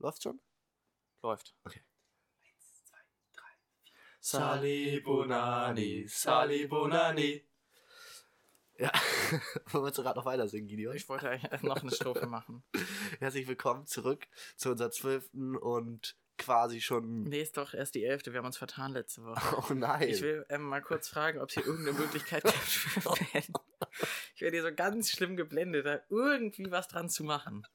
Läuft 0.00 0.22
schon? 0.22 0.40
Läuft. 1.22 1.56
Okay. 1.64 1.82
Sali 4.20 5.00
Bonani, 5.00 6.06
Sali 6.06 6.66
Bonani. 6.66 7.44
Ja, 8.76 8.92
wolltest 9.72 9.98
du 9.98 10.02
gerade 10.02 10.18
noch 10.18 10.24
weiter 10.24 10.46
singen, 10.46 10.68
Gideon? 10.68 10.94
Ich 10.94 11.08
wollte 11.08 11.28
eigentlich 11.30 11.62
noch 11.62 11.82
eine 11.82 11.90
Strophe 11.90 12.26
machen. 12.26 12.62
Herzlich 13.18 13.48
willkommen 13.48 13.86
zurück 13.86 14.28
zu 14.56 14.70
unserer 14.70 14.92
zwölften 14.92 15.56
und 15.56 16.16
quasi 16.36 16.80
schon. 16.80 17.24
Nee, 17.24 17.42
ist 17.42 17.56
doch 17.56 17.74
erst 17.74 17.96
die 17.96 18.04
elfte. 18.04 18.32
Wir 18.32 18.38
haben 18.38 18.46
uns 18.46 18.58
vertan 18.58 18.92
letzte 18.92 19.24
Woche. 19.24 19.40
Oh 19.70 19.74
nein. 19.74 20.08
Ich 20.08 20.22
will 20.22 20.46
ähm, 20.48 20.62
mal 20.62 20.80
kurz 20.82 21.08
fragen, 21.08 21.40
ob 21.40 21.48
es 21.48 21.54
hier 21.54 21.66
irgendeine 21.66 21.98
Möglichkeit 21.98 22.44
gibt 22.44 22.56
für 22.56 23.00
Ben. 23.32 23.42
Ich 24.38 24.42
werde 24.42 24.56
hier 24.56 24.62
so 24.70 24.72
ganz 24.72 25.10
schlimm 25.10 25.34
geblendet, 25.34 25.84
da 25.84 26.00
irgendwie 26.10 26.70
was 26.70 26.86
dran 26.86 27.08
zu 27.08 27.24
machen. 27.24 27.66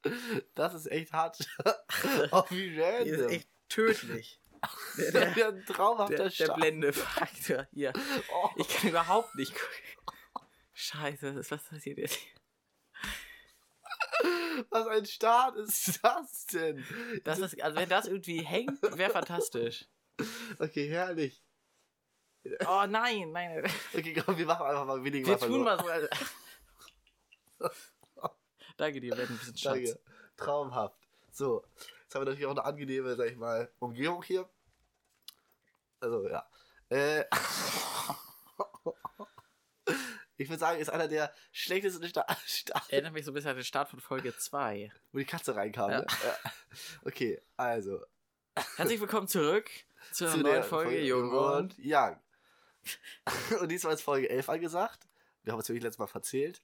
Das 0.55 0.73
ist 0.73 0.89
echt 0.89 1.11
hart. 1.11 1.37
oh, 2.31 2.45
wie 2.51 2.69
Hier 2.69 2.99
ist 2.99 3.11
random. 3.19 3.29
echt 3.31 3.49
tödlich. 3.67 4.39
Der, 4.97 5.11
Das 5.11 5.27
ist 5.27 5.35
der, 5.35 5.37
ja 5.37 5.47
ein 5.49 5.65
traumhafter 5.65 6.29
der, 6.29 6.29
der. 6.29 6.53
Blendefaktor 6.53 7.67
hier. 7.73 7.91
Oh, 8.33 8.49
Ich 8.55 8.69
kann 8.69 8.91
überhaupt 8.91 9.35
nicht 9.35 9.51
gucken. 9.53 10.47
Scheiße, 10.71 11.35
was 11.35 11.63
passiert 11.65 11.97
jetzt? 11.97 12.17
was 14.69 14.87
ein 14.87 15.05
Start 15.05 15.57
ist 15.57 15.99
das 16.01 16.45
denn? 16.45 16.85
Das 17.25 17.39
ist, 17.39 17.61
also 17.61 17.77
wenn 17.77 17.89
das 17.89 18.05
irgendwie 18.05 18.41
hängt, 18.41 18.81
wäre 18.97 19.11
fantastisch. 19.11 19.83
Okay, 20.59 20.87
herrlich. 20.87 21.43
Oh 22.65 22.85
nein, 22.87 23.31
nein. 23.33 23.69
Okay, 23.93 24.13
komm, 24.25 24.37
wir 24.37 24.45
machen 24.45 24.65
einfach 24.65 24.85
mal 24.85 25.03
weniger. 25.03 25.27
Wir 25.27 25.37
tun 25.37 25.61
mal 25.61 25.77
so. 25.77 26.07
Danke 28.77 28.99
dir, 29.01 29.15
Ben, 29.15 29.27
ein 29.27 29.37
bisschen 29.37 29.57
Schatz. 29.57 29.73
Danke. 29.75 29.99
Traumhaft. 30.37 30.97
So, 31.31 31.63
jetzt 31.75 32.15
haben 32.15 32.21
wir 32.21 32.25
natürlich 32.25 32.45
auch 32.45 32.51
eine 32.51 32.65
angenehme, 32.65 33.15
sag 33.15 33.29
ich 33.29 33.37
mal, 33.37 33.71
Umgebung 33.79 34.23
hier. 34.23 34.49
Also, 35.99 36.27
ja. 36.27 36.47
Äh, 36.89 37.25
ich 40.37 40.49
würde 40.49 40.59
sagen, 40.59 40.79
ist 40.79 40.89
einer 40.89 41.07
der 41.07 41.33
schlechtesten 41.51 42.07
Sta 42.07 42.25
Start, 42.45 42.91
Erinnert 42.91 43.13
mich 43.13 43.25
so 43.25 43.31
ein 43.31 43.33
bisschen 43.35 43.51
an 43.51 43.55
den 43.57 43.65
Start 43.65 43.89
von 43.89 43.99
Folge 43.99 44.35
2. 44.35 44.91
wo 45.11 45.17
die 45.19 45.25
Katze 45.25 45.55
reinkam. 45.55 45.91
Ja. 45.91 45.99
Ne? 46.01 46.07
Ja. 46.23 46.51
Okay, 47.05 47.41
also. 47.57 48.05
Herzlich 48.75 48.99
willkommen 48.99 49.27
zurück 49.27 49.69
zu 50.11 50.25
einer 50.25 50.33
zu 50.33 50.39
neuen 50.41 50.53
der 50.55 50.63
Folge 50.63 51.01
Jung 51.01 51.31
und. 51.31 51.75
Young. 51.79 52.19
Und 53.61 53.69
diesmal 53.69 53.93
ist 53.93 54.01
Folge 54.01 54.29
11 54.29 54.49
angesagt. 54.49 55.07
Wir 55.43 55.53
haben 55.53 55.59
uns 55.59 55.69
wirklich 55.69 55.83
letztes 55.83 55.99
Mal 55.99 56.07
verzählt. 56.07 56.61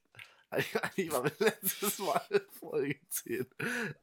Eigentlich 0.51 1.11
war 1.11 1.23
letztes 1.39 1.99
Mal 1.99 2.21
Folge 2.59 2.99
10. 3.09 3.45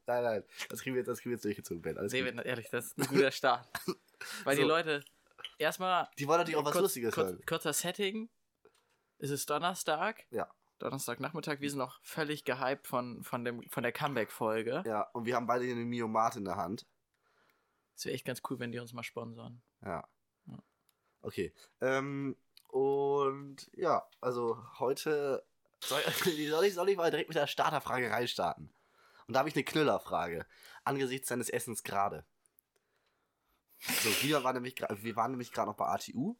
Nein, 0.05 0.23
nein, 0.23 0.43
das 0.69 0.81
kriegen 0.81 0.95
wir 0.95 1.01
jetzt, 1.01 1.07
das 1.07 1.19
kriegen 1.19 1.31
wir 1.31 1.35
jetzt 1.35 1.43
durchgezogen, 1.45 1.81
Ben. 1.81 1.97
Alles 1.97 2.13
Nee, 2.13 2.29
gut. 2.31 2.45
ehrlich, 2.45 2.69
das 2.69 2.87
ist 2.87 2.97
ein 2.97 3.07
guter 3.07 3.31
Start. 3.31 3.67
Weil 4.45 4.55
die 4.55 4.61
So. 4.61 4.67
Leute 4.67 5.03
erstmal. 5.57 6.07
Die 6.17 6.27
wollen 6.27 6.39
natürlich 6.39 6.55
auch 6.57 6.65
was 6.65 6.71
kurz, 6.71 6.83
Lustiges 6.83 7.15
hören. 7.17 7.35
kurz, 7.37 7.45
Kurzer 7.47 7.73
Setting. 7.73 8.29
Es 9.19 9.29
ist 9.29 9.49
Donnerstag. 9.49 10.25
Ja. 10.31 10.49
Donnerstagnachmittag. 10.79 11.59
Wir 11.59 11.69
sind 11.69 11.79
noch 11.79 11.99
völlig 12.03 12.45
gehypt 12.45 12.87
von, 12.87 13.23
von, 13.23 13.43
dem, 13.43 13.63
von 13.69 13.83
der 13.83 13.91
Comeback-Folge. 13.91 14.83
Ja, 14.85 15.01
und 15.13 15.25
wir 15.25 15.35
haben 15.35 15.47
beide 15.47 15.65
hier 15.65 15.73
eine 15.73 15.83
Miomat 15.85 16.35
in 16.35 16.45
der 16.45 16.55
Hand. 16.55 16.85
Es 17.95 18.05
wäre 18.05 18.13
echt 18.13 18.25
ganz 18.25 18.41
cool, 18.49 18.59
wenn 18.59 18.71
die 18.71 18.79
uns 18.79 18.93
mal 18.93 19.01
sponsern. 19.03 19.61
Ja. 19.83 20.07
Ja. 20.45 20.59
Okay. 21.21 21.51
Ähm, 21.81 22.37
und 22.67 23.69
ja, 23.73 24.07
also 24.21 24.63
heute 24.77 25.43
soll, 25.83 26.01
soll, 26.49 26.65
ich, 26.65 26.73
soll 26.73 26.89
ich 26.89 26.97
mal 26.97 27.11
direkt 27.11 27.29
mit 27.29 27.37
der 27.37 27.47
Starterfrage 27.47 28.11
reinstarten. 28.11 28.73
Und 29.27 29.33
da 29.33 29.39
habe 29.39 29.49
ich 29.49 29.55
eine 29.55 29.63
Knüllerfrage. 29.63 30.45
Angesichts 30.83 31.27
seines 31.27 31.49
Essens 31.49 31.83
gerade. 31.83 32.25
So, 33.79 34.09
wir 34.23 34.43
waren 34.43 34.55
nämlich, 34.55 34.75
wir 34.79 35.15
waren 35.15 35.31
nämlich 35.31 35.51
gerade 35.51 35.69
noch 35.69 35.77
bei 35.77 35.85
ATU. 35.85 36.35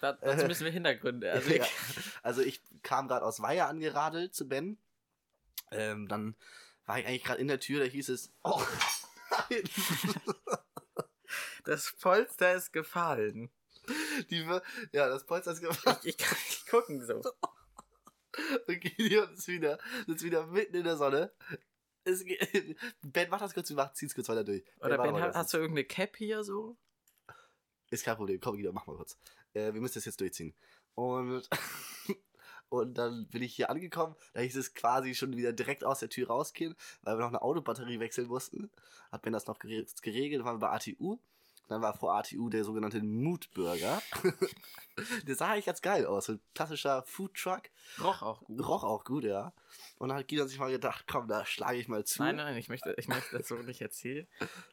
Da, 0.00 0.12
dazu 0.12 0.46
müssen 0.46 0.64
wir 0.64 0.72
Hintergründe. 0.72 1.32
Also, 1.32 1.50
ja. 1.50 1.66
also 2.22 2.42
ich 2.42 2.62
kam 2.82 3.08
gerade 3.08 3.24
aus 3.24 3.40
Weiher 3.40 3.68
angeradelt 3.68 4.34
zu 4.34 4.46
Ben. 4.46 4.78
Ähm, 5.72 6.06
dann 6.06 6.36
war 6.86 6.98
ich 6.98 7.06
eigentlich 7.06 7.24
gerade 7.24 7.40
in 7.40 7.48
der 7.48 7.58
Tür, 7.60 7.80
da 7.80 7.86
hieß 7.86 8.10
es, 8.10 8.32
oh, 8.44 8.62
nein. 9.30 9.62
Das 11.64 11.92
Polster 11.92 12.54
ist 12.54 12.72
gefallen. 12.72 13.50
Die, 14.30 14.46
ja, 14.92 15.08
das 15.08 15.24
Polster 15.24 15.52
ist 15.52 15.60
gemacht. 15.60 16.04
Ich 16.04 16.18
kann 16.18 16.36
nicht 16.48 16.68
gucken 16.68 17.04
so. 17.04 17.22
Und 18.66 18.80
Gideon 18.80 19.32
ist 19.34 19.48
wieder, 19.48 19.78
ist 20.06 20.22
wieder 20.22 20.46
mitten 20.46 20.76
in 20.76 20.84
der 20.84 20.96
Sonne. 20.96 21.32
Es, 22.04 22.24
ben, 23.02 23.28
mach 23.30 23.40
das 23.40 23.54
kurz, 23.54 23.68
wir 23.68 23.76
machen, 23.76 23.94
zieht's 23.94 24.14
kurz 24.14 24.28
weiter 24.28 24.44
durch. 24.44 24.64
Oder 24.80 24.96
mach 24.96 25.04
Ben, 25.04 25.12
mal 25.12 25.34
hast, 25.34 25.52
du 25.54 25.58
irgendeine 25.58 25.84
Cap 25.86 26.16
hier 26.16 26.42
so? 26.42 26.76
Ist 27.90 28.04
kein 28.04 28.16
Problem, 28.16 28.40
komm 28.40 28.56
Gideon, 28.56 28.74
mach 28.74 28.86
mal 28.86 28.96
kurz. 28.96 29.18
Äh, 29.52 29.72
wir 29.74 29.80
müssen 29.80 29.94
das 29.94 30.06
jetzt 30.06 30.20
durchziehen. 30.20 30.54
Und, 30.94 31.48
und 32.70 32.94
dann 32.94 33.28
bin 33.28 33.42
ich 33.42 33.54
hier 33.54 33.70
angekommen, 33.70 34.16
da 34.32 34.40
hieß 34.40 34.56
es 34.56 34.74
quasi 34.74 35.14
schon 35.14 35.36
wieder 35.36 35.52
direkt 35.52 35.84
aus 35.84 36.00
der 36.00 36.08
Tür 36.08 36.28
rausgehen, 36.28 36.74
weil 37.02 37.16
wir 37.16 37.20
noch 37.20 37.28
eine 37.28 37.42
Autobatterie 37.42 38.00
wechseln 38.00 38.28
mussten. 38.28 38.70
Hat 39.10 39.22
Ben 39.22 39.32
das 39.32 39.46
noch 39.46 39.58
gere- 39.58 39.86
geregelt, 40.02 40.40
dann 40.40 40.46
waren 40.46 40.56
wir 40.60 40.68
bei 40.68 40.70
ATU. 40.74 41.18
Dann 41.68 41.80
war 41.80 41.94
vor 41.94 42.14
ATU 42.14 42.48
der 42.48 42.64
sogenannte 42.64 43.02
Mood-Burger. 43.02 44.02
der 45.26 45.34
sah 45.34 45.52
eigentlich 45.52 45.66
ganz 45.66 45.80
geil 45.80 46.04
aus. 46.06 46.28
Ein 46.28 46.40
klassischer 46.54 47.02
Food-Truck. 47.04 47.62
Roch 48.02 48.22
auch 48.22 48.40
gut. 48.42 48.66
Roch 48.66 48.84
auch 48.84 49.04
gut, 49.04 49.24
ja. 49.24 49.52
Und 49.98 50.08
dann 50.08 50.18
hat 50.18 50.28
Gideon 50.28 50.48
sich 50.48 50.58
mal 50.58 50.70
gedacht, 50.70 51.06
komm, 51.10 51.28
da 51.28 51.46
schlage 51.46 51.78
ich 51.78 51.88
mal 51.88 52.04
zu. 52.04 52.22
Nein, 52.22 52.36
nein, 52.36 52.56
ich 52.56 52.68
möchte, 52.68 52.94
ich 52.98 53.08
möchte 53.08 53.38
das 53.38 53.48
so 53.48 53.56
nicht 53.56 53.80
erzählen. 53.80 54.26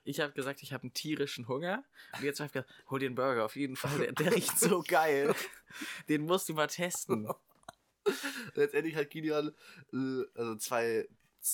Ich 0.04 0.20
habe 0.20 0.34
gesagt, 0.34 0.62
ich 0.62 0.74
habe 0.74 0.84
einen 0.84 0.94
tierischen 0.94 1.48
Hunger. 1.48 1.84
Und 2.18 2.24
jetzt 2.24 2.40
habe 2.40 2.48
ich 2.48 2.54
gesagt, 2.54 2.74
hol 2.90 3.00
dir 3.00 3.06
einen 3.06 3.16
Burger 3.16 3.46
auf 3.46 3.56
jeden 3.56 3.76
Fall. 3.76 3.98
Der, 3.98 4.12
der 4.12 4.36
riecht 4.36 4.60
so 4.60 4.84
geil. 4.86 5.34
Den 6.10 6.26
musst 6.26 6.50
du 6.50 6.54
mal 6.54 6.68
testen. 6.68 7.30
Letztendlich 8.56 8.96
hat 8.96 9.10
Gideon 9.10 9.54
äh, 9.94 10.24
also 10.36 10.56
zwei 10.56 11.08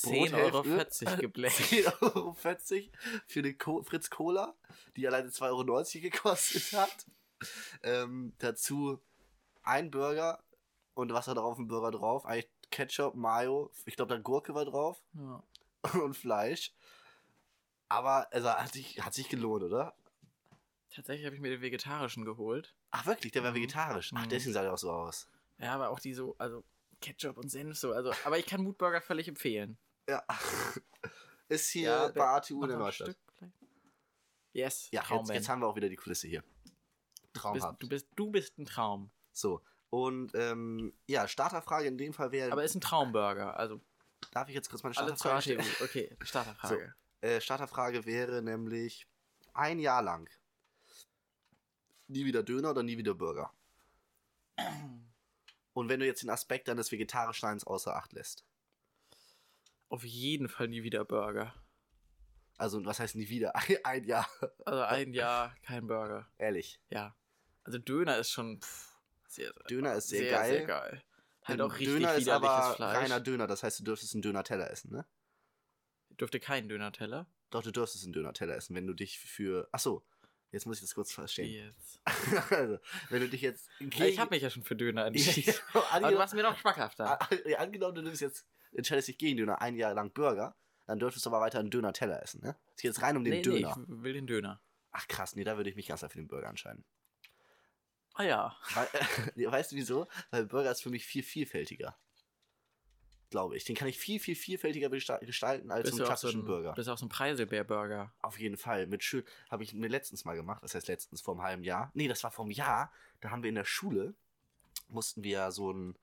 10,40 0.04 0.34
Euro 1.08 1.18
geblecht. 1.22 1.58
10,40 1.60 2.02
Euro 2.02 2.36
für 3.28 3.40
eine 3.40 3.54
Co 3.54 3.84
Fritz 3.84 4.10
Cola, 4.10 4.56
die 4.96 5.08
alleine 5.08 5.30
2,90 5.30 5.44
Euro 5.52 6.02
gekostet 6.02 6.74
hat. 6.74 7.06
Ähm, 7.84 8.34
dazu 8.40 9.00
ein 9.64 9.92
Burger 9.92 10.44
und 10.94 11.12
was 11.14 11.28
hat 11.28 11.38
er 11.38 11.44
auf 11.44 11.58
dem 11.58 11.68
Burger 11.68 11.92
drauf? 11.92 12.26
Eigentlich 12.26 12.50
Ketchup, 12.72 13.16
Mayo, 13.16 13.72
ich 13.86 13.96
glaube, 13.96 14.14
da 14.16 14.20
Gurke 14.20 14.54
war 14.56 14.66
drauf 14.66 15.02
Ja. 15.14 15.44
und 16.02 16.16
Fleisch. 16.16 16.74
Aber 17.88 18.28
also 18.34 18.50
hat 18.50 18.74
sich, 18.74 19.00
hat 19.04 19.14
sich 19.14 19.30
gelohnt, 19.30 19.64
oder? 19.64 19.96
Tatsächlich 20.94 21.26
habe 21.26 21.36
ich 21.36 21.42
mir 21.42 21.50
den 21.52 21.62
vegetarischen 21.62 22.26
geholt. 22.26 22.74
Ach 22.92 23.06
wirklich, 23.06 23.32
der 23.34 23.44
war 23.44 23.54
vegetarisch. 23.54 24.12
Ach, 24.16 24.26
Mhm. 24.26 24.30
deswegen 24.30 24.54
sah 24.54 24.62
der 24.64 24.74
auch 24.74 24.78
so 24.78 24.92
aus. 24.92 25.28
Ja, 25.60 25.74
aber 25.76 25.90
auch 25.90 26.00
die 26.00 26.14
so, 26.14 26.36
also 26.38 26.64
Ketchup 27.02 27.38
und 27.38 27.50
Senf 27.50 27.78
so. 27.78 27.92
Also, 27.92 28.12
aber 28.24 28.40
ich 28.40 28.46
kann 28.46 28.64
Moodburger 28.64 29.02
völlig 29.02 29.28
empfehlen. 29.28 29.78
Ja. 30.10 30.24
Ist 31.50 31.70
hier 31.70 31.90
Ja, 31.90 32.08
bei 32.10 32.28
ATU 32.28 32.64
in 32.64 32.70
der 32.70 32.78
Neustadt. 32.78 33.16
Yes, 34.54 34.88
Ja, 34.92 35.04
jetzt, 35.10 35.30
jetzt 35.30 35.50
haben 35.50 35.62
wir 35.62 35.68
auch 35.68 35.76
wieder 35.76 35.90
die 35.90 35.96
Kulisse 35.98 36.28
hier. 36.28 36.42
du, 36.42 36.48
bist, 36.54 37.34
Traumhaft. 37.34 37.84
du, 37.84 37.90
bist, 37.90 38.08
du 38.16 38.32
bist 38.32 38.58
ein 38.58 38.66
Traum. 38.66 39.12
So. 39.34 39.62
Und 39.90 40.34
ähm, 40.34 40.94
ja, 41.08 41.28
Starterfrage 41.28 41.88
in 41.88 41.98
dem 41.98 42.14
Fall 42.14 42.32
wäre. 42.32 42.52
Aber 42.52 42.64
ist 42.64 42.76
ein 42.76 42.82
Traumburger. 42.82 43.58
Also 43.60 43.82
darf 44.32 44.48
ich 44.50 44.56
jetzt 44.56 44.70
kurz 44.70 44.82
meine 44.84 44.94
Starterfrage 44.94 45.36
ATU. 45.36 45.42
stellen? 45.42 45.76
Okay, 45.82 46.18
Starterfrage. 46.26 46.96
Äh, 47.22 47.42
Starterfrage 47.42 48.06
wäre 48.06 48.42
nämlich 48.42 49.08
ein 49.54 49.80
Jahr 49.80 50.02
lang. 50.02 50.30
Nie 52.08 52.26
wieder 52.26 52.44
Döner 52.44 52.72
oder 52.72 52.84
nie 52.84 52.98
wieder 52.98 53.14
Burger. 53.14 53.52
Und 55.74 55.90
wenn 55.90 56.00
du 56.00 56.06
jetzt 56.06 56.24
den 56.24 56.30
Aspekt 56.30 56.68
deines 56.70 56.92
Vegetarischseins 56.92 57.66
außer 57.66 57.96
Acht 57.96 58.14
lässt. 58.14 58.46
Auf 59.96 60.04
jeden 60.04 60.50
Fall 60.50 60.68
nie 60.68 60.84
wieder 60.84 61.06
Burger. 61.06 61.54
Also, 62.58 62.84
was 62.84 63.00
heißt 63.00 63.16
nie 63.16 63.30
wieder? 63.30 63.56
Ein, 63.56 63.78
ein 63.86 64.04
Jahr. 64.04 64.30
Also 64.66 64.82
ein 64.82 65.14
Jahr 65.14 65.56
kein 65.64 65.88
Burger. 65.88 66.28
Ehrlich. 66.38 66.82
Ja. 66.90 67.16
Also 67.64 67.78
Döner 67.78 68.18
ist 68.18 68.30
schon 68.30 68.60
pff, 68.62 68.90
sehr, 69.30 69.54
Döner 69.70 69.94
ist 69.94 70.10
sehr, 70.10 70.20
sehr, 70.20 70.32
geil. 70.32 70.52
sehr 70.52 70.66
geil. 70.66 71.04
Halt 71.44 71.62
auch 71.62 71.72
richtig 71.72 71.88
Döner 71.88 72.14
ist 72.16 72.28
aber 72.28 72.76
Fleisch. 72.76 72.98
reiner 72.98 73.22
Döner, 73.22 73.48
das 73.48 73.64
heißt, 73.64 73.80
du 73.80 73.84
dürftest 73.86 74.16
einen 74.16 74.22
Döner-Teller 74.22 74.70
essen, 74.70 74.92
ne? 74.92 75.06
Ich 76.10 76.18
durfte 76.18 76.42
keinen 76.42 76.68
Döner-Teller. 76.68 77.26
Doch, 77.52 77.64
du 77.64 77.72
dürftest 77.72 78.04
einen 78.04 78.12
Döner-Teller 78.12 78.56
essen, 78.58 78.76
wenn 78.76 78.86
du 78.86 78.94
dich 78.94 79.18
für. 79.18 79.70
Ach 79.72 79.80
so, 79.80 80.06
jetzt 80.52 80.66
muss 80.66 80.78
ich 80.78 80.82
das 80.82 80.94
kurz 80.94 81.14
verstehen. 81.14 81.70
Jetzt. 81.70 82.02
also, 82.52 82.80
wenn 83.10 83.22
du 83.22 83.30
dich 83.30 83.42
jetzt. 83.42 83.70
Ich 83.80 84.20
habe 84.20 84.36
mich 84.36 84.44
ja 84.44 84.50
schon 84.50 84.64
für 84.64 84.76
Döner 84.76 85.06
entschieden. 85.06 85.54
Ja, 85.74 85.84
Aber 85.92 86.12
du 86.12 86.18
machst 86.18 86.34
mir 86.34 86.44
noch 86.44 86.58
schmackhafter. 86.58 87.18
ja, 87.46 87.60
angenommen, 87.60 87.96
du 87.96 88.02
nimmst 88.02 88.20
jetzt, 88.20 88.46
entscheidest 88.76 89.08
dich 89.08 89.18
gegen 89.18 89.38
Döner 89.38 89.62
ein 89.62 89.76
Jahr 89.76 89.94
lang 89.94 90.12
Burger, 90.12 90.56
dann 90.86 91.00
dürftest 91.00 91.26
du 91.26 91.30
aber 91.30 91.42
weiter 91.42 91.60
einen 91.60 91.72
Döner-Teller 91.72 92.22
essen, 92.22 92.42
ne? 92.42 92.56
Es 92.76 92.82
geht 92.82 92.90
jetzt 92.90 93.02
rein 93.02 93.18
um 93.18 93.24
den 93.24 93.34
nee, 93.34 93.38
nee, 93.38 93.44
Döner. 93.44 93.78
ich 93.88 94.04
will 94.04 94.14
den 94.14 94.28
Döner. 94.28 94.62
Ach 94.92 95.08
krass, 95.08 95.36
nee, 95.36 95.44
da 95.44 95.58
würde 95.58 95.70
ich 95.70 95.76
mich 95.76 95.88
ganz 95.88 96.02
für 96.02 96.08
den 96.10 96.28
Burger 96.28 96.48
entscheiden. 96.48 96.86
Ah 98.14 98.24
ja. 98.24 98.56
Äh, 99.36 99.46
weißt 99.52 99.74
du 99.74 99.76
wieso? 99.76 100.08
Weil 100.32 100.46
Burger 100.46 100.72
ist 100.72 100.82
für 100.82 100.90
mich 100.90 101.06
viel 101.06 101.24
vielfältiger. 101.24 101.98
glaube 103.30 103.58
ich. 103.58 103.66
Den 103.66 103.76
kann 103.76 103.90
ich 103.90 104.00
viel, 104.00 104.20
viel 104.20 104.36
vielfältiger 104.36 104.90
gestalten 104.90 105.70
als 105.72 105.84
Bist 105.84 105.94
einen 105.94 106.02
auch 106.02 106.06
so 106.06 106.10
klassischen 106.10 106.42
ein, 106.42 106.46
Burger. 106.46 106.74
bist 106.74 106.88
auch 106.88 106.98
so 106.98 107.06
ein 107.06 107.10
Preiselbeer-Burger. 107.10 108.14
Auf 108.22 108.40
jeden 108.40 108.56
Fall. 108.56 108.88
Mit 108.88 109.04
schön. 109.04 109.26
Habe 109.50 109.64
ich 109.64 109.74
mir 109.74 109.90
letztens 109.90 110.24
mal 110.24 110.36
gemacht. 110.36 110.64
Das 110.64 110.76
heißt 110.76 110.88
letztens 110.88 111.22
vor 111.22 111.34
einem 111.34 111.44
halben 111.44 111.64
Jahr. 111.64 111.92
Nee, 111.94 112.08
das 112.08 112.24
war 112.24 112.32
vor 112.32 112.46
einem 112.46 112.52
Jahr. 112.52 112.92
Da 113.20 113.32
haben 113.32 113.44
wir 113.44 113.50
in 113.50 113.56
der 113.56 113.66
Schule, 113.66 114.16
mussten 114.88 115.24
wir 115.24 115.52
so 115.52 115.74
ein 115.74 115.98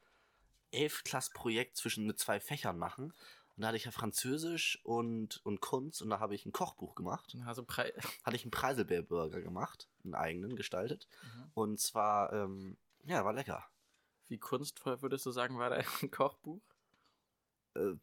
Elfklass-Projekt 0.72 1.76
zwischen 1.76 2.06
mit 2.06 2.18
zwei 2.18 2.40
Fächern 2.40 2.78
machen. 2.78 3.12
Und 3.56 3.62
da 3.62 3.68
hatte 3.68 3.76
ich 3.76 3.84
ja 3.84 3.90
Französisch 3.90 4.80
und, 4.82 5.44
und 5.44 5.60
Kunst 5.60 6.00
und 6.00 6.10
da 6.10 6.20
habe 6.20 6.34
ich 6.34 6.46
ein 6.46 6.52
Kochbuch 6.52 6.94
gemacht. 6.94 7.36
Also 7.46 7.62
Pre 7.62 7.92
Hatte 8.24 8.36
ich 8.36 8.42
einen 8.42 8.50
Preiselbeer-Burger 8.50 9.42
gemacht, 9.42 9.88
einen 10.04 10.14
eigenen 10.14 10.56
gestaltet. 10.56 11.06
Mhm. 11.22 11.50
Und 11.54 11.80
zwar, 11.80 12.32
ähm, 12.32 12.76
ja, 13.04 13.24
war 13.24 13.34
lecker. 13.34 13.66
Wie 14.28 14.38
kunstvoll 14.38 15.02
würdest 15.02 15.26
du 15.26 15.30
sagen, 15.30 15.58
war 15.58 15.70
dein 15.70 15.84
Kochbuch? 16.10 16.62
Äh, 17.74 17.94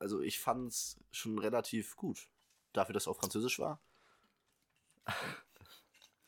also 0.00 0.20
ich 0.20 0.40
fand's 0.40 0.98
schon 1.12 1.38
relativ 1.38 1.94
gut. 1.96 2.28
Dafür, 2.72 2.92
dass 2.94 3.04
es 3.04 3.08
auf 3.08 3.18
Französisch 3.18 3.60
war. 3.60 3.80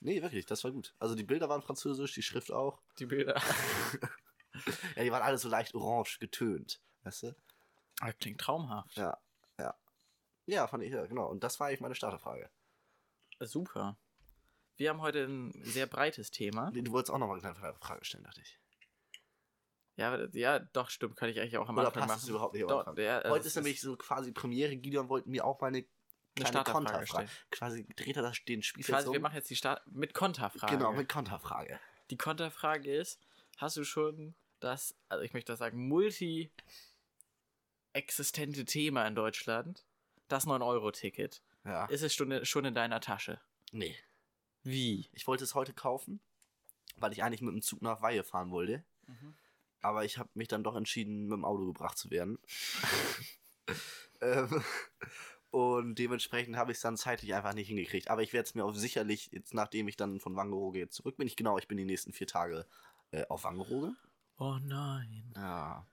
nee, 0.00 0.22
wirklich, 0.22 0.46
das 0.46 0.62
war 0.62 0.70
gut. 0.70 0.94
Also 1.00 1.16
die 1.16 1.24
Bilder 1.24 1.48
waren 1.48 1.62
französisch, 1.62 2.14
die 2.14 2.22
Schrift 2.22 2.52
auch. 2.52 2.80
Die 3.00 3.06
Bilder. 3.06 3.40
Ja, 4.96 5.02
die 5.02 5.10
waren 5.12 5.22
alle 5.22 5.38
so 5.38 5.48
leicht 5.48 5.74
orange 5.74 6.18
getönt. 6.18 6.80
Weißt 7.02 7.24
du? 7.24 7.36
Ah, 8.00 8.12
Klingt 8.12 8.40
traumhaft. 8.40 8.96
Ja, 8.96 9.18
ja. 9.58 9.74
Ja, 10.46 10.66
fand 10.66 10.82
ich, 10.82 10.92
ja, 10.92 11.06
genau. 11.06 11.26
Und 11.28 11.44
das 11.44 11.58
war 11.60 11.68
eigentlich 11.68 11.80
meine 11.80 11.94
Starterfrage. 11.94 12.50
Super. 13.40 13.96
Wir 14.76 14.90
haben 14.90 15.00
heute 15.00 15.24
ein 15.24 15.52
sehr 15.64 15.86
breites 15.86 16.30
Thema. 16.30 16.70
Nee, 16.72 16.82
Du 16.82 16.92
wolltest 16.92 17.12
auch 17.12 17.18
nochmal 17.18 17.38
eine 17.40 17.54
kleine 17.54 17.74
Frage 17.78 18.04
stellen, 18.04 18.24
dachte 18.24 18.40
ich. 18.40 18.58
Ja, 19.96 20.26
ja, 20.32 20.58
doch, 20.58 20.90
stimmt, 20.90 21.14
kann 21.16 21.28
ich 21.28 21.38
eigentlich 21.38 21.56
auch 21.56 21.68
am 21.68 21.78
Oder 21.78 21.86
Anfang 21.88 22.08
passt 22.08 22.16
es 22.16 22.22
machen. 22.24 22.30
überhaupt 22.30 22.54
nicht 22.54 22.64
am 22.64 22.78
Anfang? 22.78 22.96
ja, 22.98 23.18
also 23.18 23.30
Heute 23.30 23.40
es 23.42 23.46
ist 23.46 23.54
nämlich 23.56 23.80
so 23.80 23.96
quasi 23.96 24.32
Premiere. 24.32 24.76
Gideon 24.76 25.08
wollte 25.08 25.28
mir 25.28 25.44
auch 25.44 25.60
mal 25.60 25.68
eine 25.68 25.84
kleine 26.34 26.64
Konterfrage. 26.64 27.06
stellen. 27.06 27.28
Quasi 27.52 27.86
dreht 27.94 28.16
er 28.16 28.22
das, 28.22 28.42
den 28.44 28.62
Spieß 28.64 28.86
quasi, 28.86 29.06
jetzt 29.06 29.12
wir 29.12 29.20
machen 29.20 29.36
jetzt 29.36 29.50
die 29.50 29.56
Start 29.56 29.86
mit 29.86 30.12
Konterfrage. 30.12 30.76
Genau, 30.76 30.92
mit 30.92 31.08
Konterfrage. 31.08 31.78
Die 32.10 32.16
Konterfrage 32.16 32.92
ist, 32.92 33.20
hast 33.58 33.76
du 33.76 33.84
schon 33.84 34.34
das, 34.64 34.94
also 35.08 35.22
ich 35.22 35.32
möchte 35.34 35.52
das 35.52 35.58
sagen, 35.60 35.86
multi-existente 35.88 38.64
Thema 38.64 39.06
in 39.06 39.14
Deutschland, 39.14 39.84
das 40.28 40.46
9-Euro-Ticket, 40.46 41.42
Ja. 41.64 41.86
ist 41.86 42.02
es 42.02 42.14
schon, 42.14 42.44
schon 42.44 42.64
in 42.64 42.74
deiner 42.74 43.00
Tasche? 43.00 43.40
Nee. 43.72 43.96
Wie? 44.62 45.08
Ich 45.12 45.26
wollte 45.26 45.44
es 45.44 45.54
heute 45.54 45.74
kaufen, 45.74 46.20
weil 46.96 47.12
ich 47.12 47.22
eigentlich 47.22 47.42
mit 47.42 47.52
dem 47.52 47.62
Zug 47.62 47.82
nach 47.82 48.00
Weihe 48.02 48.24
fahren 48.24 48.50
wollte. 48.50 48.84
Mhm. 49.06 49.34
Aber 49.82 50.04
ich 50.04 50.16
habe 50.16 50.30
mich 50.34 50.48
dann 50.48 50.64
doch 50.64 50.76
entschieden, 50.76 51.24
mit 51.24 51.32
dem 51.32 51.44
Auto 51.44 51.66
gebracht 51.66 51.98
zu 51.98 52.10
werden. 52.10 52.38
ähm, 54.22 54.64
und 55.50 55.98
dementsprechend 55.98 56.56
habe 56.56 56.72
ich 56.72 56.78
es 56.78 56.82
dann 56.82 56.96
zeitlich 56.96 57.34
einfach 57.34 57.52
nicht 57.52 57.68
hingekriegt. 57.68 58.08
Aber 58.08 58.22
ich 58.22 58.32
werde 58.32 58.46
es 58.46 58.54
mir 58.54 58.64
auch 58.64 58.74
sicherlich, 58.74 59.28
jetzt 59.32 59.52
nachdem 59.52 59.88
ich 59.88 59.96
dann 59.96 60.20
von 60.20 60.36
Wangerooge 60.36 60.78
jetzt 60.78 60.94
zurück 60.94 61.18
bin, 61.18 61.26
ich 61.26 61.36
genau, 61.36 61.58
ich 61.58 61.68
bin 61.68 61.76
die 61.76 61.84
nächsten 61.84 62.14
vier 62.14 62.26
Tage 62.26 62.66
äh, 63.10 63.26
auf 63.28 63.44
Wangerooge. 63.44 63.94
Oh 64.38 64.58
nein. 64.62 65.32
Ja. 65.36 65.86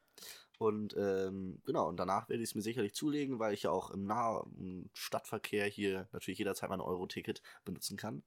Und 0.58 0.96
ähm, 0.96 1.60
genau, 1.66 1.88
und 1.88 1.98
danach 1.98 2.30
werde 2.30 2.44
ich 2.44 2.50
es 2.52 2.56
mir 2.56 2.62
sicherlich 2.62 2.94
zulegen, 2.94 3.40
weil 3.40 3.54
ich 3.54 3.64
ja 3.64 3.72
auch 3.72 3.90
im 3.90 4.06
Nah- 4.06 4.46
im 4.58 4.90
Stadtverkehr 4.94 5.66
hier 5.66 6.08
natürlich 6.12 6.38
jederzeit 6.38 6.70
mein 6.70 6.82
Euro-Ticket 6.82 7.42
benutzen 7.66 7.98
kann. 7.98 8.24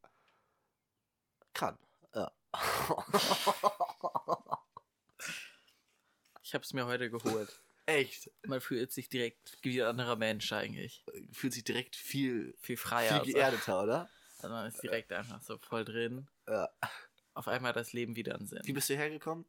Kann. 1.52 1.78
Ja. 2.14 2.32
Ich 6.42 6.52
habe 6.54 6.62
es 6.62 6.72
mir 6.74 6.86
heute 6.86 7.10
geholt. 7.10 7.60
Echt. 7.86 8.30
Man 8.46 8.60
fühlt 8.60 8.92
sich 8.92 9.08
direkt 9.08 9.56
wie 9.62 9.82
ein 9.82 9.88
anderer 9.88 10.14
Mensch 10.16 10.52
eigentlich. 10.52 11.04
Fühlt 11.32 11.52
sich 11.54 11.64
direkt 11.64 11.96
viel, 11.96 12.54
Viel 12.60 12.76
freier. 12.76 13.22
viel 13.24 13.32
geerdeter, 13.32 13.82
oder? 13.82 14.10
Also 14.38 14.48
man 14.54 14.66
ist 14.68 14.82
direkt 14.82 15.12
einfach 15.12 15.40
so 15.42 15.58
voll 15.58 15.84
drin. 15.84 16.28
Ja. 16.46 16.68
Auf 17.32 17.48
einmal 17.48 17.72
das 17.72 17.92
Leben 17.92 18.14
wieder 18.14 18.36
einen 18.36 18.46
Sinn. 18.46 18.60
Wie 18.64 18.72
bist 18.74 18.88
du 18.90 18.94
hergekommen? 18.94 19.44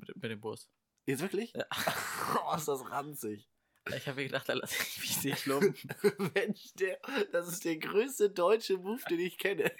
Mit, 0.00 0.16
mit 0.16 0.30
dem 0.30 0.40
Bus. 0.40 0.68
Jetzt 1.06 1.22
wirklich? 1.22 1.52
Ja. 1.52 1.66
oh, 2.46 2.56
ist 2.56 2.68
das 2.68 2.90
ranzig. 2.90 3.48
Ich 3.96 4.06
habe 4.06 4.20
mir 4.20 4.26
gedacht, 4.26 4.48
da 4.48 4.52
lasse 4.54 4.74
ich 4.82 5.00
mich 5.00 5.24
nicht 5.24 5.46
lumpen. 5.46 5.74
Mensch, 6.34 6.72
der, 6.74 6.98
das 7.32 7.48
ist 7.48 7.64
der 7.64 7.78
größte 7.78 8.30
deutsche 8.30 8.76
Move, 8.76 9.02
den 9.08 9.20
ich 9.20 9.38
kenne. 9.38 9.72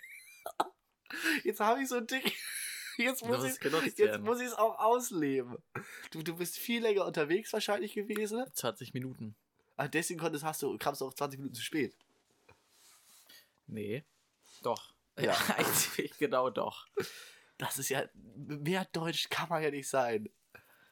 Jetzt 1.45 1.61
habe 1.61 1.83
ich 1.83 1.89
so 1.89 1.97
ein 1.97 2.07
Ding. 2.07 2.23
Jetzt 2.97 3.25
muss 3.25 3.45
ich 3.45 4.47
es 4.47 4.55
auch 4.55 4.79
ausleben. 4.79 5.57
Du, 6.11 6.23
du 6.23 6.37
bist 6.37 6.59
viel 6.59 6.83
länger 6.83 7.07
unterwegs 7.07 7.53
wahrscheinlich 7.53 7.95
gewesen. 7.95 8.45
20 8.53 8.95
Minuten. 8.95 9.35
Ah, 9.77 9.89
deswegen 9.89 10.21
konntest, 10.21 10.45
hast 10.45 10.63
du, 10.63 10.77
kamst 10.77 11.01
du 11.01 11.07
auf 11.07 11.15
20 11.15 11.39
Minuten 11.39 11.55
zu 11.55 11.63
spät. 11.63 11.97
Nee. 13.67 14.05
Doch. 14.63 14.93
Ja. 15.19 15.37
Genau 16.19 16.51
doch. 16.51 16.87
Das 17.61 17.79
ist 17.79 17.91
ja, 17.91 18.05
mehr 18.37 18.87
deutsch 18.93 19.29
kann 19.29 19.49
man 19.49 19.63
ja 19.63 19.71
nicht 19.71 19.89
sein. 19.89 20.31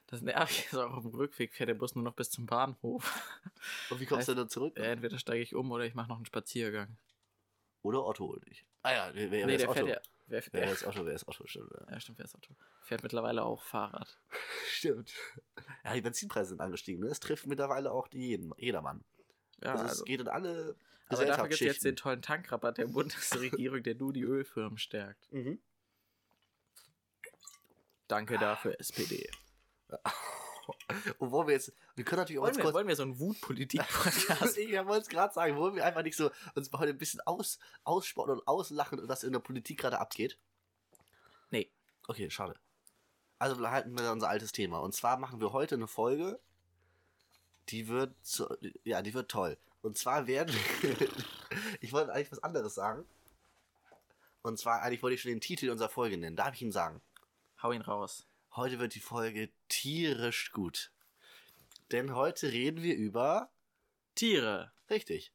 Das 0.07 0.23
nervig 0.23 0.67
ist 0.67 0.77
auch 0.77 0.93
auf 0.93 1.03
dem 1.03 1.15
Rückweg 1.15 1.55
fährt 1.55 1.69
der 1.69 1.75
Bus 1.75 1.95
nur 1.95 2.05
noch 2.05 2.15
bis 2.15 2.31
zum 2.31 2.47
Bahnhof. 2.47 3.41
Und 3.91 4.01
wie 4.01 4.07
kommst 4.07 4.29
du 4.29 4.35
dann 4.35 4.49
zurück? 4.49 4.79
Äh, 4.79 4.93
Entweder 4.93 5.19
steige 5.19 5.43
ich 5.43 5.55
um 5.55 5.71
oder 5.71 5.85
ich 5.85 5.95
mache 5.95 6.09
noch 6.09 6.17
einen 6.17 6.27
Spaziergang. 6.27 6.97
Oder 7.83 8.05
Otto 8.05 8.27
holt 8.29 8.47
dich. 8.47 8.67
Ah 8.83 8.93
ja, 8.93 9.11
wer, 9.15 9.31
wer 9.31 9.47
nee, 9.47 9.55
ist 9.55 9.63
der 9.63 9.71
Otto? 9.71 9.87
fährt 9.87 10.05
ja. 10.05 10.11
Wer, 10.27 10.43
Wer 10.53 10.63
wer, 10.63 10.73
ist 10.73 10.87
Otto? 10.87 11.07
Wer 11.07 11.15
ist 11.15 11.27
Otto? 11.27 11.47
Stimmt. 11.47 11.71
Ja. 11.73 11.93
ja, 11.93 12.01
stimmt, 12.01 12.19
wer 12.19 12.25
ist 12.27 12.35
Otto? 12.35 12.55
Fährt 12.83 13.03
mittlerweile 13.03 13.43
auch 13.45 13.63
Fahrrad. 13.63 14.19
Stimmt. 14.69 15.13
Ja, 15.85 15.95
die 15.95 16.03
Benzinpreise 16.03 16.51
sind 16.51 16.61
angestiegen. 16.61 17.03
Ne? 17.03 17.11
Es 17.11 17.21
trifft 17.21 17.47
mittlerweile 17.47 17.91
auch 17.93 18.09
die 18.09 18.29
jeden, 18.29 18.53
jedermann. 18.59 19.05
Ja, 19.63 19.73
also, 19.73 19.85
es 19.85 19.91
also. 19.91 20.05
geht 20.05 20.21
in 20.21 20.29
alle 20.29 20.77
Aber 21.09 21.25
dafür 21.25 21.49
gibt 21.49 21.55
es 21.55 21.61
jetzt 21.61 21.85
den 21.85 21.97
tollen 21.97 22.23
Tankrabatt 22.23 22.79
der 22.79 22.87
Bundesregierung, 22.87 23.83
der 23.83 23.95
nur 23.95 24.13
die 24.13 24.23
Ölfirmen 24.23 24.79
stärkt. 24.79 25.33
Mhm. 25.33 25.61
Danke 28.09 28.39
dafür, 28.39 28.79
SPD. 28.81 29.31
Und 31.19 31.31
wollen 31.31 31.49
wir 31.49 31.55
jetzt, 31.55 31.73
wir 31.95 32.05
können 32.05 32.21
natürlich 32.21 32.39
auch 32.39 32.45
Wollen 32.45 32.57
wir, 32.57 32.63
kurz, 32.63 32.75
wollen 32.75 32.89
wir 32.89 32.97
so 32.97 33.03
einen 33.03 33.19
Wutpolitik-Podcast? 33.19 34.59
ich 34.59 34.73
wollte 34.73 35.03
es 35.03 35.09
gerade 35.09 35.33
sagen, 35.33 35.57
wollen 35.57 35.77
wir 35.77 35.85
einfach 35.85 36.03
nicht 36.03 36.17
so 36.17 36.31
uns 36.55 36.71
heute 36.73 36.93
ein 36.93 36.99
bisschen 36.99 37.21
aus, 37.23 37.59
aussporten 37.85 38.35
und 38.35 38.47
auslachen, 38.47 39.01
was 39.09 39.23
in 39.23 39.33
der 39.33 39.41
Politik 39.41 39.81
gerade 39.81 39.99
abgeht? 39.99 40.39
nee. 41.51 41.71
Okay, 42.07 42.31
schade. 42.31 42.55
Also 43.39 43.57
behalten 43.57 43.97
wir 43.97 44.11
unser 44.13 44.29
altes 44.29 44.53
Thema. 44.53 44.79
Und 44.79 44.95
zwar 44.95 45.19
machen 45.19 45.41
wir 45.41 45.53
heute 45.53 45.75
eine 45.75 45.87
Folge, 45.87 46.41
die 47.69 47.89
wird, 47.89 48.15
so, 48.23 48.55
ja, 48.85 49.03
die 49.03 49.15
wird 49.15 49.31
toll. 49.31 49.59
Und 49.83 49.97
zwar 49.97 50.27
werden, 50.27 50.55
ich 51.81 51.93
wollte 51.93 52.13
eigentlich 52.13 52.33
was 52.33 52.43
anderes 52.43 52.75
sagen. 52.75 53.05
Und 54.43 54.59
zwar, 54.59 54.83
eigentlich 54.83 55.03
wollte 55.03 55.15
ich 55.15 55.23
schon 55.23 55.31
den 55.31 55.41
Titel 55.41 55.71
unserer 55.71 55.89
Folge 55.89 56.17
nennen. 56.17 56.37
Darf 56.37 56.55
ich 56.55 56.63
ihn 56.63 56.73
sagen? 56.73 57.01
Hau 57.61 57.73
ihn 57.73 57.83
raus. 57.83 58.25
Heute 58.55 58.79
wird 58.79 58.95
die 58.95 59.01
Folge 59.01 59.51
tierisch 59.69 60.53
gut. 60.53 60.93
Denn 61.91 62.15
heute 62.15 62.53
reden 62.53 62.85
wir 62.85 62.95
über, 62.95 63.51
Tiere. 64.15 64.73
richtig, 64.89 65.33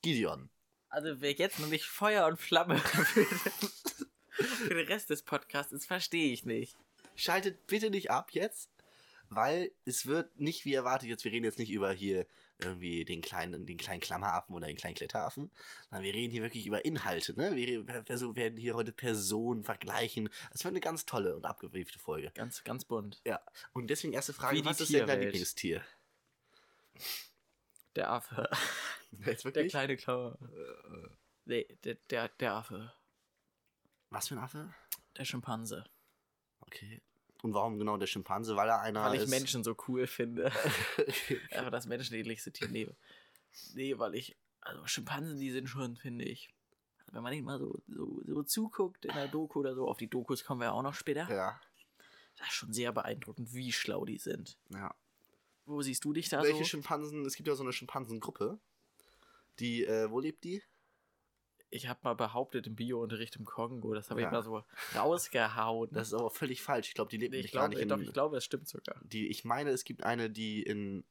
Gideon. 0.00 0.48
Also 0.88 1.20
wer 1.20 1.32
jetzt 1.32 1.58
noch 1.58 1.66
nicht 1.66 1.86
Feuer 1.86 2.28
und 2.28 2.40
Flamme 2.40 2.78
für 2.78 4.74
den, 4.74 4.86
Rest 4.86 5.10
des 5.10 5.22
Podcasts 5.24 5.72
ist, 5.72 5.86
verstehe 5.86 6.32
ich 6.32 6.44
nicht. 6.44 6.76
Schaltet 7.16 7.66
bitte 7.66 7.90
nicht 7.90 8.12
ab 8.12 8.30
jetzt, 8.30 8.70
weil 9.28 9.72
es 9.84 10.06
wird 10.06 10.38
nicht 10.38 10.64
wie 10.64 10.74
erwartet, 10.74 11.08
jetzt 11.08 11.24
wir 11.24 11.32
reden 11.32 11.44
jetzt 11.44 11.58
nicht 11.58 11.72
über 11.72 11.92
hier 11.92 12.28
irgendwie 12.58 13.04
den 13.04 13.20
kleinen, 13.20 13.66
den 13.66 13.76
kleinen 13.76 14.00
Klammeraffen 14.00 14.54
oder 14.54 14.66
den 14.66 14.76
kleinen 14.76 14.94
Kletteraffen, 14.94 15.50
sondern 15.88 16.04
wir 16.04 16.14
reden 16.14 16.30
hier 16.30 16.42
wirklich 16.42 16.66
über 16.66 16.84
Inhalte, 16.84 17.34
ne? 17.38 17.54
Wir, 17.56 17.86
werden 17.86 18.56
hier 18.56 18.74
heute 18.74 18.92
Personen 18.92 19.64
vergleichen. 19.64 20.28
Es 20.52 20.64
wird 20.64 20.72
eine 20.72 20.80
ganz 20.80 21.06
tolle 21.06 21.36
und 21.36 21.44
abgewiefte 21.44 21.98
Folge. 21.98 22.30
Ganz, 22.34 22.64
ganz 22.64 22.84
bunt. 22.84 23.20
Ja. 23.24 23.40
Und 23.72 23.88
deswegen 23.88 24.12
erste 24.12 24.32
Frage, 24.32 24.64
was 24.64 24.80
ist 24.80 24.92
denn 24.92 25.06
dein. 25.06 25.20
Lieblingstier? 25.20 25.82
Der 27.96 28.10
Affe. 28.10 28.48
Jetzt 29.24 29.44
Der 29.44 29.68
kleine 29.68 29.96
Klauer. 29.96 30.38
Nee, 31.44 31.66
der, 31.84 31.94
der, 32.10 32.28
der 32.28 32.54
Affe. 32.54 32.92
Was 34.10 34.28
für 34.28 34.34
ein 34.34 34.40
Affe? 34.40 34.74
Der 35.16 35.24
Schimpanse. 35.24 35.84
Okay. 36.60 37.02
Und 37.44 37.52
warum 37.52 37.78
genau 37.78 37.98
der 37.98 38.06
Schimpanse? 38.06 38.56
Weil 38.56 38.70
er 38.70 38.80
einer 38.80 39.04
Weil 39.04 39.16
ich 39.16 39.22
ist. 39.24 39.28
Menschen 39.28 39.62
so 39.62 39.76
cool 39.86 40.06
finde. 40.06 40.46
Einfach 41.50 41.70
das 41.70 41.84
menschenähnlichste 41.86 42.50
Tier. 42.52 42.68
Nee. 42.68 42.88
nee, 43.74 43.98
weil 43.98 44.14
ich. 44.14 44.34
Also 44.62 44.86
Schimpansen, 44.86 45.38
die 45.38 45.50
sind 45.50 45.68
schon, 45.68 45.96
finde 45.96 46.24
ich. 46.24 46.48
Wenn 47.12 47.22
man 47.22 47.34
ihnen 47.34 47.44
mal 47.44 47.58
so, 47.58 47.82
so, 47.86 48.22
so 48.26 48.42
zuguckt 48.44 49.04
in 49.04 49.12
der 49.14 49.28
Doku 49.28 49.60
oder 49.60 49.74
so, 49.74 49.86
auf 49.86 49.98
die 49.98 50.08
Dokus 50.08 50.42
kommen 50.42 50.62
wir 50.62 50.68
ja 50.68 50.72
auch 50.72 50.82
noch 50.82 50.94
später. 50.94 51.28
ja, 51.30 51.60
Das 52.38 52.46
ist 52.48 52.54
schon 52.54 52.72
sehr 52.72 52.92
beeindruckend, 52.92 53.52
wie 53.52 53.72
schlau 53.72 54.06
die 54.06 54.18
sind. 54.18 54.56
ja. 54.70 54.94
Wo 55.66 55.80
siehst 55.82 56.04
du 56.04 56.12
dich 56.12 56.28
da 56.30 56.42
Welche 56.42 56.58
so? 56.58 56.64
Schimpansen? 56.64 57.24
Es 57.24 57.36
gibt 57.36 57.46
ja 57.48 57.54
so 57.54 57.62
eine 57.62 57.72
Schimpansengruppe. 57.72 58.58
Die, 59.58 59.84
äh, 59.84 60.10
wo 60.10 60.20
lebt 60.20 60.44
die? 60.44 60.62
Ich 61.74 61.88
habe 61.88 62.00
mal 62.04 62.14
behauptet 62.14 62.66
im 62.66 62.76
Biounterricht 62.76 63.34
im 63.36 63.44
Kongo, 63.44 63.94
das 63.94 64.10
habe 64.10 64.20
Ja. 64.20 64.28
ich 64.28 64.32
mal 64.32 64.42
so 64.42 64.64
rausgehauen. 64.94 65.90
Das 65.92 66.08
ist 66.08 66.14
aber 66.14 66.30
völlig 66.30 66.62
falsch. 66.62 66.88
Ich 66.88 66.94
glaube, 66.94 67.10
die 67.10 67.16
lebt 67.16 67.34
ich 67.34 67.38
nämlich 67.38 67.52
gar 67.52 67.68
glaube, 67.68 67.74
nicht 67.74 67.82
in. 67.82 67.88
doch, 67.88 67.98
ich 68.00 68.12
glaube, 68.12 68.36
es 68.36 68.44
stimmt 68.44 68.68
sogar. 68.68 69.00
die, 69.04 69.26
ich 69.28 69.44
meine, 69.44 69.70
es 69.70 69.84
gibt 69.84 70.02
eine, 70.04 70.30
die 70.30 70.62
in. 70.62 71.04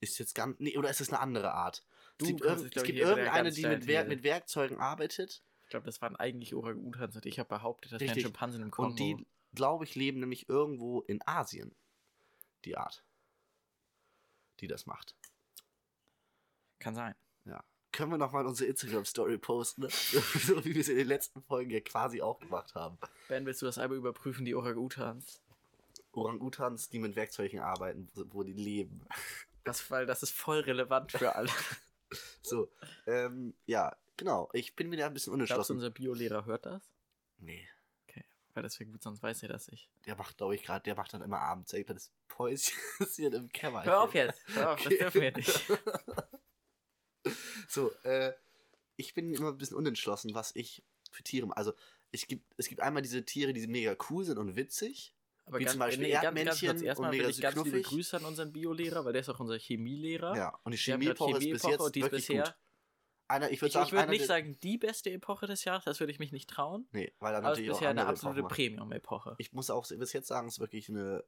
Ist 0.00 0.18
jetzt 0.18 0.34
ganz. 0.34 0.58
Nee, 0.58 0.76
oder 0.76 0.90
ist 0.90 1.00
es 1.00 1.08
eine 1.10 1.20
andere 1.20 1.52
Art? 1.52 1.84
Du 2.18 2.24
es 2.26 2.28
gibt, 2.30 2.40
irgend, 2.42 2.76
es, 2.76 2.82
gibt 2.82 2.98
irgendeine, 2.98 3.50
die 3.50 3.66
mit, 3.66 3.86
Wer 3.86 4.02
These. 4.02 4.14
mit 4.14 4.22
Werkzeugen 4.24 4.78
arbeitet. 4.78 5.42
Ich 5.64 5.70
glaube, 5.70 5.86
das 5.86 6.02
waren 6.02 6.16
eigentlich 6.16 6.54
Orang-Utans 6.54 7.16
und 7.16 7.24
ich 7.24 7.38
habe 7.38 7.48
behauptet, 7.48 7.92
das 7.92 8.00
wären. 8.00 8.20
Schimpansen 8.20 8.62
im 8.62 8.70
Kongo. 8.70 8.90
Und 8.90 8.98
die, 8.98 9.26
glaube 9.54 9.84
ich, 9.84 9.94
leben 9.94 10.20
nämlich 10.20 10.48
irgendwo 10.48 11.00
in 11.02 11.20
Asien. 11.26 11.74
Die 12.66 12.76
Art. 12.76 13.02
Die 14.60 14.66
das 14.66 14.84
macht. 14.86 15.14
Kann 16.78 16.94
sein. 16.94 17.14
Ja. 17.46 17.64
Können 17.92 18.10
wir 18.10 18.18
nochmal 18.18 18.46
unsere 18.46 18.68
Instagram-Story 18.70 19.38
posten? 19.38 19.82
ne? 19.82 19.88
so 19.90 20.64
wie 20.64 20.74
wir 20.74 20.80
es 20.80 20.88
in 20.88 20.96
den 20.96 21.06
letzten 21.08 21.42
Folgen 21.42 21.70
ja 21.70 21.80
quasi 21.80 22.20
auch 22.22 22.40
gemacht 22.40 22.74
haben. 22.74 22.98
Ben, 23.28 23.44
willst 23.46 23.60
du 23.62 23.66
das 23.66 23.78
einmal 23.78 23.98
überprüfen, 23.98 24.44
die 24.44 24.54
Orang-Utans? 24.54 25.42
Orang-Utans, 26.12 26.88
die 26.90 26.98
mit 26.98 27.16
Werkzeugen 27.16 27.60
arbeiten, 27.60 28.08
wo- 28.14 28.42
die 28.42 28.52
leben. 28.52 29.00
Das, 29.64 29.90
weil 29.90 30.06
das 30.06 30.22
ist 30.22 30.32
voll 30.32 30.60
relevant 30.60 31.12
für 31.12 31.34
alle. 31.36 31.48
So, 32.42 32.70
ähm, 33.06 33.54
ja, 33.64 33.96
genau. 34.18 34.50
Ich 34.52 34.76
bin 34.76 34.90
wieder 34.90 35.06
ein 35.06 35.14
bisschen 35.14 35.30
Glaubst 35.32 35.50
du, 35.50 35.54
unentschlossen. 35.54 35.76
unser 35.76 35.88
Biolehrer 35.90 36.44
hört 36.44 36.66
das? 36.66 36.82
Nee, 37.38 37.66
Okay. 38.06 38.22
Weil 38.52 38.62
das 38.64 38.78
wäre 38.78 38.90
gut, 38.90 39.02
sonst 39.02 39.22
weiß 39.22 39.42
er 39.44 39.48
das 39.48 39.70
nicht. 39.70 39.88
der 40.04 40.14
macht, 40.16 40.36
glaube 40.36 40.54
ich, 40.54 40.62
gerade, 40.62 40.82
der 40.82 40.94
macht 40.94 41.14
dann 41.14 41.22
immer 41.22 41.40
abends 41.40 41.72
irgendwann 41.72 41.96
das 41.96 42.10
Päuschen 42.28 42.76
im 43.16 43.48
Kämmerchen. 43.48 43.90
Hör 43.90 44.02
auf 44.02 44.12
jetzt. 44.12 44.42
Hör 44.48 44.72
auf, 44.72 44.76
das 44.82 44.86
Okay. 44.88 44.98
dürfen 44.98 45.20
wir 45.22 45.32
nicht. 45.32 45.62
So, 47.68 47.92
äh, 48.02 48.32
ich 48.96 49.14
bin 49.14 49.32
immer 49.34 49.48
ein 49.48 49.58
bisschen 49.58 49.76
unentschlossen, 49.76 50.34
was 50.34 50.54
ich 50.54 50.82
für 51.10 51.22
Tiere. 51.22 51.48
Also, 51.56 51.72
es 52.10 52.26
gibt, 52.26 52.44
es 52.56 52.68
gibt 52.68 52.80
einmal 52.80 53.02
diese 53.02 53.24
Tiere, 53.24 53.52
die 53.52 53.66
mega 53.66 53.96
cool 54.10 54.24
sind 54.24 54.38
und 54.38 54.56
witzig. 54.56 55.14
Aber 55.46 55.58
Wie 55.58 55.64
ganz, 55.64 55.72
zum 55.72 55.80
Beispiel 55.80 56.06
nee, 56.06 56.12
ganz, 56.12 56.22
ganz 56.22 56.36
Erdmännchen 56.36 56.68
kurz, 56.68 56.80
und 56.80 56.86
erstmal 56.86 57.10
mega 57.10 57.28
ich 57.28 57.40
ganz 57.40 57.56
liebe 57.56 57.70
knuffig. 57.70 57.86
Grüße 57.86 58.16
an 58.16 58.24
unseren 58.24 58.52
Biolehrer, 58.52 59.04
weil 59.04 59.12
der 59.12 59.22
ist 59.22 59.28
auch 59.28 59.40
unser 59.40 59.58
Chemielehrer. 59.58 60.36
Ja, 60.36 60.58
und 60.62 60.72
die 60.72 60.78
Chemieepoche 60.78 61.38
ist 61.38 61.50
bis 61.50 61.62
jetzt 61.64 61.80
wirklich 61.80 62.10
bisher. 62.10 62.44
gut. 62.44 62.54
Einer, 63.28 63.50
ich 63.50 63.62
würde 63.62 63.78
Ich, 63.80 63.86
ich 63.86 63.98
einer 63.98 64.10
nicht 64.10 64.26
sagen, 64.26 64.58
die 64.62 64.78
beste 64.78 65.10
Epoche 65.10 65.46
des 65.46 65.64
Jahres, 65.64 65.84
das 65.84 66.00
würde 66.00 66.12
ich 66.12 66.18
mich 66.18 66.32
nicht 66.32 66.50
trauen. 66.50 66.86
Nee, 66.92 67.12
weil 67.18 67.32
da 67.32 67.38
Aber 67.38 67.52
es 67.52 67.58
ist 67.58 67.64
natürlich 67.64 67.70
bisher 67.70 67.88
eine 67.90 68.06
absolute. 68.06 68.42
Premium-Epoche. 68.42 69.34
Ich 69.38 69.52
muss 69.52 69.70
auch 69.70 69.88
bis 69.88 70.12
jetzt 70.12 70.28
sagen, 70.28 70.48
es 70.48 70.54
ist 70.54 70.60
wirklich 70.60 70.88
eine, 70.90 71.24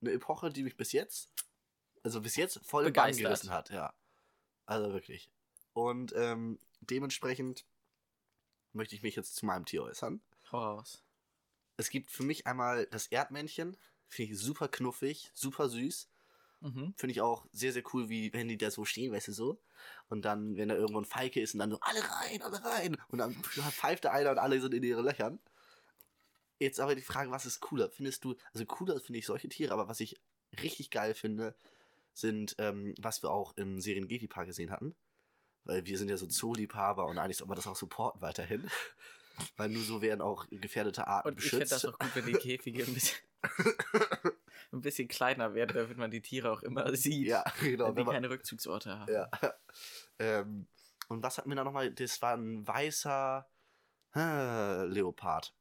eine 0.00 0.12
Epoche, 0.12 0.50
die 0.50 0.64
mich 0.64 0.76
bis 0.76 0.92
jetzt, 0.92 1.30
also 2.02 2.20
bis 2.20 2.36
jetzt 2.36 2.58
voll 2.64 2.86
im 2.86 2.92
Bann 2.92 3.04
Begeistert. 3.10 3.24
gerissen 3.24 3.50
hat, 3.50 3.70
ja. 3.70 3.94
Also 4.66 4.92
wirklich. 4.92 5.30
Und 5.72 6.12
ähm, 6.16 6.58
dementsprechend 6.80 7.64
möchte 8.72 8.94
ich 8.94 9.02
mich 9.02 9.16
jetzt 9.16 9.36
zu 9.36 9.46
meinem 9.46 9.64
Tier 9.64 9.82
äußern. 9.82 10.20
Hau 10.52 10.58
raus. 10.58 11.02
Es 11.76 11.90
gibt 11.90 12.10
für 12.10 12.22
mich 12.22 12.46
einmal 12.46 12.86
das 12.86 13.06
Erdmännchen. 13.08 13.76
Finde 14.08 14.32
ich 14.32 14.38
super 14.38 14.68
knuffig, 14.68 15.30
super 15.34 15.68
süß. 15.68 16.08
Mhm. 16.60 16.94
Finde 16.96 17.12
ich 17.12 17.20
auch 17.20 17.46
sehr, 17.52 17.72
sehr 17.72 17.82
cool, 17.92 18.08
wie 18.08 18.32
wenn 18.32 18.48
die 18.48 18.56
da 18.56 18.70
so 18.70 18.84
stehen, 18.84 19.12
weißt 19.12 19.28
du 19.28 19.32
so. 19.32 19.60
Und 20.08 20.24
dann, 20.24 20.56
wenn 20.56 20.68
da 20.68 20.74
irgendwo 20.74 21.00
ein 21.00 21.04
Falke 21.04 21.40
ist 21.40 21.54
und 21.54 21.60
dann 21.60 21.70
so, 21.70 21.78
alle 21.80 22.00
rein, 22.00 22.42
alle 22.42 22.64
rein. 22.64 22.96
Und 23.08 23.18
dann 23.18 23.34
pfeift 23.34 24.04
der 24.04 24.12
einer 24.12 24.30
und 24.30 24.38
alle 24.38 24.60
sind 24.60 24.74
in 24.74 24.82
ihren 24.82 25.04
Löchern. 25.04 25.38
Jetzt 26.58 26.80
aber 26.80 26.94
die 26.94 27.02
Frage, 27.02 27.30
was 27.30 27.44
ist 27.44 27.60
cooler? 27.60 27.90
Findest 27.90 28.24
du, 28.24 28.34
also 28.54 28.64
cooler 28.64 28.98
finde 29.00 29.18
ich 29.18 29.26
solche 29.26 29.48
Tiere, 29.48 29.74
aber 29.74 29.88
was 29.88 30.00
ich 30.00 30.18
richtig 30.62 30.90
geil 30.90 31.12
finde, 31.14 31.54
sind, 32.16 32.54
ähm, 32.58 32.94
was 33.00 33.22
wir 33.22 33.30
auch 33.30 33.56
im 33.56 33.80
Serengeti-Park 33.80 34.46
gesehen 34.46 34.70
hatten. 34.70 34.94
Weil 35.64 35.84
wir 35.84 35.98
sind 35.98 36.08
ja 36.08 36.16
so 36.16 36.26
Zooliebhaber 36.26 37.06
und 37.06 37.18
eigentlich 37.18 37.36
soll 37.38 37.48
man 37.48 37.56
das 37.56 37.66
auch 37.66 37.76
supporten 37.76 38.20
weiterhin. 38.22 38.68
Weil 39.58 39.68
nur 39.68 39.82
so 39.82 40.00
werden 40.00 40.22
auch 40.22 40.46
gefährdete 40.48 41.06
Arten 41.06 41.28
Und 41.28 41.38
ich 41.38 41.50
finde 41.50 41.64
beschützt. 41.66 41.84
das 41.84 41.92
auch 41.92 41.98
gut, 41.98 42.08
wenn 42.14 42.24
die 42.24 42.32
Käfige 42.32 42.84
ein 42.84 42.94
bisschen, 42.94 43.18
ein 44.72 44.80
bisschen 44.80 45.08
kleiner 45.08 45.52
werden, 45.54 45.74
damit 45.76 45.98
man 45.98 46.10
die 46.10 46.22
Tiere 46.22 46.50
auch 46.50 46.62
immer 46.62 46.94
sieht. 46.96 47.26
ja, 47.26 47.44
genau. 47.60 47.88
wenn 47.88 47.96
die 47.96 48.04
man- 48.04 48.14
keine 48.14 48.30
Rückzugsorte 48.30 48.98
haben. 48.98 49.12
Ja. 49.12 49.28
ähm, 50.18 50.66
und 51.08 51.22
was 51.22 51.36
hatten 51.36 51.50
wir 51.50 51.56
da 51.56 51.64
nochmal? 51.64 51.90
Das 51.92 52.22
war 52.22 52.34
ein 52.34 52.66
weißer 52.66 53.46
äh, 54.14 54.84
Leopard. 54.86 55.54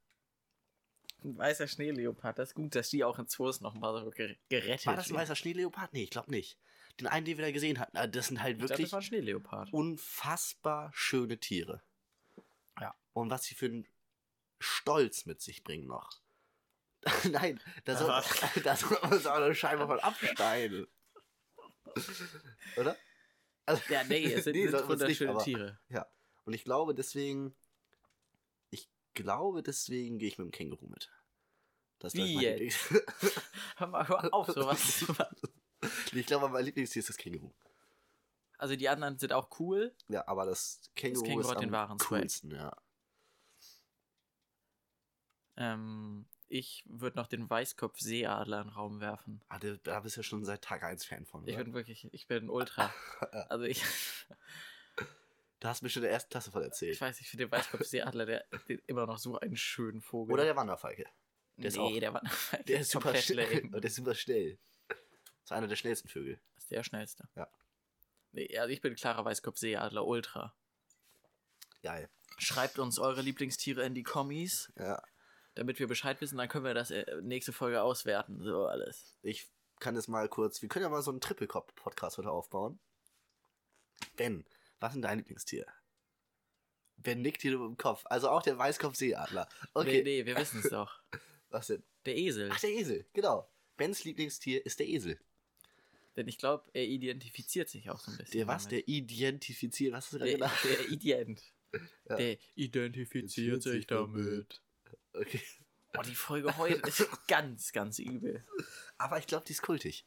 Ein 1.25 1.37
weißer 1.37 1.67
Schneeleopard, 1.67 2.37
das 2.37 2.49
ist 2.49 2.55
gut, 2.55 2.75
dass 2.75 2.89
die 2.89 3.03
auch 3.03 3.17
in 3.17 3.27
Zoos 3.27 3.59
nochmal 3.61 3.99
so 4.03 4.09
ger- 4.11 4.37
gerettet 4.49 4.85
War 4.85 4.95
das 4.95 5.09
ein 5.09 5.15
weißer 5.15 5.35
Schneeleopard? 5.35 5.91
Nee, 5.93 6.03
ich 6.03 6.11
glaube 6.11 6.29
nicht. 6.31 6.59
Den 6.99 7.07
einen, 7.07 7.25
den 7.25 7.37
wir 7.37 7.45
da 7.45 7.51
gesehen 7.51 7.79
hatten, 7.79 7.97
äh, 7.97 8.07
das 8.09 8.27
sind 8.27 8.41
halt 8.41 8.61
wirklich 8.61 8.83
das 8.87 8.91
war 8.93 8.99
ein 8.99 9.03
Schneeleopard. 9.03 9.73
unfassbar 9.73 10.91
schöne 10.93 11.39
Tiere. 11.39 11.81
Ja. 12.79 12.95
Und 13.13 13.29
was 13.31 13.43
sie 13.45 13.55
für 13.55 13.65
einen 13.65 13.87
Stolz 14.59 15.25
mit 15.25 15.41
sich 15.41 15.63
bringen 15.63 15.87
noch. 15.87 16.21
Nein, 17.31 17.59
da 17.85 17.97
soll, 17.97 18.09
Ach. 18.11 18.57
da 18.63 18.75
soll 18.75 18.97
man 19.01 19.13
uns 19.13 19.25
auch 19.25 19.35
eine 19.35 19.55
Scheibe 19.55 19.87
von 19.87 19.99
abschneiden. 19.99 20.87
Oder? 22.77 22.95
Also, 23.65 23.81
Ja, 23.91 24.03
nee, 24.03 24.25
es 24.31 24.43
sind, 24.43 24.53
Nee, 24.55 24.67
sind 24.67 24.73
nicht, 24.79 24.89
wunderschöne 24.89 25.31
aber- 25.31 25.43
Tiere. 25.43 25.79
Ja. 25.89 26.07
Und 26.45 26.53
ich 26.53 26.63
glaube 26.63 26.93
deswegen, 26.93 27.55
ich 28.69 28.89
glaube 29.15 29.63
deswegen 29.63 30.17
gehe 30.19 30.27
ich 30.27 30.37
mit 30.37 30.45
dem 30.45 30.51
Känguru 30.51 30.87
mit. 30.87 31.11
Das 31.99 32.13
ich, 32.13 32.19
Wie 32.21 32.35
mein 32.35 32.43
jetzt? 32.43 32.77
Hör 33.77 33.87
mal, 33.87 34.07
hör 34.07 34.33
auf, 34.33 34.47
sowas 34.47 34.99
zu 34.99 35.11
machen. 35.13 35.37
ich 36.13 36.25
glaube, 36.25 36.49
mein 36.49 36.63
Lieblingstier 36.65 36.99
ist 36.99 37.09
das 37.09 37.17
Känguru. 37.17 37.51
Also 38.57 38.75
die 38.75 38.87
anderen 38.89 39.17
sind 39.17 39.33
auch 39.33 39.49
cool. 39.59 39.93
Ja, 40.07 40.27
aber 40.27 40.45
das 40.45 40.81
Känguru, 40.95 41.23
Känguru 41.23 41.41
ist 41.41 41.49
hat 41.49 41.57
am 41.57 41.63
den 41.63 41.71
wahren 41.71 41.97
coolsten, 41.97 42.51
ja. 42.51 42.75
Ähm, 45.57 46.25
ich 46.47 46.83
würde 46.87 47.17
noch 47.17 47.27
den 47.27 47.49
Weißkopf-Seeadler 47.49 48.61
in 48.61 48.67
den 48.67 48.73
Raum 48.73 48.99
werfen. 48.99 49.41
Ah, 49.47 49.59
da, 49.59 49.75
da 49.83 49.99
bist 50.01 50.15
du 50.15 50.19
ja 50.19 50.23
schon 50.23 50.45
seit 50.45 50.61
Tag 50.63 50.83
1 50.83 51.05
Fan 51.05 51.25
von, 51.25 51.47
Ich 51.47 51.55
oder? 51.55 51.63
bin 51.63 51.73
wirklich, 51.73 52.07
ich 52.11 52.27
bin 52.27 52.49
Ultra. 52.49 52.93
Also 53.49 53.65
ich, 53.65 53.83
Da 55.59 55.69
hast 55.69 55.81
du 55.81 55.85
mir 55.85 55.89
schon 55.89 56.01
in 56.03 56.05
der 56.07 56.11
ersten 56.11 56.29
Klasse 56.29 56.51
von 56.51 56.61
ich 56.61 56.67
erzählt. 56.67 57.01
weiß, 57.01 57.19
ich 57.21 57.29
finde 57.29 57.45
den 57.45 57.51
Weißkopf-Seeadler, 57.51 58.25
der, 58.25 58.45
der 58.67 58.79
immer 58.87 59.05
noch 59.07 59.17
so 59.17 59.37
einen 59.39 59.55
schönen 59.57 60.01
Vogel. 60.01 60.33
Oder 60.33 60.43
der 60.43 60.55
Wanderfalke. 60.55 61.05
Der 61.57 61.67
ist 61.69 61.77
nee, 61.77 61.81
auch- 61.81 61.99
der 61.99 62.13
war 62.13 62.21
Der 62.67 62.79
ist 62.81 62.91
super 62.91 63.15
schnell. 63.15 63.69
Der 63.69 63.83
ist 63.83 63.95
super 63.95 64.15
schnell. 64.15 64.57
Das 64.87 64.97
ist 65.45 65.51
einer 65.51 65.67
der 65.67 65.75
schnellsten 65.75 66.07
Vögel. 66.07 66.39
Das 66.55 66.63
ist 66.63 66.71
der 66.71 66.83
schnellste. 66.83 67.27
Ja. 67.35 67.47
Nee, 68.31 68.57
also 68.57 68.71
ich 68.73 68.81
bin 68.81 68.95
klarer 68.95 69.23
Weißkopf-Seeadler 69.25 70.05
Ultra. 70.05 70.53
Geil. 71.83 72.09
Schreibt 72.37 72.79
uns 72.79 72.99
eure 72.99 73.21
Lieblingstiere 73.21 73.85
in 73.85 73.93
die 73.93 74.03
Kommis, 74.03 74.71
Ja. 74.77 75.01
damit 75.53 75.79
wir 75.79 75.87
Bescheid 75.87 76.19
wissen, 76.19 76.37
dann 76.37 76.49
können 76.49 76.65
wir 76.65 76.73
das 76.73 76.91
äh, 76.91 77.05
nächste 77.21 77.53
Folge 77.53 77.81
auswerten. 77.81 78.41
So 78.43 78.65
alles. 78.65 79.15
Ich 79.21 79.47
kann 79.79 79.95
das 79.95 80.07
mal 80.07 80.27
kurz. 80.27 80.61
Wir 80.61 80.67
können 80.69 80.83
ja 80.83 80.89
mal 80.89 81.01
so 81.01 81.11
einen 81.11 81.21
Triple-Podcast 81.21 82.17
heute 82.17 82.31
aufbauen. 82.31 82.79
Ben, 84.17 84.45
was 84.79 84.89
ist 84.89 84.95
denn 84.95 85.01
dein 85.03 85.17
Lieblingstier? 85.19 85.65
Ben 86.97 87.21
nickt 87.21 87.41
hier 87.43 87.53
im 87.53 87.77
Kopf. 87.77 88.01
Also 88.05 88.29
auch 88.29 88.41
der 88.41 88.57
Weißkopf-Seeadler. 88.57 89.47
Okay. 89.73 90.01
Nee, 90.03 90.21
nee, 90.21 90.25
wir 90.25 90.35
wissen 90.37 90.59
es 90.63 90.69
doch. 90.71 90.99
Was 91.55 91.67
denn? 91.67 91.83
Der 92.05 92.17
Esel. 92.17 92.49
Ach, 92.51 92.59
der 92.59 92.69
Esel. 92.71 93.05
Genau. 93.13 93.49
Bens 93.77 94.03
Lieblingstier 94.03 94.65
ist 94.65 94.77
der 94.79 94.89
Esel. 94.89 95.17
Denn 96.17 96.27
ich 96.27 96.37
glaube, 96.37 96.65
er 96.73 96.83
identifiziert 96.83 97.69
sich 97.69 97.89
auch 97.89 97.99
so 98.01 98.11
ein 98.11 98.17
bisschen. 98.17 98.39
Der 98.39 98.47
was? 98.47 98.63
damit. 98.67 98.85
Der 98.87 98.93
identifiziert. 98.93 99.93
Was 99.93 100.05
hast 100.05 100.13
du 100.13 100.17
da 100.17 100.25
Der, 100.25 100.33
gedacht? 100.33 100.63
der 100.65 100.89
Ident. 100.89 101.41
Ja. 102.09 102.15
Der 102.15 102.37
identifiziert 102.55 103.61
sich 103.61 103.85
damit. 103.87 104.61
Okay. 105.11 105.41
Oh, 105.97 106.01
die 106.03 106.15
Folge 106.15 106.55
heute 106.57 106.75
ist 106.87 107.05
ganz, 107.27 107.73
ganz 107.73 107.99
übel. 107.99 108.45
Aber 108.97 109.17
ich 109.17 109.27
glaube, 109.27 109.43
die 109.45 109.51
ist 109.51 109.61
kultig. 109.61 110.05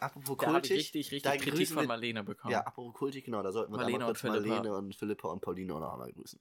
Apropos 0.00 0.38
Da 0.38 0.46
habe 0.46 0.58
ich 0.60 0.68
kultig. 0.70 0.94
richtig, 0.94 1.22
da 1.22 1.32
richtig 1.32 1.52
Kritik 1.52 1.68
von 1.74 1.86
Marlene 1.86 2.24
bekommen. 2.24 2.52
Ja, 2.52 2.60
apropos 2.66 2.94
kultig, 2.94 3.24
genau. 3.24 3.42
Da 3.42 3.52
sollten 3.52 3.72
wir 3.72 3.78
Marlene 3.78 4.06
und 4.06 4.16
Philippa. 4.16 4.46
Marlene 4.46 4.74
und 4.76 4.94
Philippa 4.94 5.28
und 5.28 5.40
Pauline 5.40 5.74
auch 5.74 5.80
noch 5.80 5.92
einmal 5.92 6.12
grüßen. 6.12 6.40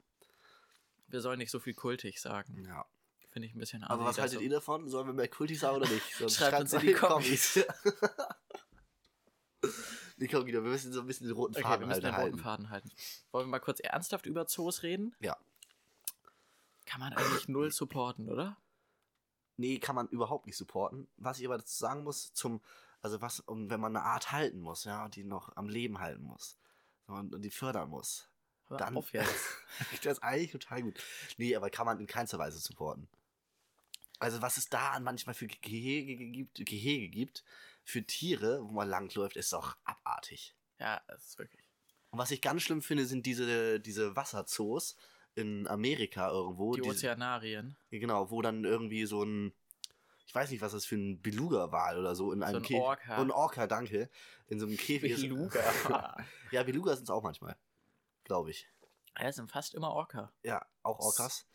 Wir 1.07 1.19
sollen 1.21 1.39
nicht 1.39 1.51
so 1.51 1.59
viel 1.59 1.73
kultig 1.73 2.21
sagen. 2.21 2.63
Ja. 2.65 2.85
Finde 3.29 3.47
ich 3.47 3.55
ein 3.55 3.59
bisschen 3.59 3.83
Aber 3.83 4.03
assi, 4.03 4.09
was 4.09 4.19
haltet 4.19 4.41
ihr 4.41 4.49
davon? 4.49 4.87
Sollen 4.87 5.07
wir 5.07 5.13
mehr 5.13 5.27
kultig 5.27 5.59
sagen 5.59 5.77
oder 5.77 5.89
nicht? 5.89 6.15
Sonst 6.17 6.35
Schreibt 6.35 6.51
schreibt's 6.51 6.73
uns 6.73 6.83
in 6.83 6.87
die 6.87 6.93
Kommis. 6.93 7.59
Nee, 10.19 10.27
komm, 10.27 10.45
Guido, 10.45 10.63
wir 10.63 10.71
müssen 10.71 10.91
so 10.91 11.01
ein 11.01 11.07
bisschen 11.07 11.27
den 11.27 11.35
roten 11.35 11.53
Okay, 11.53 11.63
Faden 11.63 11.81
wir 11.81 11.87
müssen 11.87 12.03
halt 12.03 12.15
den 12.15 12.21
roten 12.21 12.31
halten. 12.31 12.43
Faden 12.43 12.69
halten. 12.71 12.91
Wollen 13.31 13.45
wir 13.45 13.51
mal 13.51 13.59
kurz 13.59 13.79
ernsthaft 13.79 14.25
über 14.25 14.47
Zoos 14.47 14.81
reden? 14.81 15.15
Ja. 15.19 15.37
Kann 16.87 17.01
man 17.01 17.13
eigentlich 17.13 17.47
null 17.47 17.71
supporten, 17.71 18.27
oder? 18.27 18.57
Nee, 19.57 19.77
kann 19.77 19.95
man 19.95 20.07
überhaupt 20.07 20.47
nicht 20.47 20.57
supporten. 20.57 21.07
Was 21.17 21.39
ich 21.39 21.45
aber 21.45 21.57
dazu 21.57 21.77
sagen 21.77 22.03
muss, 22.03 22.33
zum, 22.33 22.61
also 23.01 23.21
was, 23.21 23.41
um, 23.41 23.69
wenn 23.69 23.79
man 23.79 23.95
eine 23.95 24.05
Art 24.05 24.31
halten 24.31 24.59
muss, 24.59 24.85
ja, 24.85 25.05
und 25.05 25.15
die 25.15 25.23
noch 25.23 25.55
am 25.55 25.69
Leben 25.69 25.99
halten 25.99 26.23
muss 26.23 26.57
und, 27.05 27.35
und 27.35 27.41
die 27.43 27.51
fördern 27.51 27.89
muss, 27.89 28.27
Hör 28.69 28.77
dann 28.77 28.97
auf 28.97 29.11
jetzt. 29.13 29.35
das 30.03 30.17
ist 30.17 30.23
eigentlich 30.23 30.51
total 30.51 30.81
gut. 30.81 30.99
Nee, 31.37 31.55
aber 31.55 31.69
kann 31.69 31.85
man 31.85 31.99
in 31.99 32.07
keinster 32.07 32.39
Weise 32.39 32.59
supporten. 32.59 33.07
Also 34.19 34.41
was 34.41 34.57
es 34.57 34.69
da 34.69 34.91
an 34.91 35.03
manchmal 35.03 35.35
für 35.35 35.47
Gehege 35.47 36.15
gibt, 36.17 36.65
Gehege 36.65 37.09
gibt 37.09 37.43
für 37.83 38.03
Tiere, 38.03 38.63
wo 38.63 38.71
man 38.71 38.89
langläuft, 38.89 39.37
ist 39.37 39.53
doch 39.53 39.77
abartig. 39.83 40.55
Ja, 40.79 41.01
das 41.07 41.25
ist 41.25 41.39
wirklich. 41.39 41.63
Und 42.09 42.19
was 42.19 42.31
ich 42.31 42.41
ganz 42.41 42.61
schlimm 42.63 42.81
finde, 42.81 43.05
sind 43.05 43.25
diese, 43.25 43.79
diese 43.79 44.15
Wasserzoos 44.15 44.95
in 45.35 45.67
Amerika 45.67 46.29
irgendwo. 46.31 46.73
Die 46.73 46.81
diese- 46.81 46.91
Ozeanarien. 46.95 47.75
Genau, 47.91 48.31
wo 48.31 48.41
dann 48.41 48.63
irgendwie 48.63 49.05
so 49.05 49.23
ein, 49.23 49.53
ich 50.25 50.33
weiß 50.33 50.49
nicht, 50.51 50.61
was 50.61 50.71
das 50.71 50.85
für 50.85 50.95
ein 50.95 51.21
Beluga-Wal 51.21 51.99
oder 51.99 52.15
so 52.15 52.31
in 52.31 52.43
einem 52.43 52.57
ein 52.57 52.63
Käfig. 52.63 52.81
Orca. 52.81 53.17
Ein 53.17 53.31
Orca, 53.31 53.67
danke. 53.67 54.09
In 54.47 54.59
so 54.59 54.65
einem 54.65 54.77
Käfig. 54.77 55.15
Beluga. 55.15 55.59
ja, 56.51 56.63
Beluga 56.63 56.95
sind 56.95 57.03
es 57.03 57.09
auch 57.09 57.23
manchmal. 57.23 57.55
Glaube 58.23 58.49
ich. 58.51 58.67
Er 59.15 59.31
sind 59.31 59.49
fast 59.51 59.73
immer 59.75 59.91
Orca. 59.91 60.31
Ja, 60.43 60.65
auch 60.83 60.99
Orcas. 60.99 61.45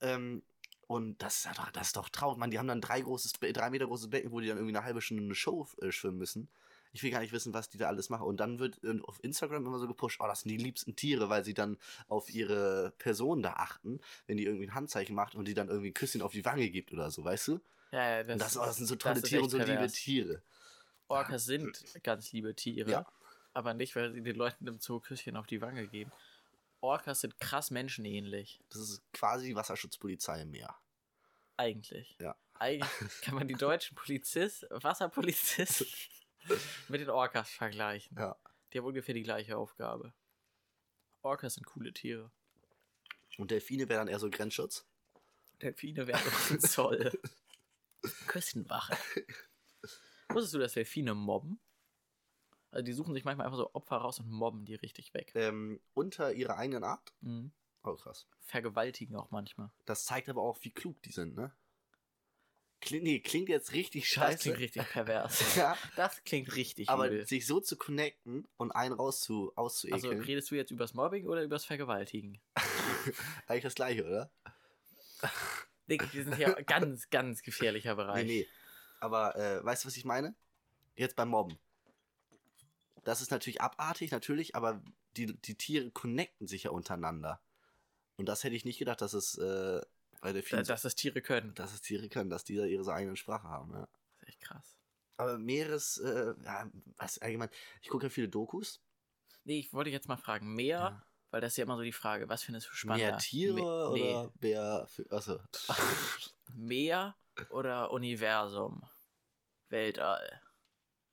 Ähm, 0.00 0.42
und 0.86 1.22
das 1.22 1.38
ist, 1.38 1.44
ja 1.46 1.52
doch, 1.54 1.70
das 1.70 1.88
ist 1.88 1.96
doch 1.96 2.08
traurig. 2.08 2.38
Man, 2.38 2.50
die 2.50 2.58
haben 2.58 2.68
dann 2.68 2.80
drei, 2.80 3.00
großes, 3.00 3.32
drei 3.32 3.70
Meter 3.70 3.86
großes 3.86 4.10
Becken, 4.10 4.32
wo 4.32 4.40
die 4.40 4.48
dann 4.48 4.58
irgendwie 4.58 4.76
eine 4.76 4.84
halbe 4.84 5.00
Stunde 5.00 5.22
eine 5.22 5.34
Show 5.34 5.66
äh, 5.80 5.92
schwimmen 5.92 6.18
müssen. 6.18 6.48
Ich 6.92 7.02
will 7.02 7.10
gar 7.10 7.20
nicht 7.20 7.32
wissen, 7.32 7.52
was 7.52 7.68
die 7.68 7.76
da 7.76 7.88
alles 7.88 8.08
machen. 8.08 8.24
Und 8.24 8.38
dann 8.38 8.60
wird 8.60 8.78
auf 9.02 9.22
Instagram 9.24 9.66
immer 9.66 9.80
so 9.80 9.88
gepusht, 9.88 10.20
oh, 10.20 10.26
das 10.28 10.42
sind 10.42 10.50
die 10.50 10.56
liebsten 10.56 10.94
Tiere, 10.94 11.28
weil 11.28 11.44
sie 11.44 11.52
dann 11.54 11.76
auf 12.06 12.32
ihre 12.32 12.92
Person 12.98 13.42
da 13.42 13.54
achten, 13.54 13.98
wenn 14.28 14.36
die 14.36 14.44
irgendwie 14.44 14.68
ein 14.68 14.74
Handzeichen 14.74 15.16
macht 15.16 15.34
und 15.34 15.48
die 15.48 15.54
dann 15.54 15.68
irgendwie 15.68 15.90
ein 15.90 15.94
Küsschen 15.94 16.22
auf 16.22 16.30
die 16.30 16.44
Wange 16.44 16.70
gibt 16.70 16.92
oder 16.92 17.10
so, 17.10 17.24
weißt 17.24 17.48
du? 17.48 17.60
Ja, 17.90 18.10
ja, 18.10 18.20
Und 18.20 18.40
das, 18.40 18.54
das, 18.54 18.58
oh, 18.58 18.64
das 18.64 18.76
sind 18.76 18.86
so 18.86 18.94
tolle 18.94 19.22
Tiere 19.22 19.42
und 19.42 19.50
so 19.50 19.58
liebe 19.58 19.72
pervers. 19.72 19.92
Tiere. 19.92 20.42
Orcas 21.08 21.44
sind 21.44 21.84
ganz 22.02 22.32
liebe 22.32 22.54
Tiere. 22.54 22.90
Ja. 22.90 23.06
Aber 23.52 23.74
nicht, 23.74 23.94
weil 23.96 24.12
sie 24.12 24.22
den 24.22 24.36
Leuten 24.36 24.66
im 24.66 24.78
Zoo 24.80 25.00
Küsschen 25.00 25.36
auf 25.36 25.46
die 25.46 25.60
Wange 25.60 25.86
geben. 25.86 26.12
Orcas 26.84 27.20
sind 27.20 27.40
krass 27.40 27.70
menschenähnlich. 27.70 28.60
Das 28.68 28.80
ist 28.82 29.02
quasi 29.12 29.48
die 29.48 29.56
Wasserschutzpolizei 29.56 30.42
im 30.42 30.50
Meer. 30.50 30.76
Eigentlich. 31.56 32.16
Ja. 32.20 32.36
Eigentlich 32.54 32.90
kann 33.22 33.34
man 33.34 33.48
die 33.48 33.54
deutschen 33.54 33.94
Polizist, 33.94 34.66
Wasserpolizisten 34.70 35.86
mit 36.88 37.00
den 37.00 37.10
Orcas 37.10 37.50
vergleichen. 37.50 38.16
Ja. 38.18 38.36
Die 38.72 38.78
haben 38.78 38.86
ungefähr 38.86 39.14
die 39.14 39.22
gleiche 39.22 39.56
Aufgabe. 39.56 40.12
Orcas 41.22 41.54
sind 41.54 41.64
coole 41.64 41.92
Tiere. 41.92 42.30
Und 43.38 43.50
Delfine 43.50 43.88
wären 43.88 44.06
dann 44.06 44.08
eher 44.08 44.18
so 44.18 44.28
Grenzschutz. 44.28 44.86
Delfine 45.62 46.06
werden 46.06 46.32
ein 46.50 46.60
Zoll. 46.60 47.18
Küstenwache. 48.26 48.96
Wusstest 50.28 50.54
du, 50.54 50.58
dass 50.58 50.74
Delfine 50.74 51.14
mobben? 51.14 51.58
Also 52.74 52.84
die 52.84 52.92
suchen 52.92 53.14
sich 53.14 53.24
manchmal 53.24 53.46
einfach 53.46 53.58
so 53.58 53.72
Opfer 53.74 53.96
raus 53.98 54.18
und 54.18 54.28
mobben 54.30 54.64
die 54.64 54.74
richtig 54.74 55.14
weg. 55.14 55.32
Ähm, 55.36 55.80
unter 55.94 56.32
ihrer 56.32 56.56
eigenen 56.58 56.82
Art. 56.82 57.12
Mhm. 57.20 57.52
Oh, 57.84 57.94
krass. 57.94 58.26
Vergewaltigen 58.40 59.14
auch 59.14 59.30
manchmal. 59.30 59.70
Das 59.84 60.04
zeigt 60.04 60.28
aber 60.28 60.42
auch, 60.42 60.58
wie 60.62 60.70
klug 60.72 61.00
die 61.02 61.12
sind, 61.12 61.36
ne? 61.36 61.52
Klingt, 62.80 63.04
nee, 63.04 63.20
klingt 63.20 63.48
jetzt 63.48 63.72
richtig 63.72 64.02
Das 64.04 64.10
scheiße. 64.12 64.38
klingt 64.42 64.58
richtig 64.58 64.88
pervers. 64.90 65.54
ja, 65.56 65.76
Das 65.96 66.22
klingt 66.24 66.54
richtig 66.56 66.88
aber 66.88 67.06
übel. 67.08 67.26
sich 67.26 67.46
so 67.46 67.60
zu 67.60 67.76
connecten 67.76 68.46
und 68.56 68.72
einen 68.72 68.94
raus 68.94 69.20
zu, 69.20 69.52
Also 69.56 70.08
redest 70.10 70.50
du 70.50 70.54
jetzt 70.56 70.70
übers 70.70 70.92
Mobbing 70.94 71.26
oder 71.28 71.42
übers 71.44 71.64
Vergewaltigen? 71.64 72.40
eigentlich 73.46 73.62
das 73.62 73.74
gleiche, 73.74 74.04
oder? 74.04 74.30
Digga, 75.88 76.06
wir 76.12 76.24
sind 76.24 76.36
hier 76.36 76.54
ganz, 76.66 77.08
ganz 77.10 77.42
gefährlicher 77.42 77.92
Nee, 77.94 78.02
Bereich. 78.02 78.26
nee. 78.26 78.48
Aber 79.00 79.36
äh, 79.36 79.64
weißt 79.64 79.84
du, 79.84 79.88
was 79.88 79.96
ich 79.96 80.04
meine? 80.04 80.34
Jetzt 80.96 81.16
beim 81.16 81.28
Mobben. 81.28 81.58
Das 83.04 83.20
ist 83.20 83.30
natürlich 83.30 83.60
abartig, 83.60 84.10
natürlich, 84.10 84.56
aber 84.56 84.82
die, 85.16 85.26
die 85.40 85.54
Tiere 85.56 85.90
connecten 85.90 86.46
sich 86.46 86.64
ja 86.64 86.70
untereinander. 86.70 87.40
Und 88.16 88.26
das 88.28 88.44
hätte 88.44 88.54
ich 88.56 88.64
nicht 88.64 88.78
gedacht, 88.78 89.00
dass 89.00 89.12
es 89.12 89.36
äh, 89.38 89.80
bei 90.20 90.32
der 90.32 90.42
Da- 90.42 90.62
Dass 90.62 90.82
das 90.82 90.94
Tiere 90.94 91.20
können. 91.20 91.54
dass 91.54 91.72
es 91.74 91.80
Tiere 91.82 92.08
können, 92.08 92.30
dass 92.30 92.44
die 92.44 92.56
da 92.56 92.64
ihre 92.64 92.92
eigene 92.92 93.16
Sprache 93.16 93.48
haben, 93.48 93.72
ja. 93.72 93.80
Das 93.80 94.22
ist 94.22 94.28
echt 94.28 94.40
krass. 94.40 94.76
Aber 95.16 95.38
Meeres, 95.38 95.98
äh, 95.98 96.34
ja, 96.44 96.68
was 96.96 97.18
allgemein, 97.18 97.50
ich 97.82 97.88
gucke 97.88 98.06
ja 98.06 98.10
viele 98.10 98.28
Dokus. 98.28 98.80
Nee, 99.44 99.58
ich 99.60 99.72
wollte 99.72 99.90
jetzt 99.90 100.08
mal 100.08 100.16
fragen, 100.16 100.54
Meer, 100.54 100.78
Ja. 100.78 101.06
weil 101.30 101.40
das 101.40 101.52
ist 101.52 101.56
ja 101.58 101.64
immer 101.64 101.76
so 101.76 101.82
die 101.82 101.92
Frage, 101.92 102.28
was 102.28 102.42
findest 102.42 102.68
du 102.68 102.72
spannender? 102.72 103.10
Mehr 103.10 103.18
Tiere 103.18 103.54
Me- 103.54 103.88
oder 103.90 104.32
mehr, 104.40 104.88
also, 105.10 105.38
Meer 106.54 107.14
oder 107.50 107.90
Universum? 107.90 108.82
Weltall. 109.68 110.40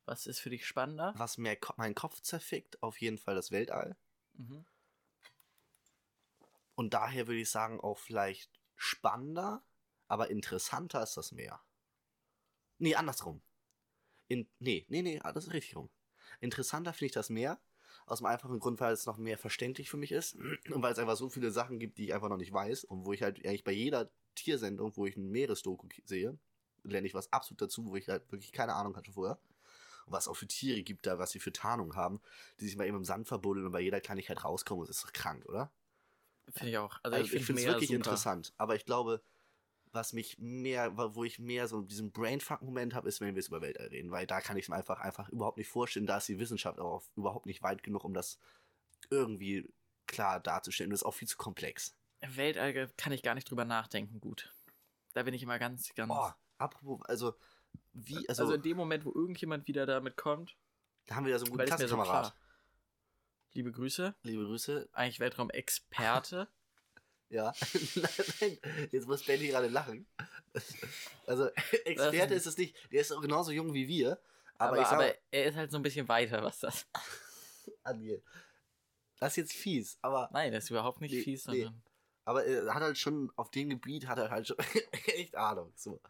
Was 0.05 0.27
ist 0.27 0.39
für 0.39 0.49
dich 0.49 0.65
spannender? 0.65 1.13
was 1.17 1.37
mehr 1.37 1.55
Ko 1.55 1.73
meinen 1.77 1.95
Kopf 1.95 2.21
zerfickt, 2.21 2.81
auf 2.81 2.99
jeden 2.99 3.17
Fall 3.17 3.35
das 3.35 3.51
Weltall. 3.51 3.95
Mhm. 4.33 4.65
Und 6.75 6.93
daher 6.93 7.27
würde 7.27 7.41
ich 7.41 7.49
sagen, 7.49 7.79
auch 7.79 7.99
vielleicht 7.99 8.51
spannender, 8.75 9.63
aber 10.07 10.29
interessanter 10.29 11.03
ist 11.03 11.15
das 11.15 11.31
Meer. 11.31 11.61
Nee, 12.79 12.95
andersrum. 12.95 13.41
In, 14.27 14.49
nee, 14.59 14.85
nee, 14.89 15.01
nee, 15.01 15.19
das 15.19 15.47
ist 15.47 15.53
richtig 15.53 15.75
rum. 15.75 15.89
Interessanter 16.39 16.93
finde 16.93 17.07
ich 17.07 17.11
das 17.11 17.29
Meer, 17.29 17.61
aus 18.05 18.19
dem 18.19 18.25
einfachen 18.25 18.59
Grund, 18.59 18.79
weil 18.79 18.93
es 18.93 19.05
noch 19.05 19.17
mehr 19.17 19.37
verständlich 19.37 19.89
für 19.89 19.97
mich 19.97 20.11
ist 20.11 20.35
und 20.71 20.81
weil 20.81 20.93
es 20.93 20.99
einfach 20.99 21.15
so 21.15 21.29
viele 21.29 21.51
Sachen 21.51 21.79
gibt, 21.79 21.97
die 21.97 22.05
ich 22.05 22.13
einfach 22.13 22.29
noch 22.29 22.37
nicht 22.37 22.51
weiß 22.51 22.85
und 22.85 23.05
wo 23.05 23.13
ich 23.13 23.21
halt 23.21 23.45
eigentlich 23.45 23.63
bei 23.63 23.71
jeder 23.71 24.09
Tiersendung, 24.35 24.95
wo 24.97 25.05
ich 25.05 25.17
ein 25.17 25.29
Meeresdoku 25.29 25.87
sehe, 26.05 26.37
lerne 26.83 27.07
ich 27.07 27.13
was 27.13 27.31
absolut 27.31 27.61
dazu, 27.61 27.85
wo 27.85 27.95
ich 27.95 28.09
halt 28.09 28.31
wirklich 28.31 28.51
keine 28.51 28.73
Ahnung 28.73 28.95
hatte 28.95 29.11
vorher. 29.11 29.39
Was 30.11 30.27
auch 30.27 30.35
für 30.35 30.47
Tiere 30.47 30.83
gibt 30.83 31.05
da, 31.07 31.19
was 31.19 31.31
sie 31.31 31.39
für 31.39 31.53
Tarnung 31.53 31.95
haben, 31.95 32.21
die 32.59 32.65
sich 32.65 32.75
mal 32.75 32.87
eben 32.87 32.97
im 32.97 33.05
Sand 33.05 33.27
verbuddeln 33.27 33.65
und 33.65 33.71
bei 33.71 33.81
jeder 33.81 34.01
Kleinigkeit 34.01 34.43
rauskommen. 34.43 34.85
Das 34.85 34.97
ist 34.97 35.05
doch 35.05 35.13
krank, 35.13 35.45
oder? 35.45 35.71
Finde 36.49 36.71
ich 36.71 36.77
auch. 36.77 36.99
Also, 37.03 37.17
ich 37.17 37.31
find 37.31 37.43
finde 37.45 37.61
es 37.61 37.67
wirklich 37.67 37.87
super. 37.87 37.97
interessant. 37.97 38.53
Aber 38.57 38.75
ich 38.75 38.85
glaube, 38.85 39.21
was 39.93 40.13
mich 40.13 40.37
mehr, 40.39 40.95
wo 40.95 41.23
ich 41.23 41.39
mehr 41.39 41.67
so 41.67 41.81
diesen 41.81 42.11
Brainfuck-Moment 42.11 42.93
habe, 42.93 43.07
ist, 43.09 43.19
wenn 43.21 43.29
wir 43.29 43.35
jetzt 43.35 43.49
über 43.49 43.61
Weltall 43.61 43.87
reden. 43.87 44.11
Weil 44.11 44.25
da 44.25 44.41
kann 44.41 44.57
ich 44.57 44.65
es 44.65 44.69
mir 44.69 44.75
einfach, 44.75 44.99
einfach 44.99 45.29
überhaupt 45.29 45.57
nicht 45.57 45.67
vorstellen. 45.67 46.05
Da 46.05 46.17
ist 46.17 46.29
die 46.29 46.39
Wissenschaft 46.39 46.79
auch 46.79 47.03
überhaupt 47.15 47.45
nicht 47.45 47.61
weit 47.61 47.83
genug, 47.83 48.03
um 48.03 48.13
das 48.13 48.39
irgendwie 49.09 49.69
klar 50.07 50.39
darzustellen. 50.39 50.91
Das 50.91 51.01
ist 51.01 51.05
auch 51.05 51.13
viel 51.13 51.27
zu 51.27 51.37
komplex. 51.37 51.95
Weltall 52.21 52.89
kann 52.97 53.13
ich 53.13 53.23
gar 53.23 53.35
nicht 53.35 53.49
drüber 53.49 53.65
nachdenken, 53.65 54.19
gut. 54.19 54.53
Da 55.13 55.23
bin 55.23 55.33
ich 55.33 55.43
immer 55.43 55.59
ganz, 55.59 55.93
ganz. 55.95 56.11
Oh, 56.13 56.29
apropos, 56.57 57.01
also, 57.05 57.33
wie, 57.93 58.27
also, 58.29 58.43
also 58.43 58.53
in 58.55 58.61
dem 58.61 58.77
Moment, 58.77 59.05
wo 59.05 59.11
irgendjemand 59.13 59.67
wieder 59.67 59.85
damit 59.85 60.17
kommt, 60.17 60.55
da 61.07 61.15
haben 61.15 61.25
wir 61.25 61.31
ja 61.31 61.39
so 61.39 61.45
einen 61.45 61.51
guten 61.51 61.67
so 61.67 61.75
Klassenkamerad. 61.75 62.33
klar. 62.33 62.35
Liebe 63.53 63.71
Grüße, 63.71 64.15
Liebe 64.23 64.45
Grüße. 64.45 64.89
eigentlich 64.93 65.19
Weltraumexperte. 65.19 66.47
Ja. 67.31 67.53
Nein, 68.41 68.57
jetzt 68.91 69.07
muss 69.07 69.23
Benny 69.23 69.47
gerade 69.47 69.69
lachen. 69.69 70.05
Also, 71.25 71.45
Experte 71.85 72.33
ist 72.33 72.45
es 72.45 72.57
nicht. 72.57 72.75
Der 72.91 72.99
ist 72.99 73.13
auch 73.13 73.21
genauso 73.21 73.51
jung 73.51 73.73
wie 73.73 73.87
wir. 73.87 74.19
Aber, 74.57 74.73
aber, 74.77 74.83
sage, 74.83 74.95
aber 74.95 75.15
er 75.31 75.45
ist 75.45 75.55
halt 75.55 75.71
so 75.71 75.77
ein 75.77 75.81
bisschen 75.81 76.09
weiter, 76.09 76.43
was 76.43 76.59
das. 76.59 76.85
Andi, 77.83 78.21
das 79.17 79.31
ist 79.31 79.37
jetzt 79.37 79.53
fies, 79.53 79.97
aber, 80.01 80.29
Nein, 80.33 80.51
das 80.51 80.65
ist 80.65 80.71
überhaupt 80.71 80.99
nicht 80.99 81.13
Nee, 81.13 81.21
fies, 81.21 81.47
nee. 81.47 81.61
sondern. 81.61 81.83
aber 82.25 82.43
er 82.43 82.73
hat 82.73 82.83
halt 82.83 82.97
schon, 82.97 83.31
auf 83.37 83.49
dem 83.49 83.69
Gebiet 83.69 84.07
hat 84.07 84.17
er 84.17 84.29
halt 84.29 84.47
schon 84.47 84.57
echt 85.15 85.37
Ahnung. 85.37 85.71
So. 85.77 86.01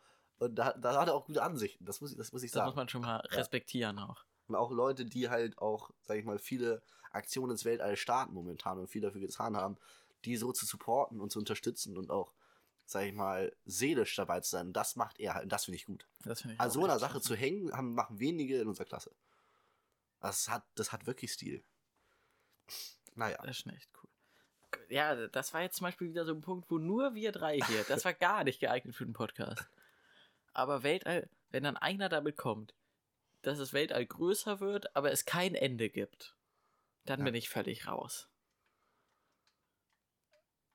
Und 0.41 0.55
da, 0.55 0.73
da 0.73 0.99
hat 0.99 1.07
er 1.07 1.13
auch 1.13 1.25
gute 1.25 1.43
Ansichten, 1.43 1.85
das 1.85 2.01
muss, 2.01 2.11
ich- 2.11 2.17
das 2.17 2.31
muss 2.31 2.41
ich 2.41 2.51
Das 2.51 2.59
muss 2.63 2.69
sagen. 2.69 2.75
man 2.75 2.89
schon 2.89 3.01
mal 3.03 3.17
respektieren 3.29 3.99
auch. 3.99 4.25
Und 4.47 4.55
auch 4.55 4.71
Leute, 4.71 5.05
die 5.05 5.29
halt 5.29 5.57
auch, 5.59 5.91
sag 6.01 6.17
ich 6.17 6.25
mal, 6.25 6.39
viele 6.39 6.81
Aktionen 7.11 7.51
ins 7.51 7.63
Weltall 7.63 7.95
starten 7.95 8.33
momentan 8.33 8.79
und 8.79 8.87
viel 8.87 9.01
dafür 9.01 9.21
getan 9.21 9.55
haben, 9.55 9.77
die 10.25 10.37
so 10.37 10.51
zu 10.51 10.65
supporten 10.65 11.21
und 11.21 11.31
zu 11.31 11.37
unterstützen 11.37 11.95
und 11.95 12.09
auch, 12.09 12.33
sag 12.85 13.03
ich 13.05 13.13
mal, 13.13 13.55
seelisch 13.65 14.15
dabei 14.15 14.39
zu 14.41 14.49
sein, 14.49 14.73
das 14.73 14.95
macht 14.95 15.19
er 15.19 15.35
halt, 15.35 15.43
und 15.43 15.51
das 15.51 15.65
finde 15.65 15.75
ich 15.77 15.85
gut. 15.85 16.07
Das 16.23 16.41
finde 16.41 16.55
ich 16.55 16.59
An 16.59 16.69
auch 16.69 16.73
so 16.73 16.83
einer 16.85 16.97
Sache 16.99 17.21
zu 17.21 17.35
hängen, 17.35 17.71
haben, 17.71 17.93
machen 17.93 18.19
wenige 18.19 18.59
in 18.59 18.67
unserer 18.67 18.85
Klasse. 18.85 19.11
Das 20.21 20.49
hat, 20.49 20.63
das 20.73 20.91
hat 20.91 21.05
wirklich 21.05 21.31
Stil. 21.31 21.63
Naja. 23.15 23.37
Das 23.43 23.51
ist 23.51 23.57
schon 23.63 23.73
echt 23.73 23.89
cool. 24.01 24.09
Ja, 24.89 25.27
das 25.27 25.53
war 25.53 25.61
jetzt 25.61 25.77
zum 25.77 25.85
Beispiel 25.85 26.09
wieder 26.09 26.25
so 26.25 26.33
ein 26.33 26.41
Punkt, 26.41 26.69
wo 26.71 26.77
nur 26.79 27.13
wir 27.13 27.31
drei 27.31 27.59
hier, 27.59 27.83
das 27.83 28.05
war 28.05 28.13
gar 28.13 28.43
nicht 28.43 28.59
geeignet 28.59 28.95
für 28.95 29.05
den 29.05 29.13
Podcast. 29.13 29.63
Aber 30.53 30.83
Weltall, 30.83 31.29
wenn 31.49 31.63
dann 31.63 31.77
einer 31.77 32.09
damit 32.09 32.37
kommt, 32.37 32.73
dass 33.41 33.57
das 33.57 33.73
Weltall 33.73 34.05
größer 34.05 34.59
wird, 34.59 34.95
aber 34.95 35.11
es 35.11 35.25
kein 35.25 35.55
Ende 35.55 35.89
gibt, 35.89 36.35
dann 37.05 37.19
Ja. 37.19 37.25
bin 37.25 37.35
ich 37.35 37.49
völlig 37.49 37.87
raus. 37.87 38.27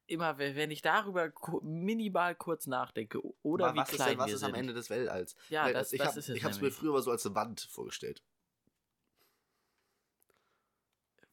Immer, 0.08 0.38
wenn 0.38 0.70
ich 0.70 0.82
darüber 0.82 1.32
minimal 1.62 2.36
kurz 2.36 2.68
nachdenke 2.68 3.20
oder 3.42 3.66
Aber 3.66 3.74
wie 3.74 3.78
was 3.80 3.88
ist 3.88 3.96
klein 3.96 4.10
denn, 4.10 4.18
was 4.18 4.26
wir 4.28 4.34
ist 4.34 4.40
sind. 4.40 4.48
am 4.50 4.54
Ende 4.54 4.72
des 4.72 4.88
Weltalls? 4.88 5.36
Ja, 5.48 5.64
Weil 5.64 5.74
das, 5.74 5.92
ich 5.92 5.98
das 5.98 6.10
hab, 6.10 6.16
ist 6.16 6.28
es 6.28 6.36
Ich 6.36 6.44
habe 6.44 6.54
es 6.54 6.60
mir 6.60 6.70
früher 6.70 6.90
aber 6.90 7.02
so 7.02 7.10
als 7.10 7.26
eine 7.26 7.34
Wand 7.34 7.60
vorgestellt. 7.60 8.22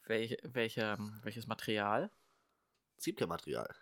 Welch, 0.06 0.38
welcher, 0.44 0.98
welches 1.24 1.46
Material? 1.48 2.10
Es 2.98 3.06
gibt 3.06 3.20
kein 3.20 3.30
Material. 3.30 3.74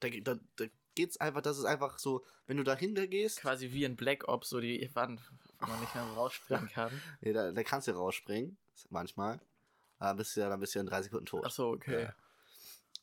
Da, 0.00 0.08
da, 0.08 0.38
da 0.56 0.64
geht's 0.98 1.16
einfach, 1.18 1.42
das 1.42 1.58
ist 1.58 1.64
einfach 1.64 2.00
so, 2.00 2.24
wenn 2.48 2.56
du 2.56 2.64
dahinter 2.64 3.06
gehst, 3.06 3.40
Quasi 3.40 3.70
wie 3.70 3.84
in 3.84 3.94
Black 3.94 4.26
Ops, 4.26 4.48
so 4.48 4.58
die 4.58 4.90
Wand, 4.96 5.20
wo 5.60 5.66
man 5.68 5.78
nicht 5.78 5.94
mehr 5.94 6.04
so 6.04 6.14
rausspringen 6.14 6.68
kann. 6.68 6.90
nee, 7.20 7.32
da, 7.32 7.52
da 7.52 7.62
kannst 7.62 7.86
du 7.86 7.92
rausspringen, 7.92 8.58
manchmal. 8.90 9.40
Aber 10.00 10.18
bist 10.18 10.34
du 10.34 10.40
ja, 10.40 10.48
dann 10.48 10.58
bist 10.58 10.74
du 10.74 10.80
ja 10.80 10.80
in 10.80 10.88
drei 10.88 11.00
Sekunden 11.00 11.26
tot. 11.26 11.44
Ach 11.46 11.52
so, 11.52 11.68
okay. 11.68 12.08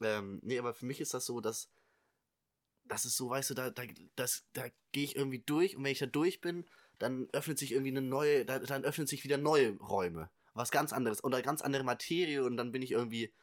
Ja. 0.01 0.17
Ähm, 0.17 0.41
nee, 0.43 0.59
aber 0.59 0.73
für 0.73 0.85
mich 0.85 0.99
ist 0.99 1.13
das 1.13 1.25
so, 1.25 1.39
dass 1.39 1.69
das 2.83 3.05
ist 3.05 3.15
so, 3.15 3.29
weißt 3.29 3.51
du, 3.51 3.53
da, 3.53 3.69
da, 3.69 3.83
das, 4.17 4.43
da 4.51 4.65
gehe 4.91 5.05
ich 5.05 5.15
irgendwie 5.15 5.39
durch 5.39 5.77
und 5.77 5.85
wenn 5.85 5.93
ich 5.93 5.99
da 5.99 6.05
durch 6.05 6.41
bin, 6.41 6.65
dann 6.99 7.29
öffnet 7.31 7.57
sich 7.57 7.71
irgendwie 7.71 7.91
eine 7.91 8.01
neue, 8.01 8.43
da, 8.43 8.59
dann 8.59 8.83
öffnen 8.83 9.07
sich 9.07 9.23
wieder 9.23 9.37
neue 9.37 9.77
Räume. 9.77 10.29
was 10.53 10.69
ganz 10.69 10.91
anderes 10.91 11.23
oder 11.23 11.41
ganz 11.41 11.61
andere 11.61 11.83
Materie 11.85 12.43
und 12.43 12.57
dann 12.57 12.73
bin 12.73 12.81
ich 12.81 12.91
irgendwie, 12.91 13.33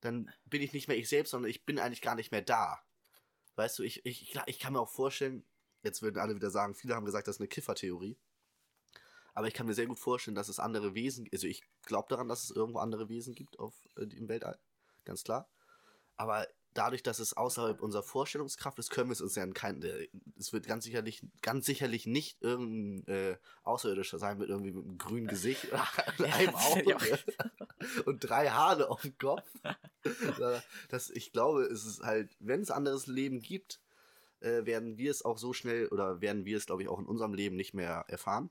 dann 0.00 0.30
bin 0.46 0.62
ich 0.62 0.72
nicht 0.72 0.88
mehr 0.88 0.96
ich 0.96 1.10
selbst, 1.10 1.30
sondern 1.30 1.50
ich 1.50 1.66
bin 1.66 1.78
eigentlich 1.78 2.02
gar 2.02 2.14
nicht 2.14 2.32
mehr 2.32 2.42
da. 2.42 2.82
Weißt 3.58 3.76
du, 3.80 3.82
ich, 3.82 4.06
ich, 4.06 4.38
ich 4.46 4.58
kann 4.60 4.72
mir 4.72 4.80
auch 4.80 4.88
vorstellen, 4.88 5.44
jetzt 5.82 6.00
würden 6.00 6.18
alle 6.18 6.36
wieder 6.36 6.48
sagen, 6.48 6.76
viele 6.76 6.94
haben 6.94 7.04
gesagt, 7.04 7.26
das 7.26 7.36
ist 7.36 7.40
eine 7.40 7.48
Kiffertheorie. 7.48 8.16
Aber 9.34 9.48
ich 9.48 9.54
kann 9.54 9.66
mir 9.66 9.74
sehr 9.74 9.88
gut 9.88 9.98
vorstellen, 9.98 10.36
dass 10.36 10.48
es 10.48 10.60
andere 10.60 10.94
Wesen, 10.94 11.28
also 11.32 11.48
ich 11.48 11.64
glaube 11.82 12.06
daran, 12.08 12.28
dass 12.28 12.44
es 12.44 12.50
irgendwo 12.50 12.78
andere 12.78 13.08
Wesen 13.08 13.34
gibt 13.34 13.58
auf, 13.58 13.74
äh, 13.96 14.04
im 14.04 14.28
Weltall, 14.28 14.60
ganz 15.04 15.24
klar. 15.24 15.50
Aber 16.16 16.46
dadurch, 16.74 17.02
dass 17.02 17.18
es 17.18 17.36
außerhalb 17.36 17.80
unserer 17.80 18.02
Vorstellungskraft 18.02 18.78
ist, 18.78 18.90
können 18.90 19.08
wir 19.08 19.12
es 19.12 19.20
uns 19.20 19.34
ja 19.34 19.42
in 19.42 19.54
kein, 19.54 19.82
äh, 19.82 20.08
es 20.38 20.52
wird 20.52 20.66
ganz 20.66 20.84
sicherlich, 20.84 21.22
ganz 21.42 21.66
sicherlich 21.66 22.06
nicht 22.06 22.40
irgendein 22.42 23.06
äh, 23.12 23.36
Außerirdischer 23.64 24.18
sein 24.18 24.38
mit 24.38 24.48
irgendwie 24.48 24.72
mit 24.72 24.84
einem 24.84 24.98
grünen 24.98 25.26
Gesicht, 25.26 25.66
einem 26.18 26.54
Auge 26.54 26.96
und 28.06 28.20
drei 28.20 28.50
Haare 28.50 28.90
auf 28.90 29.02
dem 29.02 29.16
Kopf. 29.18 29.48
das, 30.88 31.10
ich 31.10 31.32
glaube, 31.32 31.62
es 31.64 31.84
ist 31.84 32.02
halt, 32.02 32.30
wenn 32.38 32.60
es 32.60 32.70
anderes 32.70 33.06
Leben 33.06 33.40
gibt, 33.40 33.80
äh, 34.40 34.64
werden 34.64 34.98
wir 34.98 35.10
es 35.10 35.24
auch 35.24 35.38
so 35.38 35.52
schnell 35.52 35.88
oder 35.88 36.20
werden 36.20 36.44
wir 36.44 36.56
es, 36.56 36.66
glaube 36.66 36.82
ich, 36.82 36.88
auch 36.88 36.98
in 36.98 37.06
unserem 37.06 37.34
Leben 37.34 37.56
nicht 37.56 37.74
mehr 37.74 38.04
erfahren. 38.08 38.50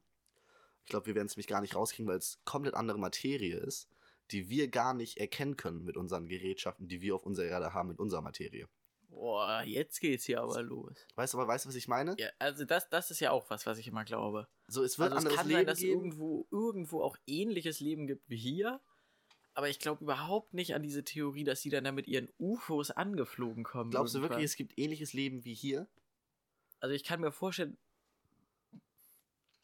Ich 0.84 0.90
glaube, 0.90 1.06
wir 1.06 1.16
werden 1.16 1.28
es 1.28 1.36
nämlich 1.36 1.48
gar 1.48 1.62
nicht 1.62 1.76
rauskriegen, 1.76 2.10
weil 2.10 2.18
es 2.18 2.40
komplett 2.46 2.74
andere 2.74 2.98
Materie 2.98 3.58
ist, 3.58 3.90
die 4.32 4.50
wir 4.50 4.70
gar 4.70 4.94
nicht 4.94 5.18
erkennen 5.18 5.58
können 5.58 5.84
mit 5.84 5.98
unseren 5.98 6.28
Gerätschaften, 6.28 6.88
die 6.88 7.02
wir 7.02 7.16
auf 7.16 7.26
unserer 7.26 7.48
Erde 7.48 7.74
haben, 7.74 7.90
mit 7.90 8.00
unserer 8.00 8.22
Materie. 8.22 8.68
Boah, 9.10 9.64
jetzt 9.66 10.00
geht's 10.00 10.26
hier 10.26 10.42
aber 10.42 10.62
los. 10.62 10.96
Weißt 11.16 11.34
du 11.34 11.40
aber, 11.40 11.48
weißt 11.48 11.66
du, 11.66 11.70
was 11.70 11.76
ich 11.76 11.88
meine? 11.88 12.16
Ja, 12.20 12.30
also 12.40 12.66
das, 12.66 12.90
das 12.90 13.10
ist 13.10 13.20
ja 13.20 13.32
auch 13.32 13.50
was, 13.50 13.66
was 13.66 13.78
ich 13.78 13.88
immer 13.88 14.04
glaube. 14.04 14.48
So, 14.68 14.84
es 14.84 15.00
wird 15.00 15.14
also 15.14 15.30
es 15.30 15.36
kann 15.36 15.48
Leben 15.48 15.60
sein, 15.60 15.66
dass 15.66 15.80
geben. 15.80 15.94
irgendwo, 15.94 16.48
irgendwo 16.52 17.02
auch 17.02 17.18
ähnliches 17.26 17.80
Leben 17.80 18.06
gibt 18.06 18.30
wie 18.30 18.38
hier. 18.38 18.82
Aber 19.54 19.70
ich 19.70 19.80
glaube 19.80 20.04
überhaupt 20.04 20.54
nicht 20.54 20.76
an 20.76 20.84
diese 20.84 21.04
Theorie, 21.04 21.44
dass 21.44 21.62
sie 21.62 21.70
dann 21.70 21.86
da 21.86 21.92
mit 21.92 22.08
ihren 22.08 22.30
UFOs 22.38 22.92
angeflogen 22.92 23.64
kommen. 23.64 23.90
Glaubst 23.90 24.14
du 24.14 24.20
irgendwann. 24.20 24.38
wirklich, 24.38 24.52
es 24.52 24.56
gibt 24.56 24.78
ähnliches 24.78 25.14
Leben 25.14 25.46
wie 25.46 25.56
hier? 25.56 25.88
Also 26.80 26.94
ich 26.94 27.04
kann 27.04 27.22
mir 27.22 27.32
vorstellen, 27.32 27.78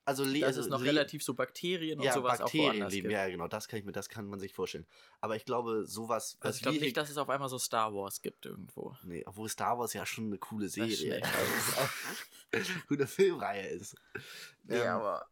Also, 0.05 0.25
le 0.25 0.41
dass 0.41 0.47
also 0.57 0.61
es 0.61 0.67
noch 0.67 0.81
relativ 0.81 1.23
so 1.23 1.33
Bakterien 1.33 1.99
und 1.99 2.05
ja, 2.05 2.13
sowas 2.13 2.33
auch 2.41 2.43
Bakterien 2.45 2.71
woanders 2.71 2.93
leben, 2.93 3.03
gibt. 3.03 3.13
ja 3.13 3.27
genau, 3.29 3.47
das 3.47 3.67
kann 3.69 3.79
ich 3.79 3.85
mir, 3.85 3.93
das 3.93 4.09
kann 4.09 4.27
man 4.27 4.39
sich 4.39 4.53
vorstellen. 4.53 4.85
Aber 5.21 5.35
ich 5.37 5.45
glaube, 5.45 5.85
sowas, 5.85 6.37
Also 6.41 6.57
ich 6.57 6.61
glaube 6.61 6.79
nicht, 6.79 6.97
dass 6.97 7.09
es 7.09 7.17
auf 7.17 7.29
einmal 7.29 7.47
so 7.47 7.57
Star 7.57 7.93
Wars 7.93 8.21
gibt 8.21 8.45
irgendwo. 8.45 8.97
Nee, 9.03 9.23
obwohl 9.25 9.47
Star 9.47 9.79
Wars 9.79 9.93
ja 9.93 10.05
schon 10.05 10.25
eine 10.25 10.37
coole 10.37 10.65
Das 10.65 10.75
ist 10.75 10.99
Serie, 10.99 11.19
schlecht. 11.21 11.25
also 11.25 11.81
auch 11.81 11.89
gute 12.87 13.07
Filmreihe 13.07 13.67
ist. 13.69 13.95
Ja, 14.67 14.75
Ähm, 14.83 14.87
aber 14.89 15.25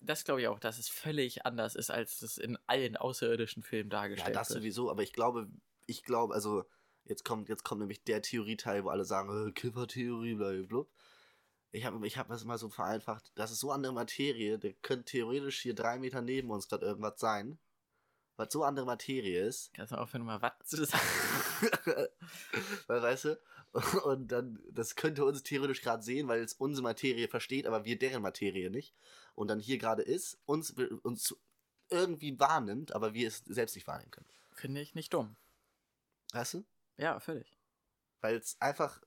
das 0.00 0.24
glaube 0.24 0.40
ich 0.40 0.48
auch, 0.48 0.58
dass 0.58 0.78
es 0.78 0.88
völlig 0.88 1.44
anders 1.44 1.74
ist, 1.74 1.90
als 1.90 2.22
es 2.22 2.38
in 2.38 2.56
allen 2.66 2.96
außerirdischen 2.96 3.62
Filmen 3.62 3.90
Ja, 3.90 3.98
dargestellt 3.98 4.36
das 4.36 4.48
wird. 4.50 4.60
sowieso, 4.60 4.90
aber 4.90 5.02
ich 5.02 5.12
glaube, 5.12 5.48
ich 5.86 6.02
glaube, 6.02 6.32
also 6.34 6.64
jetzt 7.04 7.24
kommt, 7.24 7.48
jetzt 7.48 7.64
kommt 7.64 7.80
nämlich 7.80 8.04
der 8.04 8.22
Theorieteil, 8.22 8.84
wo 8.84 8.88
alle 8.88 9.04
sagen, 9.04 9.48
äh, 9.48 9.52
Kiffertheorie, 9.52 10.34
blablabla. 10.34 10.84
Ich 11.70 11.84
habe 11.84 12.06
ich 12.06 12.16
hab 12.16 12.28
das 12.28 12.44
mal 12.44 12.58
so 12.58 12.70
vereinfacht, 12.70 13.30
das 13.34 13.50
ist 13.50 13.60
so 13.60 13.70
andere 13.70 13.92
Materie, 13.92 14.58
der 14.58 14.72
könnte 14.74 15.04
theoretisch 15.04 15.60
hier 15.60 15.74
drei 15.74 15.98
Meter 15.98 16.22
neben 16.22 16.50
uns 16.50 16.68
gerade 16.68 16.86
irgendwas 16.86 17.20
sein, 17.20 17.58
was 18.36 18.52
so 18.52 18.64
andere 18.64 18.86
Materie 18.86 19.44
ist, 19.44 19.74
Kannst 19.74 19.92
du 19.92 19.96
aufhören, 19.96 20.24
mal 20.24 20.40
was 20.40 20.52
zu 20.64 20.84
sagen? 20.84 21.02
weil, 22.86 23.02
weißt 23.02 23.24
du, 23.26 23.40
und 24.04 24.28
dann, 24.32 24.62
das 24.70 24.96
könnte 24.96 25.24
uns 25.24 25.42
theoretisch 25.42 25.82
gerade 25.82 26.02
sehen, 26.02 26.28
weil 26.28 26.40
es 26.40 26.54
unsere 26.54 26.84
Materie 26.84 27.28
versteht, 27.28 27.66
aber 27.66 27.84
wir 27.84 27.98
deren 27.98 28.22
Materie 28.22 28.70
nicht, 28.70 28.94
und 29.34 29.48
dann 29.48 29.60
hier 29.60 29.78
gerade 29.78 30.02
ist, 30.02 30.38
uns, 30.46 30.74
uns 31.02 31.36
irgendwie 31.90 32.38
wahrnimmt, 32.38 32.94
aber 32.94 33.12
wir 33.12 33.28
es 33.28 33.42
selbst 33.46 33.74
nicht 33.74 33.86
wahrnehmen 33.86 34.10
können. 34.10 34.28
Finde 34.52 34.80
ich 34.80 34.94
nicht 34.94 35.12
dumm. 35.12 35.36
Weißt 36.32 36.54
du? 36.54 36.64
Ja, 36.96 37.20
völlig. 37.20 37.58
weil 38.20 38.36
es 38.36 38.60
einfach 38.60 39.00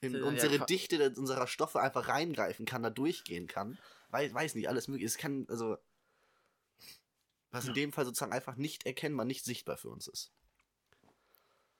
in 0.00 0.14
Ja, 0.14 0.24
unsere 0.24 0.56
qua- 0.58 0.64
Dichte 0.66 1.10
unserer 1.16 1.46
Stoffe 1.46 1.80
einfach 1.80 2.08
reingreifen 2.08 2.64
kann, 2.66 2.82
da 2.82 2.90
durchgehen 2.90 3.46
kann. 3.46 3.78
Weiß, 4.10 4.32
weiß 4.32 4.54
nicht, 4.54 4.68
alles 4.68 4.88
möglich. 4.88 5.06
Es 5.06 5.18
kann, 5.18 5.46
also, 5.48 5.76
was 7.50 7.64
in 7.64 7.70
Ja. 7.70 7.74
dem 7.74 7.92
Fall 7.92 8.04
sozusagen 8.04 8.32
einfach 8.32 8.56
nicht 8.56 8.86
erkennbar, 8.86 9.26
nicht 9.26 9.44
sichtbar 9.44 9.76
für 9.76 9.90
uns 9.90 10.06
ist. 10.08 10.32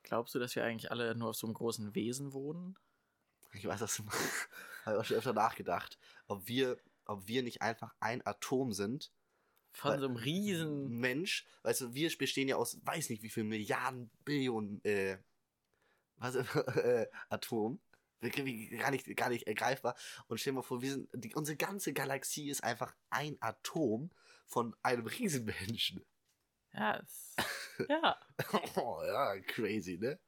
Glaubst 0.02 0.34
du, 0.34 0.38
dass 0.38 0.54
wir 0.56 0.64
eigentlich 0.64 0.90
alle 0.90 1.14
nur 1.14 1.30
auf 1.30 1.36
so 1.36 1.46
einem 1.46 1.54
großen 1.54 1.94
Wesen 1.94 2.32
wohnen? 2.32 2.76
Ich 3.52 3.66
weiß 3.66 3.80
das, 3.80 3.98
habe 4.84 4.94
ich 4.96 5.00
auch 5.00 5.04
schon 5.04 5.16
öfter 5.16 5.32
nachgedacht, 5.32 5.98
ob 6.26 6.46
wir, 6.46 6.78
ob 7.04 7.26
wir 7.26 7.42
nicht 7.42 7.62
einfach 7.62 7.94
ein 8.00 8.24
Atom 8.26 8.72
sind, 8.72 9.10
Von 9.72 9.92
Weil- 9.92 10.00
so 10.00 10.06
einem 10.06 10.16
riesen. 10.16 10.88
Mensch, 10.98 11.46
weißt 11.62 11.82
du, 11.82 11.94
wir 11.94 12.10
bestehen 12.18 12.48
ja 12.48 12.56
aus, 12.56 12.78
weiß 12.84 13.08
nicht 13.08 13.22
wie 13.22 13.28
viel 13.30 13.44
Milliarden, 13.44 14.10
Billionen, 14.24 14.84
äh, 14.84 15.16
was, 16.16 16.34
äh, 16.76 17.06
Atom. 17.28 17.80
Wie- 18.20 18.68
Gar 18.76 18.90
nicht, 18.90 19.16
gar 19.16 19.28
nicht 19.30 19.46
ergreifbar. 19.46 19.94
Und 20.28 20.38
stell 20.40 20.52
dir 20.52 20.56
mal 20.56 20.62
vor, 20.62 20.82
wir 20.82 20.92
sind, 20.92 21.08
die, 21.14 21.34
unsere 21.34 21.56
ganze 21.56 21.92
Galaxie 21.92 22.48
ist 22.50 22.62
einfach 22.62 22.94
ein 23.10 23.36
Atom 23.40 24.10
von 24.46 24.74
einem 24.82 25.06
Riesenmenschen. 25.06 26.04
Ja, 26.72 26.98
es, 26.98 27.34
ja. 27.88 28.16
Oh, 28.76 29.02
ja, 29.04 29.40
crazy, 29.40 29.98
ne? 29.98 30.18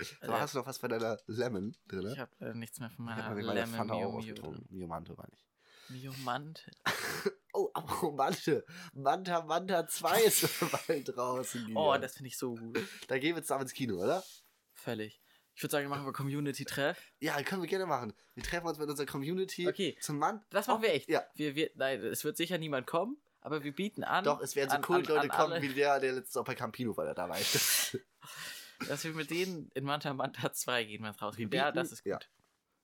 So, 0.00 0.16
Also, 0.22 0.34
hast 0.40 0.54
du 0.54 0.58
noch 0.58 0.66
was 0.66 0.78
bei 0.80 0.88
deiner 0.88 1.18
Lemon 1.26 1.76
drin? 1.86 2.10
ich 2.12 2.18
habe 2.18 2.32
äh, 2.40 2.54
nichts 2.54 2.80
mehr 2.80 2.90
von 2.90 3.04
Ich 3.04 3.10
meiner 3.10 3.24
hab 3.24 3.34
meine 3.36 3.52
Lemon 3.54 3.74
Pfanne 3.74 3.92
auch 3.92 3.98
Mio 3.98 4.08
Mio. 4.10 4.18
ausgetrunken. 4.18 4.66
Miomante 4.70 5.16
war 5.16 5.28
nicht. 5.30 5.46
Miomante. 5.88 6.70
Oh, 7.56 7.70
aber 7.72 8.10
Mante. 8.10 8.66
Manta 8.94 9.42
Manta 9.44 9.86
2 9.86 10.22
ist 10.24 10.48
bald 10.88 11.16
draußen. 11.16 11.70
Oh, 11.76 11.96
das 11.96 12.14
finde 12.16 12.26
ich 12.26 12.36
so 12.36 12.56
gut. 12.56 12.80
Da 13.06 13.16
gehen 13.20 13.36
wir 13.36 13.42
zusammen 13.44 13.62
ins 13.62 13.72
Kino, 13.72 14.02
oder? 14.02 14.24
Völlig. 14.72 15.22
Ich 15.56 15.62
würde 15.62 15.70
sagen, 15.72 15.88
machen 15.88 16.04
wir 16.04 16.12
Community-Treff. 16.12 16.98
Ja, 17.20 17.40
können 17.42 17.62
wir 17.62 17.68
gerne 17.68 17.86
machen. 17.86 18.12
Wir 18.34 18.42
treffen 18.42 18.66
uns 18.66 18.78
mit 18.78 18.88
unserer 18.88 19.06
Community 19.06 19.68
Okay. 19.68 19.96
zum 20.00 20.18
Mann. 20.18 20.44
Das 20.50 20.66
machen 20.66 20.82
wir 20.82 20.92
echt. 20.92 21.08
Ja. 21.08 21.22
Wir, 21.34 21.54
wir, 21.54 21.70
nein, 21.76 22.00
es 22.04 22.24
wird 22.24 22.36
sicher 22.36 22.58
niemand 22.58 22.86
kommen, 22.88 23.16
aber 23.40 23.62
wir 23.62 23.72
bieten 23.72 24.02
an, 24.04 24.24
Doch, 24.24 24.40
es 24.40 24.56
werden 24.56 24.70
so 24.70 24.76
an- 24.76 24.82
Kultleute 24.82 25.20
an- 25.20 25.30
an 25.30 25.36
kommen, 25.36 25.52
alle- 25.54 25.62
wie 25.62 25.68
der, 25.74 26.00
der 26.00 26.12
letztes 26.14 26.36
auch 26.36 26.44
bei 26.44 26.54
Campino 26.56 26.96
war, 26.96 27.04
der 27.04 27.14
da 27.14 27.28
war. 27.28 27.36
dass 28.88 29.04
wir 29.04 29.12
mit 29.12 29.30
denen 29.30 29.70
in 29.74 29.84
Manta 29.84 30.12
Manta 30.12 30.52
2 30.52 30.84
gehen, 30.84 31.02
wenn 31.04 31.10
es 31.12 31.22
rausgeht. 31.22 31.52
Ja, 31.54 31.70
das 31.72 31.92
ist 31.92 32.02
gut. 32.02 32.10
ja. 32.12 32.18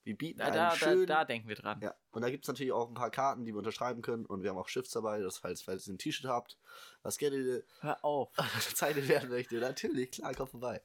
Wir 0.04 0.16
bieten 0.16 0.38
Da, 0.38 0.46
einen 0.46 0.54
da, 0.54 0.70
da, 0.70 0.76
schönen... 0.76 1.06
da 1.06 1.24
denken 1.26 1.48
wir 1.48 1.56
dran. 1.56 1.78
ja. 1.83 1.94
Und 2.11 2.22
da 2.22 2.30
gibt 2.30 2.44
es 2.44 2.48
natürlich 2.48 2.72
auch 2.72 2.88
ein 2.88 2.94
paar 2.94 3.11
Karten, 3.11 3.44
die 3.44 3.52
wir 3.52 3.59
unterschreiben 3.59 4.00
können. 4.00 4.24
Und 4.24 4.42
wir 4.42 4.48
haben 4.50 4.56
auch 4.56 4.68
Shifts 4.68 4.92
dabei, 4.92 5.20
das 5.20 5.37
falls, 5.38 5.61
falls 5.61 5.87
ihr 5.88 5.92
ein 5.94 5.98
T-Shirt 5.98 6.24
habt, 6.26 6.56
was 7.02 7.18
gerne 7.18 7.62
Hör 7.80 8.02
auf. 8.02 8.30
Zeit 8.74 8.96
werden 9.09 9.28
möchte. 9.28 9.56
Natürlich, 9.56 10.11
klar, 10.12 10.33
komm 10.35 10.48
vorbei. 10.48 10.80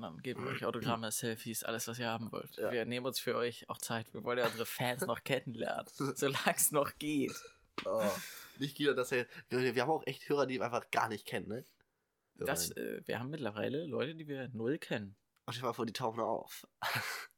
Dann 0.00 0.22
geben 0.22 0.44
wir 0.44 0.50
euch 0.50 0.64
Autogramme, 0.64 1.10
Selfies, 1.12 1.64
alles, 1.64 1.88
was 1.88 1.98
ihr 1.98 2.08
haben 2.08 2.30
wollt. 2.32 2.56
Ja. 2.56 2.72
Wir 2.72 2.84
nehmen 2.84 3.06
uns 3.06 3.18
für 3.18 3.36
euch 3.36 3.68
auch 3.68 3.78
Zeit. 3.78 4.12
Wir 4.12 4.22
wollen 4.24 4.38
ja 4.38 4.46
unsere 4.46 4.66
Fans 4.66 5.02
noch 5.02 5.24
kennenlernen, 5.24 5.86
solange 6.14 6.56
es 6.56 6.70
noch 6.70 6.96
geht. 6.98 7.34
Oh. 7.84 8.10
Nicht 8.58 8.78
jeder, 8.78 8.94
dass 8.94 9.12
er... 9.12 9.26
Wir 9.50 9.82
haben 9.82 9.90
auch 9.90 10.06
echt 10.06 10.28
Hörer, 10.28 10.46
die 10.46 10.58
wir 10.58 10.64
einfach 10.64 10.90
gar 10.90 11.08
nicht 11.08 11.26
kennen, 11.26 11.48
ne? 11.48 11.64
Das, 12.34 12.70
äh, 12.72 13.02
wir 13.04 13.18
haben 13.18 13.30
mittlerweile 13.30 13.84
Leute, 13.84 14.14
die 14.14 14.28
wir 14.28 14.48
null 14.48 14.78
kennen. 14.78 15.16
Und 15.46 15.56
ich 15.56 15.62
mal 15.62 15.72
vor, 15.72 15.86
die 15.86 15.92
tauchen 15.92 16.20
auf. 16.20 16.66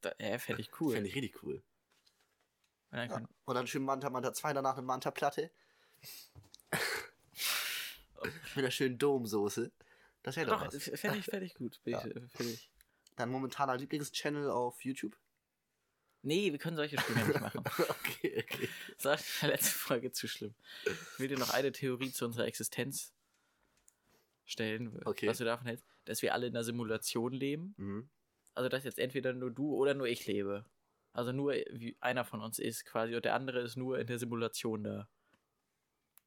Da, 0.02 0.12
ja, 0.18 0.38
fände 0.38 0.60
ich 0.60 0.70
cool. 0.80 0.94
Fände 0.94 1.08
ich 1.08 1.14
richtig 1.14 1.42
cool. 1.42 1.62
Und 2.90 2.98
dann 2.98 3.08
Ja. 3.08 3.28
Und 3.44 3.54
dann 3.54 3.66
schön 3.66 3.82
Manta 3.82 4.10
Manta 4.10 4.32
2, 4.32 4.52
danach 4.52 4.76
eine 4.76 4.82
Manta-Platte. 4.82 5.50
Mit 8.54 8.64
einer 8.64 8.70
schönen 8.70 8.98
Domsoße. 8.98 9.70
Das 10.22 10.36
wäre 10.36 10.46
doch 10.46 10.62
doch, 10.62 10.72
was. 10.74 11.00
fänd 11.00 11.42
ich 11.42 11.54
gut. 11.54 11.80
Bin 11.84 11.92
Ja. 11.94 12.04
ich, 12.06 12.16
äh. 12.40 12.58
Dein 13.16 13.30
momentaner 13.30 13.76
Lieblingschannel 13.76 14.50
auf 14.50 14.84
YouTube? 14.84 15.16
Nee, 16.22 16.52
wir 16.52 16.58
können 16.58 16.76
solche 16.76 16.98
Spiele 17.00 17.26
nicht 17.26 17.40
machen. 17.40 17.60
okay, 17.88 18.44
okay. 18.44 18.68
Das 18.98 19.04
war 19.04 19.14
in 19.14 19.22
der 19.40 19.48
letzten 19.50 19.78
Folge 19.78 20.12
zu 20.12 20.28
schlimm. 20.28 20.54
Ich 20.84 21.18
will 21.18 21.28
dir 21.28 21.38
noch 21.38 21.50
eine 21.50 21.72
Theorie 21.72 22.12
zu 22.12 22.26
unserer 22.26 22.44
Existenz 22.46 23.14
stellen, 24.44 25.00
Okay. 25.06 25.28
was 25.28 25.38
du 25.38 25.44
davon 25.44 25.66
hältst, 25.66 25.84
dass 26.04 26.22
wir 26.22 26.34
alle 26.34 26.46
in 26.48 26.54
einer 26.54 26.64
Simulation 26.64 27.32
leben. 27.32 27.74
Mhm. 27.78 28.10
Also, 28.54 28.68
dass 28.68 28.84
jetzt 28.84 28.98
entweder 28.98 29.32
nur 29.32 29.50
du 29.50 29.74
oder 29.74 29.94
nur 29.94 30.06
ich 30.08 30.26
lebe. 30.26 30.66
Also 31.12 31.32
nur 31.32 31.52
wie 31.54 31.96
einer 32.00 32.24
von 32.24 32.40
uns 32.40 32.58
ist 32.58 32.84
quasi 32.84 33.16
und 33.16 33.24
der 33.24 33.34
andere 33.34 33.60
ist 33.60 33.76
nur 33.76 33.98
in 33.98 34.06
der 34.06 34.18
Simulation 34.18 34.84
da. 34.84 35.08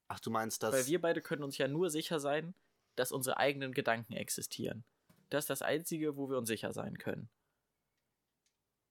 Ach, 0.08 0.20
du 0.20 0.30
meinst 0.30 0.62
das? 0.62 0.74
Weil 0.74 0.86
wir 0.86 1.00
beide 1.00 1.22
können 1.22 1.42
uns 1.42 1.56
ja 1.56 1.68
nur 1.68 1.88
sicher 1.90 2.18
sein, 2.20 2.54
dass 2.96 3.12
unsere 3.12 3.36
eigenen 3.38 3.72
Gedanken 3.72 4.12
existieren. 4.14 4.84
Das 5.30 5.44
ist 5.44 5.50
das 5.50 5.62
Einzige, 5.62 6.16
wo 6.16 6.28
wir 6.28 6.38
uns 6.38 6.48
sicher 6.48 6.72
sein 6.72 6.96
können. 6.98 7.28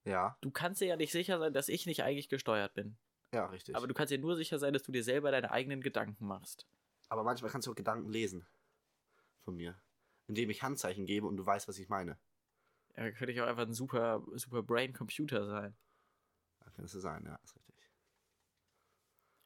ja, 0.04 0.36
Du 0.40 0.50
kannst 0.50 0.80
dir 0.80 0.86
ja 0.86 0.96
nicht 0.96 1.12
sicher 1.12 1.38
sein, 1.38 1.52
dass 1.52 1.68
ich 1.68 1.86
nicht 1.86 2.02
eigentlich 2.02 2.28
gesteuert 2.28 2.74
bin. 2.74 2.96
ja, 3.32 3.46
richtig. 3.46 3.74
Aber 3.76 3.86
du 3.86 3.94
kannst 3.94 4.12
dir 4.12 4.18
nur 4.18 4.36
sicher 4.36 4.58
sein, 4.58 4.72
dass 4.72 4.82
du 4.82 4.92
dir 4.92 5.02
selber 5.04 5.30
deine 5.30 5.50
eigenen 5.50 5.80
Gedanken 5.80 6.26
machst. 6.26 6.66
Aber 7.08 7.22
manchmal 7.24 7.50
kannst 7.50 7.66
du 7.66 7.72
auch 7.72 7.76
Gedanken 7.76 8.08
lesen. 8.10 8.46
Von 9.44 9.56
mir. 9.56 9.78
Indem 10.26 10.50
ich 10.50 10.62
Handzeichen 10.62 11.06
gebe 11.06 11.26
und 11.26 11.36
du 11.36 11.44
weißt, 11.44 11.68
was 11.68 11.78
ich 11.78 11.88
meine. 11.88 12.18
Ja, 12.96 13.10
könnte 13.10 13.32
ich 13.32 13.40
auch 13.40 13.46
einfach 13.46 13.66
ein 13.66 13.74
super, 13.74 14.22
super 14.34 14.62
Brain-Computer 14.62 15.46
sein. 15.46 15.76
Das 16.60 16.74
könnte 16.74 17.00
sein, 17.00 17.24
ja, 17.26 17.38
ist 17.42 17.56
richtig. 17.56 17.73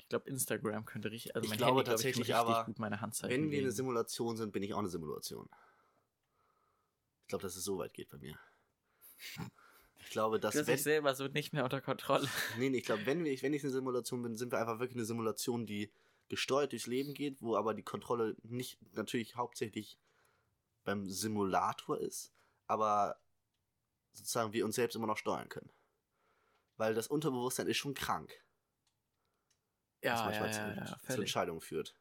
Ich 0.08 0.10
glaube, 0.10 0.30
Instagram 0.30 0.86
könnte 0.86 1.10
richtig. 1.10 1.36
Also 1.36 1.44
Ich 1.44 1.50
mein 1.50 1.58
glaube 1.58 1.80
Handy, 1.80 1.84
glaub 1.84 1.98
ich, 1.98 2.02
tatsächlich 2.02 2.28
kann 2.28 2.36
richtig 2.38 2.56
aber, 2.56 2.64
gut 2.64 2.78
meine 2.78 3.02
Handzeichen 3.02 3.42
Wenn 3.42 3.50
wir 3.50 3.58
eine. 3.58 3.70
Simulation 3.70 4.38
sind, 4.38 4.52
bin 4.52 4.62
ich 4.62 4.72
auch 4.72 4.78
eine 4.78 4.88
Simulation. 4.88 5.50
Ich 7.20 7.28
glaube, 7.28 7.42
dass 7.42 7.56
es 7.56 7.64
so 7.64 7.76
weit 7.76 7.92
geht 7.92 8.08
bei 8.08 8.16
mir. 8.16 8.34
Ich 9.98 10.08
glaube, 10.08 10.40
dass 10.40 10.54
Du 10.54 10.66
wenn, 10.66 10.78
selber 10.78 11.14
so 11.14 11.26
nicht 11.28 11.52
mehr 11.52 11.62
unter 11.62 11.82
Kontrolle. 11.82 12.26
Nee, 12.56 12.70
nee, 12.70 12.78
ich 12.78 12.86
glaube, 12.86 13.04
wenn, 13.04 13.22
wir, 13.22 13.42
wenn 13.42 13.52
ich 13.52 13.62
eine 13.62 13.70
Simulation 13.70 14.22
bin, 14.22 14.34
sind 14.34 14.50
wir 14.50 14.58
einfach 14.58 14.78
wirklich 14.78 14.96
eine 14.96 15.04
Simulation, 15.04 15.66
die 15.66 15.92
gesteuert 16.30 16.72
durchs 16.72 16.86
Leben 16.86 17.12
geht, 17.12 17.42
wo 17.42 17.54
aber 17.54 17.74
die 17.74 17.82
Kontrolle 17.82 18.34
nicht 18.44 18.78
natürlich 18.94 19.36
hauptsächlich 19.36 19.98
beim 20.84 21.04
Simulator 21.04 21.98
ist, 21.98 22.32
aber 22.66 23.20
sozusagen 24.14 24.54
wir 24.54 24.64
uns 24.64 24.76
selbst 24.76 24.94
immer 24.94 25.06
noch 25.06 25.18
steuern 25.18 25.50
können. 25.50 25.68
Weil 26.78 26.94
das 26.94 27.08
Unterbewusstsein 27.08 27.66
ist 27.66 27.76
schon 27.76 27.92
krank, 27.92 28.42
Ja, 30.02 30.16
ja, 30.16 30.24
manchmal 30.24 30.48
ja, 30.48 30.52
zu, 30.52 30.61
ja, 30.61 30.87
zu 30.87 31.06
völlig. 31.06 31.20
Entscheidungen 31.20 31.61
führt. 31.61 31.94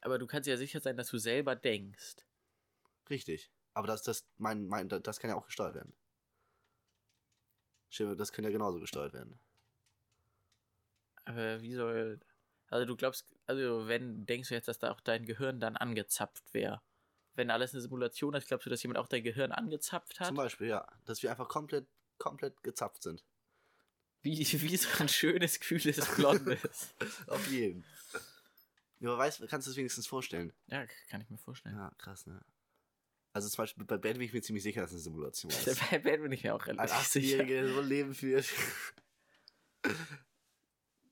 Aber 0.00 0.18
du 0.18 0.26
kannst 0.26 0.46
ja 0.48 0.56
sicher 0.56 0.80
sein, 0.80 0.96
dass 0.96 1.08
du 1.08 1.18
selber 1.18 1.56
denkst. 1.56 2.16
Richtig. 3.10 3.50
Aber 3.74 3.86
das, 3.86 4.02
das, 4.02 4.26
mein, 4.36 4.66
mein, 4.66 4.88
das 4.88 5.18
kann 5.18 5.30
ja 5.30 5.36
auch 5.36 5.46
gesteuert 5.46 5.74
werden. 5.74 5.94
Das 8.16 8.32
kann 8.32 8.44
ja 8.44 8.50
genauso 8.50 8.80
gesteuert 8.80 9.12
werden. 9.12 9.38
Aber 11.24 11.60
wie 11.62 11.74
soll. 11.74 12.20
Also 12.68 12.86
du 12.86 12.96
glaubst, 12.96 13.34
also 13.46 13.86
wenn, 13.86 14.26
denkst 14.26 14.48
du 14.48 14.54
jetzt, 14.54 14.68
dass 14.68 14.78
da 14.78 14.90
auch 14.90 15.00
dein 15.00 15.26
Gehirn 15.26 15.60
dann 15.60 15.76
angezapft 15.76 16.52
wäre? 16.54 16.82
Wenn 17.34 17.50
alles 17.50 17.72
eine 17.72 17.80
Simulation 17.80 18.34
ist, 18.34 18.48
glaubst 18.48 18.66
du, 18.66 18.70
dass 18.70 18.82
jemand 18.82 18.98
auch 18.98 19.08
dein 19.08 19.22
Gehirn 19.22 19.52
angezapft 19.52 20.18
hat? 20.20 20.28
Zum 20.28 20.36
Beispiel, 20.36 20.68
ja. 20.68 20.86
Dass 21.04 21.22
wir 21.22 21.30
einfach 21.30 21.48
komplett, 21.48 21.86
komplett 22.18 22.62
gezapft 22.62 23.02
sind. 23.02 23.24
Wie, 24.24 24.38
wie 24.38 24.76
so 24.76 24.88
ein 24.98 25.08
schönes, 25.08 25.60
kühles 25.60 26.14
Blondes. 26.16 26.94
Auf 27.28 27.46
jeden. 27.50 27.84
Ja, 29.00 29.10
aber 29.10 29.18
weißt, 29.18 29.46
kannst 29.48 29.66
du 29.66 29.70
es 29.70 29.76
wenigstens 29.76 30.06
vorstellen? 30.06 30.52
ja, 30.66 30.86
kann 31.08 31.20
ich 31.20 31.28
mir 31.30 31.36
vorstellen. 31.38 31.76
Ja, 31.76 31.92
krass, 31.98 32.26
ne? 32.26 32.40
Also 33.34 33.48
zum 33.48 33.58
Beispiel 33.58 33.84
bei 33.84 33.98
Band 33.98 34.14
bin 34.18 34.22
ich 34.26 34.32
mir 34.32 34.40
ziemlich 34.42 34.62
sicher, 34.62 34.80
dass 34.80 34.90
es 34.92 34.94
eine 34.96 35.02
Simulation 35.02 35.50
ist. 35.66 35.90
Bei 35.90 35.98
Band 35.98 36.22
bin 36.22 36.32
ich 36.32 36.42
mir 36.42 36.54
auch 36.54 36.66
relativ 36.66 36.96
sicher. 37.06 37.42
18-Jähriger, 37.42 37.62
der 37.62 37.68
so 37.74 37.80
ein 37.80 37.88
Leben 37.88 38.14
führt. 38.14 38.46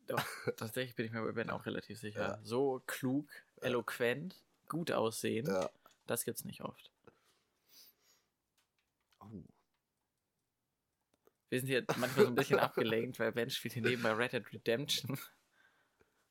Doch, 0.07 0.27
tatsächlich 0.57 0.95
bin 0.97 1.07
ich 1.07 1.13
mir 1.13 1.23
bei 1.23 1.33
Ben 1.33 1.51
auch 1.51 1.67
relativ 1.67 1.99
sicher. 1.99 2.21
Ja. 2.21 2.41
So 2.43 2.83
klug, 2.87 3.29
eloquent, 3.61 4.43
gut 4.69 4.91
aussehen, 4.91 5.47
Ja. 5.47 5.71
das 6.07 6.25
gibt's 6.25 6.45
nicht 6.45 6.63
oft. 6.63 6.91
Oh. 9.21 9.27
Wir 11.53 11.61
sind 11.61 11.69
hier 11.69 11.85
manchmal 11.99 12.25
so 12.25 12.31
ein 12.31 12.35
bisschen 12.35 12.59
abgelenkt, 12.59 13.19
weil 13.19 13.31
Ben 13.31 13.51
spielt 13.51 13.75
hier 13.75 13.83
nebenbei 13.83 14.13
Red 14.13 14.33
Dead 14.33 14.53
Redemption. 14.55 15.19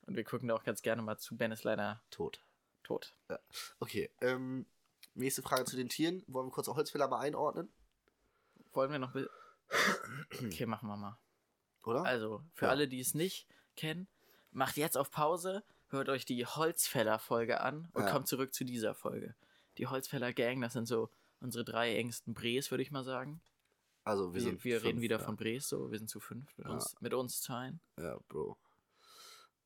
Und 0.08 0.16
wir 0.16 0.24
gucken 0.24 0.48
da 0.48 0.56
auch 0.56 0.64
ganz 0.64 0.82
gerne 0.82 1.04
mal 1.04 1.20
zu. 1.20 1.38
Ben 1.38 1.52
ist 1.52 1.64
leider 1.64 2.02
Tot. 2.10 2.44
tot. 2.82 3.14
Okay, 3.80 4.10
ähm, 4.22 4.66
nächste 5.14 5.44
Frage 5.44 5.66
zu 5.66 5.76
den 5.76 5.90
Tieren. 5.90 6.24
Wollen 6.26 6.48
wir 6.48 6.52
kurz 6.52 6.68
Holzfäller 6.70 7.08
mal 7.08 7.20
einordnen? 7.20 7.72
Wollen 8.74 8.92
wir 8.92 8.98
noch. 8.98 9.14
Okay, 10.44 10.66
machen 10.66 10.88
wir 10.90 10.98
mal. 10.98 11.20
Oder? 11.86 12.04
Also, 12.04 12.44
für 12.56 12.66
Ja. 12.66 12.72
alle, 12.72 12.88
die 12.88 13.00
es 13.00 13.14
nicht 13.14 13.48
kennen, 13.76 14.08
macht 14.50 14.76
jetzt 14.76 14.98
auf 14.98 15.12
Pause, 15.12 15.64
hört 15.90 16.10
euch 16.10 16.26
die 16.26 16.48
Holzfäller-Folge 16.48 17.62
an 17.62 17.90
und 17.94 18.06
Ja. 18.06 18.12
kommt 18.12 18.28
zurück 18.28 18.56
zu 18.56 18.64
dieser 18.66 18.96
Folge. 18.96 19.36
Die 19.78 19.86
Holzfäller-Gang, 19.86 20.60
das 20.62 20.74
sind 20.74 20.88
so 20.88 21.12
unsere 21.42 21.64
drei 21.64 21.96
engsten 21.96 22.34
Bres, 22.34 22.72
würde 22.72 22.82
ich 22.82 22.90
mal 22.90 23.04
sagen. 23.04 23.40
Also, 24.04 24.34
wir 24.34 24.36
Wir, 24.36 24.42
sind. 24.42 24.64
wir 24.64 24.76
reden 24.78 24.90
fünf, 24.94 25.02
wieder 25.02 25.20
ja. 25.20 25.24
von 25.24 25.36
Bres, 25.38 25.68
so, 25.70 25.92
wir 25.92 25.98
sind 26.00 26.10
zu 26.10 26.20
fünf 26.20 26.56
mit 26.58 26.66
Ja. 26.68 26.74
uns, 26.74 26.96
mit 27.02 27.14
uns 27.14 27.42
zweien. 27.42 27.80
Ja, 27.98 28.18
Bro. 28.30 28.58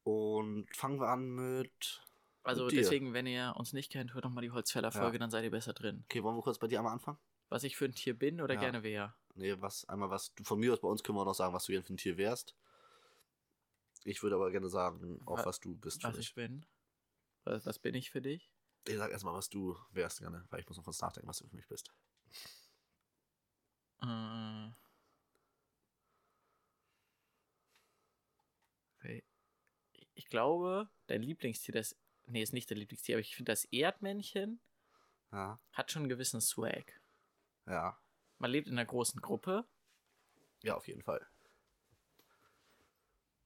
Und 0.04 0.68
fangen 0.76 1.00
wir 1.00 1.08
an 1.10 1.28
mit. 1.30 2.02
Also 2.44 2.66
Mit 2.66 2.74
deswegen, 2.76 3.14
wenn 3.14 3.26
ihr 3.26 3.54
uns 3.58 3.74
nicht 3.74 3.92
kennt, 3.92 4.14
hört 4.14 4.26
doch 4.26 4.30
mal 4.30 4.42
die 4.42 4.52
Holzfäller-Folge, 4.52 5.16
Ja. 5.16 5.20
dann 5.20 5.32
seid 5.32 5.44
ihr 5.44 5.52
besser 5.52 5.74
drin. 5.74 6.04
Okay, 6.06 6.22
wollen 6.22 6.36
wir 6.38 6.44
kurz 6.44 6.60
bei 6.60 6.68
dir 6.68 6.78
einmal 6.78 6.94
anfangen? 6.94 7.18
Was 7.50 7.64
ich 7.64 7.76
für 7.76 7.86
ein 7.86 7.94
Tier 7.96 8.14
bin 8.18 8.40
oder 8.42 8.56
gerne 8.56 8.84
wäre. 8.84 9.16
Nee, 9.34 9.56
was, 9.62 9.86
einmal 9.90 10.10
was, 10.12 10.34
du, 10.36 10.44
von 10.44 10.60
mir 10.60 10.72
aus 10.74 10.80
bei 10.82 10.88
uns 10.88 11.02
können 11.02 11.18
wir 11.18 11.22
auch 11.22 11.26
noch 11.26 11.34
sagen, 11.36 11.54
was 11.54 11.66
du 11.66 11.72
gerne 11.72 11.84
für 11.86 11.94
ein 11.94 11.98
Tier 11.98 12.18
wärst. 12.18 12.56
Ich 14.04 14.22
würde 14.22 14.36
aber 14.36 14.52
gerne 14.52 14.70
sagen, 14.70 15.20
auch 15.26 15.40
Wa- 15.40 15.46
was 15.46 15.60
du 15.60 15.76
bist. 15.76 16.04
Was 16.04 16.14
für 16.14 16.20
ich 16.20 16.28
dich. 16.28 16.36
bin. 16.36 16.66
Was, 17.46 17.66
was 17.66 17.80
bin 17.80 17.96
ich 17.96 18.12
für 18.12 18.22
dich? 18.22 18.52
Ich 18.88 18.98
sag 18.98 19.10
erstmal, 19.12 19.34
was 19.34 19.50
du 19.50 19.76
wärst 19.92 20.20
gerne, 20.20 20.46
weil 20.52 20.60
ich 20.60 20.68
muss 20.68 20.78
noch 20.78 20.84
kurz 20.84 21.02
nachdenken, 21.02 21.28
was 21.28 21.40
du 21.40 21.48
für 21.48 21.56
mich 21.56 21.68
bist. 21.68 21.92
Äh. 24.06 24.72
Ich 30.14 30.28
glaube, 30.28 30.90
dein 31.08 31.22
Lieblingstier, 31.22 31.74
das. 31.74 31.96
Nee, 32.28 32.42
ist 32.42 32.54
nicht 32.54 32.70
dein 32.72 32.78
Lieblingstier, 32.80 33.16
aber 33.16 33.22
ich 33.22 33.36
finde, 33.36 33.52
das 33.52 33.66
Erdmännchen 33.66 34.60
Ja, 35.32 35.60
hat 35.74 35.92
schon 35.92 36.04
einen 36.04 36.10
gewissen 36.10 36.42
Swag. 36.42 37.00
ja, 37.68 37.98
Man 38.40 38.50
lebt 38.52 38.68
in 38.68 38.74
einer 38.74 38.86
großen 38.86 39.22
Gruppe. 39.22 39.66
ja, 40.64 40.76
auf 40.76 40.88
jeden 40.88 41.04
Fall. 41.04 41.26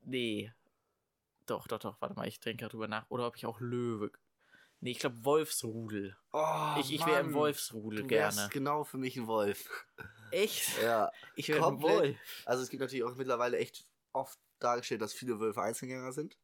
Nee. 0.01 0.51
Doch, 1.45 1.67
doch, 1.67 1.79
doch. 1.79 1.99
Warte 2.01 2.15
mal, 2.15 2.27
ich 2.27 2.39
denke 2.39 2.61
gerade 2.61 2.71
drüber 2.71 2.87
nach. 2.87 3.09
Oder 3.09 3.27
ob 3.27 3.35
ich 3.35 3.45
auch 3.45 3.59
Löwe. 3.59 4.11
Nee, 4.81 4.91
ich 4.91 4.99
glaube 4.99 5.23
Wolfsrudel. 5.25 6.15
Oh, 6.31 6.75
ich 6.79 6.93
ich 6.93 7.05
wäre 7.05 7.19
im 7.21 7.33
Wolfsrudel 7.33 8.03
Du 8.03 8.09
wärst 8.09 8.37
gerne. 8.37 8.49
genau 8.53 8.83
für 8.83 8.97
mich 8.97 9.17
ein 9.17 9.27
Wolf. 9.27 9.69
Echt? 10.31 10.69
Ja, 10.83 11.11
Ich 11.35 11.49
wäre 11.49 11.67
ein. 11.67 11.81
Wolf. 11.81 12.17
also 12.45 12.63
es 12.63 12.69
gibt 12.69 12.81
natürlich 12.81 13.03
auch 13.03 13.15
mittlerweile 13.15 13.57
echt 13.57 13.85
oft 14.13 14.39
dargestellt, 14.59 15.01
dass 15.01 15.13
viele 15.13 15.39
Wölfe 15.39 15.61
Einzelgänger 15.61 16.11
sind. 16.13 16.37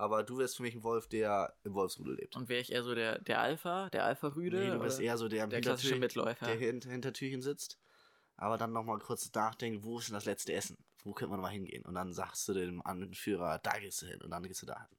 Aber 0.00 0.22
du 0.22 0.38
wärst 0.38 0.56
für 0.56 0.62
mich 0.62 0.74
ein 0.76 0.84
Wolf, 0.84 1.08
der 1.08 1.56
im 1.64 1.74
Wolfsrudel 1.74 2.14
lebt. 2.16 2.36
Und 2.36 2.48
wäre 2.48 2.60
ich 2.60 2.70
eher 2.70 2.84
so 2.84 2.94
der, 2.94 3.18
der 3.20 3.40
Alpha, 3.40 3.90
der 3.90 4.04
Alpha-Rüde? 4.04 4.58
Nee, 4.58 4.70
du 4.70 4.78
bist 4.78 5.00
eher 5.00 5.18
so 5.18 5.28
der 5.28 5.46
der 5.48 5.60
klassische 5.60 5.96
Mitläufer. 5.96 6.46
der 6.46 6.54
hinter 6.56 6.88
Hintertürchen 6.90 7.42
sitzt, 7.42 7.78
aber 8.36 8.58
dann 8.58 8.72
nochmal 8.72 8.98
kurz 9.00 9.28
nachdenkt, 9.34 9.82
wo 9.84 9.98
ist 9.98 10.08
denn 10.08 10.14
das 10.14 10.24
letzte 10.24 10.52
Essen? 10.52 10.76
Wo 11.02 11.12
könnte 11.14 11.30
man 11.32 11.40
mal 11.40 11.48
hingehen? 11.50 11.84
Und 11.84 11.94
dann 11.94 12.12
sagst 12.12 12.46
du 12.48 12.54
dem 12.54 12.80
Anführer, 12.86 13.58
da 13.58 13.78
gehst 13.78 14.02
du 14.02 14.06
hin 14.06 14.20
und 14.22 14.30
dann 14.30 14.44
gehst 14.44 14.62
du 14.62 14.66
da 14.66 14.78
hin. 14.78 14.98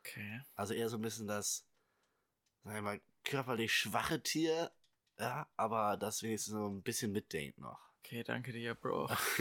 Okay. 0.00 0.40
Also 0.54 0.72
eher 0.74 0.88
so 0.88 0.96
ein 0.98 1.02
bisschen 1.02 1.26
das, 1.26 1.66
sagen 2.64 2.74
wir 2.76 2.82
mal, 2.82 3.00
körperlich 3.24 3.72
schwache 3.72 4.22
Tier, 4.22 4.70
ja, 5.18 5.46
aber 5.56 5.96
das 5.96 6.22
wenigstens 6.22 6.54
so 6.54 6.66
ein 6.68 6.82
bisschen 6.82 7.12
mitdenkt 7.12 7.58
noch. 7.58 7.78
Okay, 8.04 8.22
danke 8.24 8.52
dir, 8.52 8.74
Bro. 8.74 9.06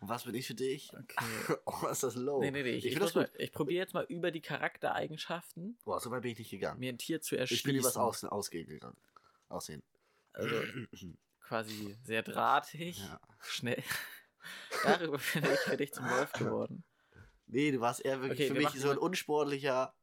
und 0.00 0.08
was 0.08 0.24
bin 0.24 0.34
ich 0.34 0.46
für 0.46 0.54
dich? 0.54 0.92
Okay. 0.94 1.56
Oh, 1.66 1.86
ist 1.88 2.02
das 2.02 2.14
low. 2.14 2.40
Nee, 2.40 2.50
nee, 2.50 2.62
nee. 2.62 2.70
Ich, 2.70 2.86
Ich 2.86 2.96
ich, 2.96 3.16
ich 3.38 3.52
probiere 3.52 3.82
jetzt 3.82 3.94
mal 3.94 4.04
über 4.04 4.30
die 4.30 4.40
Charaktereigenschaften 4.40 5.76
Boah, 5.84 6.00
so 6.00 6.10
weit 6.10 6.22
bin 6.22 6.32
ich 6.32 6.38
nicht 6.38 6.50
gegangen. 6.50 6.78
mir 6.80 6.92
ein 6.92 6.98
Tier 6.98 7.20
zu 7.20 7.36
erschließen. 7.36 7.58
Ich 7.58 7.62
bin 7.64 7.76
übers 7.76 7.96
Außen 7.96 8.28
ausgegangen. 8.28 8.96
Aussehen. 9.48 9.82
Also 10.32 10.54
quasi 11.40 11.96
sehr 12.04 12.22
drahtig, 12.22 12.98
Ja. 12.98 13.20
schnell. 13.42 13.82
Darüber 14.84 15.18
bin 15.34 15.44
ich 15.44 15.58
für 15.60 15.76
dich 15.76 15.92
zum 15.92 16.08
Wolf 16.08 16.32
geworden. 16.32 16.84
Nee, 17.46 17.70
du 17.72 17.80
warst 17.80 18.04
eher 18.04 18.20
wirklich 18.20 18.50
Okay, 18.50 18.54
für 18.54 18.54
mich 18.54 18.80
so 18.80 18.90
ein 18.90 18.98
unsportlicher, 18.98 19.94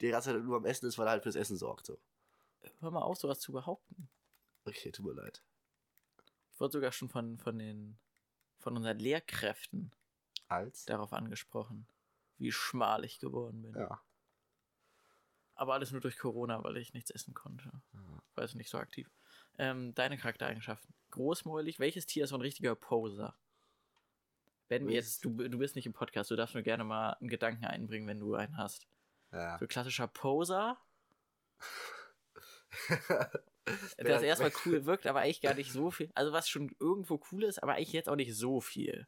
der 0.00 0.08
die 0.08 0.12
ganze 0.12 0.32
Zeit 0.32 0.42
nur 0.42 0.56
am 0.56 0.64
Essen 0.64 0.86
ist, 0.86 0.98
weil 0.98 1.06
er 1.06 1.12
halt 1.12 1.22
fürs 1.22 1.36
Essen 1.36 1.56
sorgt. 1.56 1.86
So. 1.86 1.98
Hör 2.80 2.90
mal 2.90 3.02
auf, 3.02 3.18
sowas 3.18 3.40
zu 3.40 3.52
behaupten. 3.52 4.08
Okay, 4.64 4.90
tut 4.92 5.06
mir 5.06 5.12
leid. 5.12 5.42
Ich 6.52 6.60
wurde 6.60 6.72
sogar 6.72 6.92
schon 6.92 7.08
von, 7.08 7.38
von 7.38 7.58
den 7.58 7.98
von 8.58 8.76
unseren 8.76 8.98
Lehrkräften 8.98 9.92
Als? 10.48 10.84
darauf 10.84 11.12
angesprochen, 11.12 11.86
wie 12.38 12.50
schmal 12.52 13.04
ich 13.04 13.20
geworden 13.20 13.62
bin. 13.62 13.74
Ja. 13.74 14.02
Aber 15.54 15.74
alles 15.74 15.90
nur 15.92 16.00
durch 16.00 16.18
Corona, 16.18 16.62
weil 16.62 16.76
ich 16.76 16.92
nichts 16.92 17.10
essen 17.10 17.34
konnte. 17.34 17.70
War 17.92 18.42
also 18.42 18.56
nicht 18.56 18.70
so 18.70 18.78
aktiv. 18.78 19.10
Ähm, 19.58 19.94
deine 19.94 20.18
Charaktereigenschaften. 20.18 20.94
Großmäulig. 21.10 21.78
Welches 21.80 22.06
Tier 22.06 22.24
ist 22.24 22.30
so 22.30 22.36
ein 22.36 22.42
richtiger 22.42 22.74
Poser? 22.76 23.36
Wenn 24.68 24.86
Welches- 24.86 25.22
jetzt, 25.22 25.24
du, 25.24 25.30
du 25.48 25.58
bist 25.58 25.74
nicht 25.76 25.86
im 25.86 25.92
Podcast, 25.92 26.30
du 26.30 26.36
darfst 26.36 26.54
nur 26.54 26.62
gerne 26.62 26.84
mal 26.84 27.14
einen 27.14 27.28
Gedanken 27.28 27.64
einbringen, 27.64 28.06
wenn 28.06 28.20
du 28.20 28.34
einen 28.34 28.56
hast. 28.56 28.86
Ja. 29.32 29.58
So 29.58 29.66
klassischer 29.66 30.06
Poser, 30.08 30.78
das 33.98 34.22
erstmal 34.22 34.52
cool 34.66 34.84
wirkt, 34.86 35.06
aber 35.06 35.20
eigentlich 35.20 35.40
gar 35.40 35.54
nicht 35.54 35.72
so 35.72 35.90
viel. 35.90 36.10
Also 36.14 36.32
was 36.32 36.48
schon 36.48 36.74
irgendwo 36.80 37.20
cool 37.32 37.44
ist, 37.44 37.62
aber 37.62 37.74
eigentlich 37.74 37.92
jetzt 37.92 38.08
auch 38.08 38.16
nicht 38.16 38.34
so 38.34 38.60
viel 38.60 39.06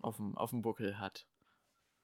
auf 0.00 0.16
dem, 0.16 0.36
auf 0.36 0.50
dem 0.50 0.62
Buckel 0.62 0.98
hat. 0.98 1.26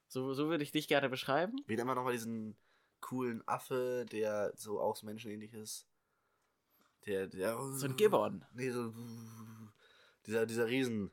So, 0.09 0.35
so 0.35 0.49
würde 0.49 0.65
ich 0.65 0.73
dich 0.73 0.89
gerne 0.89 1.09
beschreiben. 1.09 1.57
Wie 1.67 1.77
man 1.77 1.97
nochmal 1.97 2.13
diesen 2.13 2.57
coolen 3.01 3.47
Affe, 3.49 4.07
der 4.11 4.53
so 4.55 4.81
auch 4.81 5.01
menschenähnlich 5.03 5.55
ist? 5.55 5.87
Der, 7.07 7.27
der. 7.27 7.59
So 7.73 7.87
ein 7.87 7.97
Gibbon. 7.97 8.45
Nee, 8.53 8.71
so. 8.71 8.93
Dieser, 10.27 10.47
dieser 10.47 10.67
Riesen. 10.69 11.11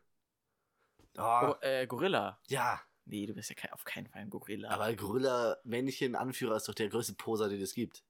Oh, 1.18 1.22
Oh, 1.22 1.56
äh, 1.62 1.88
Gorilla. 1.88 2.40
ja, 2.48 2.80
Nee, 3.10 3.26
du 3.26 3.34
bist 3.34 3.50
ja 3.50 3.56
kein, 3.56 3.74
auf 3.74 3.84
keinen 3.84 4.08
Fall 4.08 4.22
ein 4.22 4.30
Gorilla. 4.30 4.70
aber 4.70 4.94
Gorilla 4.96 5.58
Männchen 5.64 6.16
Anführer 6.16 6.56
ist 6.56 6.68
doch 6.70 6.76
der 6.76 6.90
größte 6.90 7.14
Poser, 7.14 7.50
den 7.50 7.62
es 7.62 7.74
gibt. 7.74 8.04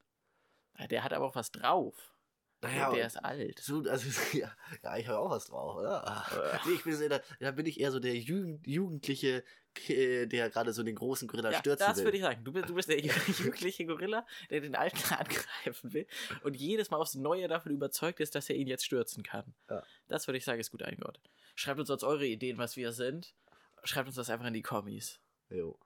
Der 0.89 1.03
hat 1.03 1.13
aber 1.13 1.25
auch 1.25 1.35
was 1.35 1.51
drauf. 1.51 2.13
Naja, 2.61 2.91
der 2.91 3.07
ist 3.07 3.15
alt. 3.17 3.59
So, 3.59 3.83
also, 3.89 4.09
ja, 4.37 4.51
ja 4.83 4.97
ich 4.97 5.07
habe 5.07 5.19
auch 5.19 5.29
was 5.29 5.45
drauf, 5.45 5.77
oder? 5.77 6.59
Äh. 6.65 6.67
Nee, 6.67 6.75
ich 6.75 6.83
bin 6.83 6.93
so, 6.95 7.07
da, 7.07 7.21
da 7.39 7.51
bin 7.51 7.65
ich 7.65 7.79
eher 7.79 7.91
so 7.91 7.99
der 7.99 8.15
Jugend, 8.17 8.67
Jugendliche, 8.67 9.45
der 9.87 10.49
gerade 10.49 10.73
so 10.73 10.83
den 10.83 10.95
großen 10.95 11.27
Gorilla 11.27 11.51
Ja, 11.51 11.59
stürzen 11.59 11.85
das 11.87 11.97
will. 11.99 12.05
würde 12.05 12.17
ich 12.17 12.23
sagen. 12.23 12.43
Du 12.43 12.51
bist, 12.51 12.67
du 12.67 12.75
bist 12.75 12.89
der 12.89 12.99
jugendliche 13.05 13.85
Gorilla, 13.85 14.25
der 14.49 14.59
den 14.59 14.75
Alten 14.75 14.97
angreifen 15.13 15.93
will 15.93 16.07
und 16.43 16.55
jedes 16.57 16.89
Mal 16.89 16.97
aufs 16.97 17.15
Neue 17.15 17.47
davon 17.47 17.71
überzeugt 17.71 18.19
ist, 18.19 18.35
dass 18.35 18.49
er 18.49 18.57
ihn 18.57 18.67
jetzt 18.67 18.83
stürzen 18.83 19.23
kann. 19.23 19.53
Ja. 19.69 19.81
Das 20.09 20.27
würde 20.27 20.37
ich 20.37 20.43
sagen, 20.43 20.59
ist 20.59 20.71
gut 20.71 20.83
eingeordnet. 20.83 21.29
Schreibt 21.55 21.79
uns 21.79 21.87
sonst 21.87 22.03
eure 22.03 22.25
Ideen, 22.25 22.57
was 22.57 22.75
wir 22.75 22.91
sind. 22.91 23.33
Schreibt 23.83 24.07
uns 24.07 24.15
das 24.15 24.29
einfach 24.29 24.47
in 24.47 24.53
die 24.53 24.61
Kommis. 24.61 25.19
Jo. 25.49 25.79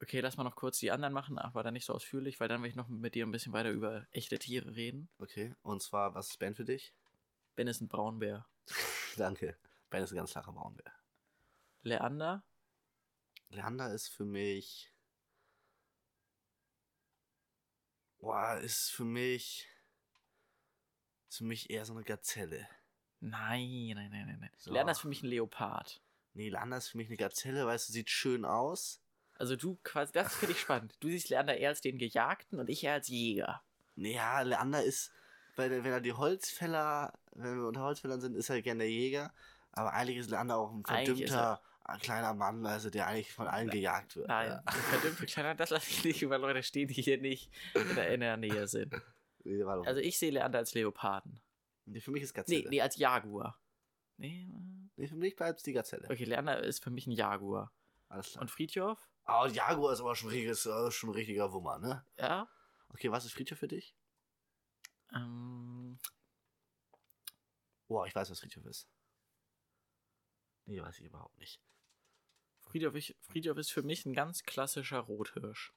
Okay, 0.00 0.20
lass 0.20 0.36
mal 0.36 0.44
noch 0.44 0.56
kurz 0.56 0.78
die 0.78 0.90
anderen 0.90 1.12
machen, 1.12 1.38
aber 1.38 1.62
dann 1.62 1.74
nicht 1.74 1.84
so 1.84 1.94
ausführlich, 1.94 2.40
weil 2.40 2.48
dann 2.48 2.62
will 2.62 2.68
ich 2.68 2.74
noch 2.74 2.88
mit 2.88 3.14
dir 3.14 3.24
ein 3.24 3.30
bisschen 3.30 3.52
weiter 3.52 3.70
über 3.70 4.06
echte 4.10 4.38
Tiere 4.38 4.74
reden. 4.74 5.08
Okay, 5.18 5.54
und 5.62 5.80
zwar, 5.80 6.14
was 6.14 6.30
ist 6.30 6.38
Ben 6.38 6.54
für 6.54 6.64
dich? 6.64 6.92
Ben 7.54 7.68
ist 7.68 7.80
ein 7.80 7.88
Braunbär. 7.88 8.46
Danke. 9.16 9.56
Ben 9.90 10.02
ist 10.02 10.12
ein 10.12 10.16
ganz 10.16 10.32
klarer 10.32 10.52
Braunbär. 10.52 10.92
Leander, 11.82 12.42
Leander 13.52 13.92
ist 13.92 14.08
für 14.08 14.24
mich. 14.24 14.90
Boah, 18.18 18.56
ist 18.58 18.90
für 18.90 19.04
mich. 19.04 19.68
Ist 21.28 21.38
für 21.38 21.44
mich 21.44 21.70
eher 21.70 21.84
so 21.84 21.92
eine 21.92 22.04
Gazelle. 22.04 22.66
nein, 23.20 23.92
nein, 23.94 24.10
nein, 24.10 24.38
nein. 24.40 24.50
So. 24.56 24.72
Leander 24.72 24.92
ist 24.92 25.00
für 25.00 25.08
mich 25.08 25.22
ein 25.22 25.28
Leopard. 25.28 26.02
Nee, 26.34 26.48
Leander 26.48 26.78
ist 26.78 26.88
für 26.88 26.96
mich 26.96 27.08
eine 27.08 27.16
Gazelle, 27.16 27.66
weißt 27.66 27.88
du, 27.88 27.92
sieht 27.92 28.10
schön 28.10 28.44
aus. 28.44 29.00
Also 29.38 29.56
du 29.56 29.78
quasi, 29.82 30.12
das 30.12 30.34
finde 30.34 30.52
ich 30.54 30.60
spannend. 30.60 30.94
Du 31.00 31.08
siehst 31.08 31.28
Leander 31.30 31.56
eher 31.56 31.70
als 31.70 31.80
den 31.80 31.98
Gejagten 31.98 32.58
und 32.58 32.68
ich 32.70 32.84
eher 32.84 32.94
als 32.94 33.08
Jäger. 33.08 33.62
Ja, 33.96 34.40
Leander 34.42 34.82
ist, 34.82 35.10
weil 35.56 35.70
wenn 35.70 35.92
er 35.92 36.00
die 36.00 36.12
Holzfäller, 36.12 37.12
wenn 37.32 37.58
wir 37.58 37.66
unter 37.66 37.82
Holzfällern 37.82 38.20
sind, 38.20 38.34
ist 38.34 38.48
er 38.50 38.62
gern 38.62 38.78
der 38.78 38.90
Jäger. 38.90 39.32
Aber 39.72 39.92
eigentlich 39.92 40.18
ist 40.18 40.30
Leander 40.30 40.56
auch 40.58 40.70
ein 40.72 40.84
verdümmter 40.84 41.60
äh, 41.88 41.98
kleiner 41.98 42.34
Mann, 42.34 42.64
also 42.66 42.88
der 42.90 43.06
eigentlich 43.06 43.32
von 43.32 43.46
allen 43.48 43.68
gejagt 43.70 44.16
wird. 44.16 44.28
Nein, 44.28 44.50
Ja. 44.50 44.62
der 44.62 44.72
verdammte 44.82 45.26
Kleiner, 45.26 45.54
das 45.54 45.70
lasse 45.70 45.90
ich 45.90 46.04
nicht 46.04 46.22
über 46.22 46.38
Leute 46.38 46.62
stehen, 46.62 46.88
die 46.88 47.02
hier 47.02 47.18
nicht 47.20 47.50
in 47.74 47.94
der, 47.94 48.08
in 48.14 48.20
der 48.20 48.36
Nähe 48.36 48.68
sind. 48.68 48.94
Nee. 49.44 49.62
Also 49.64 50.00
ich 50.00 50.18
sehe 50.18 50.30
Leander 50.30 50.58
als 50.60 50.72
Leoparden. 50.74 51.40
nee, 51.86 52.00
für 52.00 52.12
mich 52.12 52.22
ist 52.22 52.32
Gazelle. 52.34 52.60
Nee, 52.62 52.68
nee, 52.68 52.80
als 52.80 52.96
Jaguar. 52.96 53.58
Nee, 54.22 54.48
Nee, 54.96 55.08
für 55.08 55.16
mich 55.16 55.34
bleibt 55.34 55.58
es 55.58 55.64
die 55.64 55.72
Gazelle. 55.72 56.08
okay, 56.08 56.24
Leander 56.24 56.62
ist 56.62 56.82
für 56.84 56.90
mich 56.90 57.06
ein 57.06 57.12
Jaguar. 57.12 57.72
Alles 58.08 58.30
klar. 58.30 58.42
Und 58.42 58.50
Friedhof? 58.50 59.10
Oh, 59.26 59.46
Jaguar 59.46 59.92
ist 59.92 60.00
aber 60.00 60.14
schon, 60.14 60.30
äh, 60.32 60.54
schon 60.54 61.10
ein 61.10 61.14
richtiger 61.14 61.52
Wummer, 61.52 61.78
ne? 61.78 62.06
Ja. 62.18 62.48
Okay, 62.88 63.10
was 63.10 63.24
ist 63.24 63.32
Friedhof 63.32 63.58
für 63.58 63.68
dich? 63.68 63.96
Ähm, 65.12 65.98
Boah, 67.88 68.06
ich 68.06 68.14
weiß, 68.14 68.30
was 68.30 68.40
Friedhof 68.40 68.64
ist. 68.66 68.88
Nee, 70.66 70.80
weiß 70.80 70.98
ich 70.98 71.06
überhaupt 71.06 71.36
nicht. 71.38 71.60
Friedhof, 72.60 72.94
ich, 72.94 73.16
Friedhof 73.22 73.58
ist 73.58 73.72
für 73.72 73.82
mich 73.82 74.06
ein 74.06 74.14
ganz 74.14 74.44
klassischer 74.44 75.00
Rothirsch. 75.00 75.72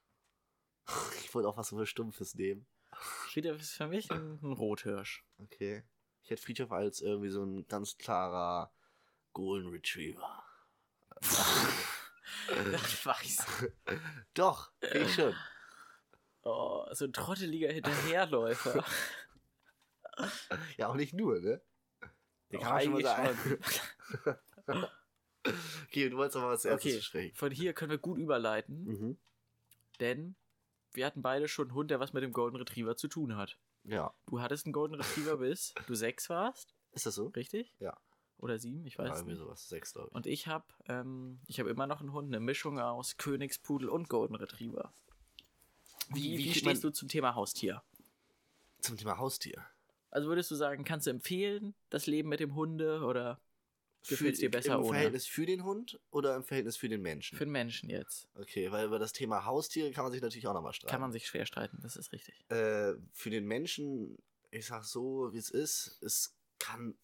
Ich 1.26 1.34
wollte 1.34 1.50
auch 1.50 1.58
was 1.58 1.70
so 1.70 1.86
Stumpfes 1.86 2.36
nehmen. 2.36 2.68
Friedhof 2.94 3.60
ist 3.60 3.74
für 3.74 3.88
mich 3.88 4.10
ein, 4.12 4.40
ein 4.42 4.54
Rothirsch. 4.54 5.26
Okay. 5.40 5.84
Ich 6.26 6.32
hätte 6.32 6.42
Friedhof 6.42 6.72
als 6.72 7.02
irgendwie 7.02 7.30
so 7.30 7.44
ein 7.44 7.68
ganz 7.68 7.98
klarer 8.00 8.72
Golden 9.34 9.70
Retriever. 9.70 10.44
Ich 11.22 13.06
weiß. 13.06 13.46
Doch, 14.34 14.72
ich 14.82 15.14
schon. 15.14 15.36
Oh, 16.42 16.84
so 16.94 17.06
ein 17.06 17.14
trotteliger 17.14 17.72
Hinterherläufer. 17.72 18.84
Ja, 20.78 20.88
auch 20.88 20.96
nicht 20.96 21.14
nur, 21.14 21.40
ne? 21.40 21.62
Den 22.52 22.60
kann 22.60 22.74
man 22.74 22.84
schon 22.84 22.94
mal 22.94 23.04
sagen. 23.04 23.60
okay, 25.88 26.10
du 26.10 26.18
wolltest 26.18 26.38
aber 26.38 26.50
was 26.52 26.66
erstes 26.66 26.92
Okay, 26.94 27.02
sprechen. 27.02 27.36
von 27.36 27.52
hier 27.52 27.74
können 27.74 27.92
wir 27.92 27.98
gut 28.00 28.18
überleiten, 28.18 28.84
Mhm. 28.86 29.18
denn 30.00 30.36
wir 30.94 31.06
hatten 31.06 31.22
beide 31.22 31.48
schon 31.48 31.68
einen 31.68 31.76
Hund, 31.76 31.92
der 31.92 32.00
was 32.00 32.14
mit 32.14 32.24
dem 32.24 32.34
Golden 32.34 32.58
Retriever 32.58 32.96
zu 32.96 33.08
tun 33.08 33.36
hat. 33.36 33.60
Ja. 33.88 34.14
Du 34.28 34.42
hattest 34.42 34.66
einen 34.66 34.74
Golden 34.74 34.96
Retriever 34.96 35.38
bis 35.38 35.74
du 35.88 35.96
sechs 35.96 36.30
warst, 36.30 36.76
Ist 36.92 37.06
das 37.06 37.16
so? 37.16 37.28
richtig? 37.28 37.74
Ja. 37.80 37.96
Oder 38.38 38.60
sieben, 38.60 38.86
ich 38.86 38.98
weiß 38.98 39.08
Ja, 39.10 39.16
irgendwie 39.16 39.32
nicht. 39.34 39.40
sowas. 39.44 39.70
Sechs, 39.70 39.94
glaube 39.94 40.10
ich. 40.10 40.16
Und 40.16 40.28
ich 40.28 40.48
habe 40.48 40.66
ähm, 40.88 41.40
ich 41.48 41.60
hab 41.60 41.68
immer 41.68 41.88
noch 41.88 42.02
einen 42.02 42.12
Hund, 42.12 42.28
eine 42.28 42.40
Mischung 42.40 42.80
aus 42.80 43.18
Königspudel 43.18 43.88
und 43.88 44.10
Golden 44.10 44.36
Retriever. 44.36 44.92
Wie, 46.10 46.38
Wie- 46.38 46.38
wie, 46.46 46.54
stehst 46.54 46.84
du 46.84 46.90
zum 46.92 47.08
Thema 47.08 47.36
Haustier? 47.36 47.82
Zum 48.82 48.98
Thema 48.98 49.18
Haustier. 49.18 49.66
Also 50.12 50.28
würdest 50.28 50.52
du 50.52 50.56
sagen, 50.56 50.84
kannst 50.84 51.08
du 51.08 51.12
empfehlen, 51.12 51.74
das 51.90 52.08
Leben 52.08 52.30
mit 52.30 52.40
dem 52.40 52.56
Hunde 52.56 53.04
oder 53.04 53.40
gefällt's 54.08 54.40
dir 54.40 54.52
besser 54.52 54.76
Im 54.76 54.80
ohne? 54.82 54.90
Verhältnis 54.90 55.28
für 55.28 55.46
den 55.46 55.64
Hund 55.64 56.00
oder 56.12 56.36
im 56.36 56.44
Verhältnis 56.44 56.78
für 56.78 56.90
den 56.90 57.02
Menschen? 57.02 57.38
Für 57.38 57.46
den 57.46 57.52
Menschen 57.52 57.90
jetzt? 57.90 58.28
okay, 58.36 58.72
weil 58.72 58.86
über 58.88 59.00
das 59.00 59.12
Thema 59.14 59.46
Haustiere 59.46 59.92
kann 59.92 60.04
man 60.04 60.12
sich 60.12 60.22
natürlich 60.22 60.48
auch 60.48 60.54
nochmal 60.54 60.74
streiten. 60.74 60.92
Kann 60.92 61.02
man 61.02 61.12
sich 61.12 61.28
schwer 61.28 61.46
streiten, 61.46 61.80
das 61.82 61.96
ist 61.96 62.12
richtig. 62.12 62.46
äh, 62.50 62.94
für 63.14 63.30
den 63.30 63.46
Menschen, 63.46 64.18
ich 64.52 64.66
sag 64.66 64.84
so, 64.86 65.32
wie 65.34 65.38
es 65.38 65.50
ist, 65.50 66.00
es 66.02 66.36
kann 66.60 66.96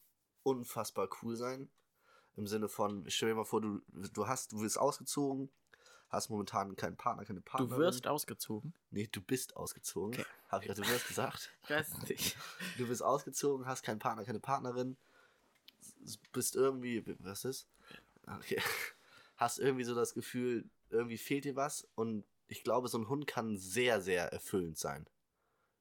unfassbar 0.44 1.10
cool 1.22 1.36
sein. 1.36 1.70
Im 2.38 2.48
Sinne 2.48 2.70
von, 2.70 3.04
stell 3.10 3.30
dir 3.30 3.36
mal 3.36 3.46
vor, 3.46 3.62
du, 3.62 3.82
du 4.14 4.28
hast, 4.28 4.54
du 4.54 4.62
wirst 4.62 4.80
ausgezogen, 4.80 5.50
hast 6.10 6.30
momentan 6.30 6.76
keinen 6.78 6.96
Partner, 6.96 7.26
keine 7.26 7.42
Du 7.42 7.46
Partnerin. 7.46 7.78
wirst 7.84 8.08
ausgezogen. 8.08 8.74
Nee, 8.90 9.08
du 9.12 9.22
bist 9.22 9.56
ausgezogen. 9.58 10.14
Okay. 10.14 10.26
Hab 10.50 10.62
ich 10.62 10.68
gerade, 10.68 10.82
du 10.82 10.88
wirst 10.88 11.08
gesagt. 11.08 11.52
Ich 11.64 11.70
weiß 11.70 12.02
nicht. 12.10 12.38
Du 12.78 12.88
bist 12.88 13.04
ausgezogen, 13.04 13.66
hast 13.66 13.84
keinen 13.84 14.00
Partner, 14.00 14.24
keine 14.24 14.40
Partnerin, 14.40 14.98
bist 16.32 16.56
irgendwie, 16.56 17.04
was 17.20 17.46
ist? 17.46 17.68
Okay. 18.28 18.62
Hast 19.38 19.60
irgendwie 19.60 19.84
so 19.84 19.96
das 19.96 20.14
Gefühl, 20.14 20.66
irgendwie 20.90 21.18
fehlt 21.18 21.46
dir 21.46 21.56
was 21.56 21.88
und 21.96 22.24
ich 22.48 22.64
glaube, 22.64 22.88
so 22.90 22.98
ein 22.98 23.08
Hund 23.10 23.28
kann 23.28 23.58
sehr, 23.58 24.02
sehr 24.02 24.32
erfüllend 24.32 24.78
sein. 24.78 25.08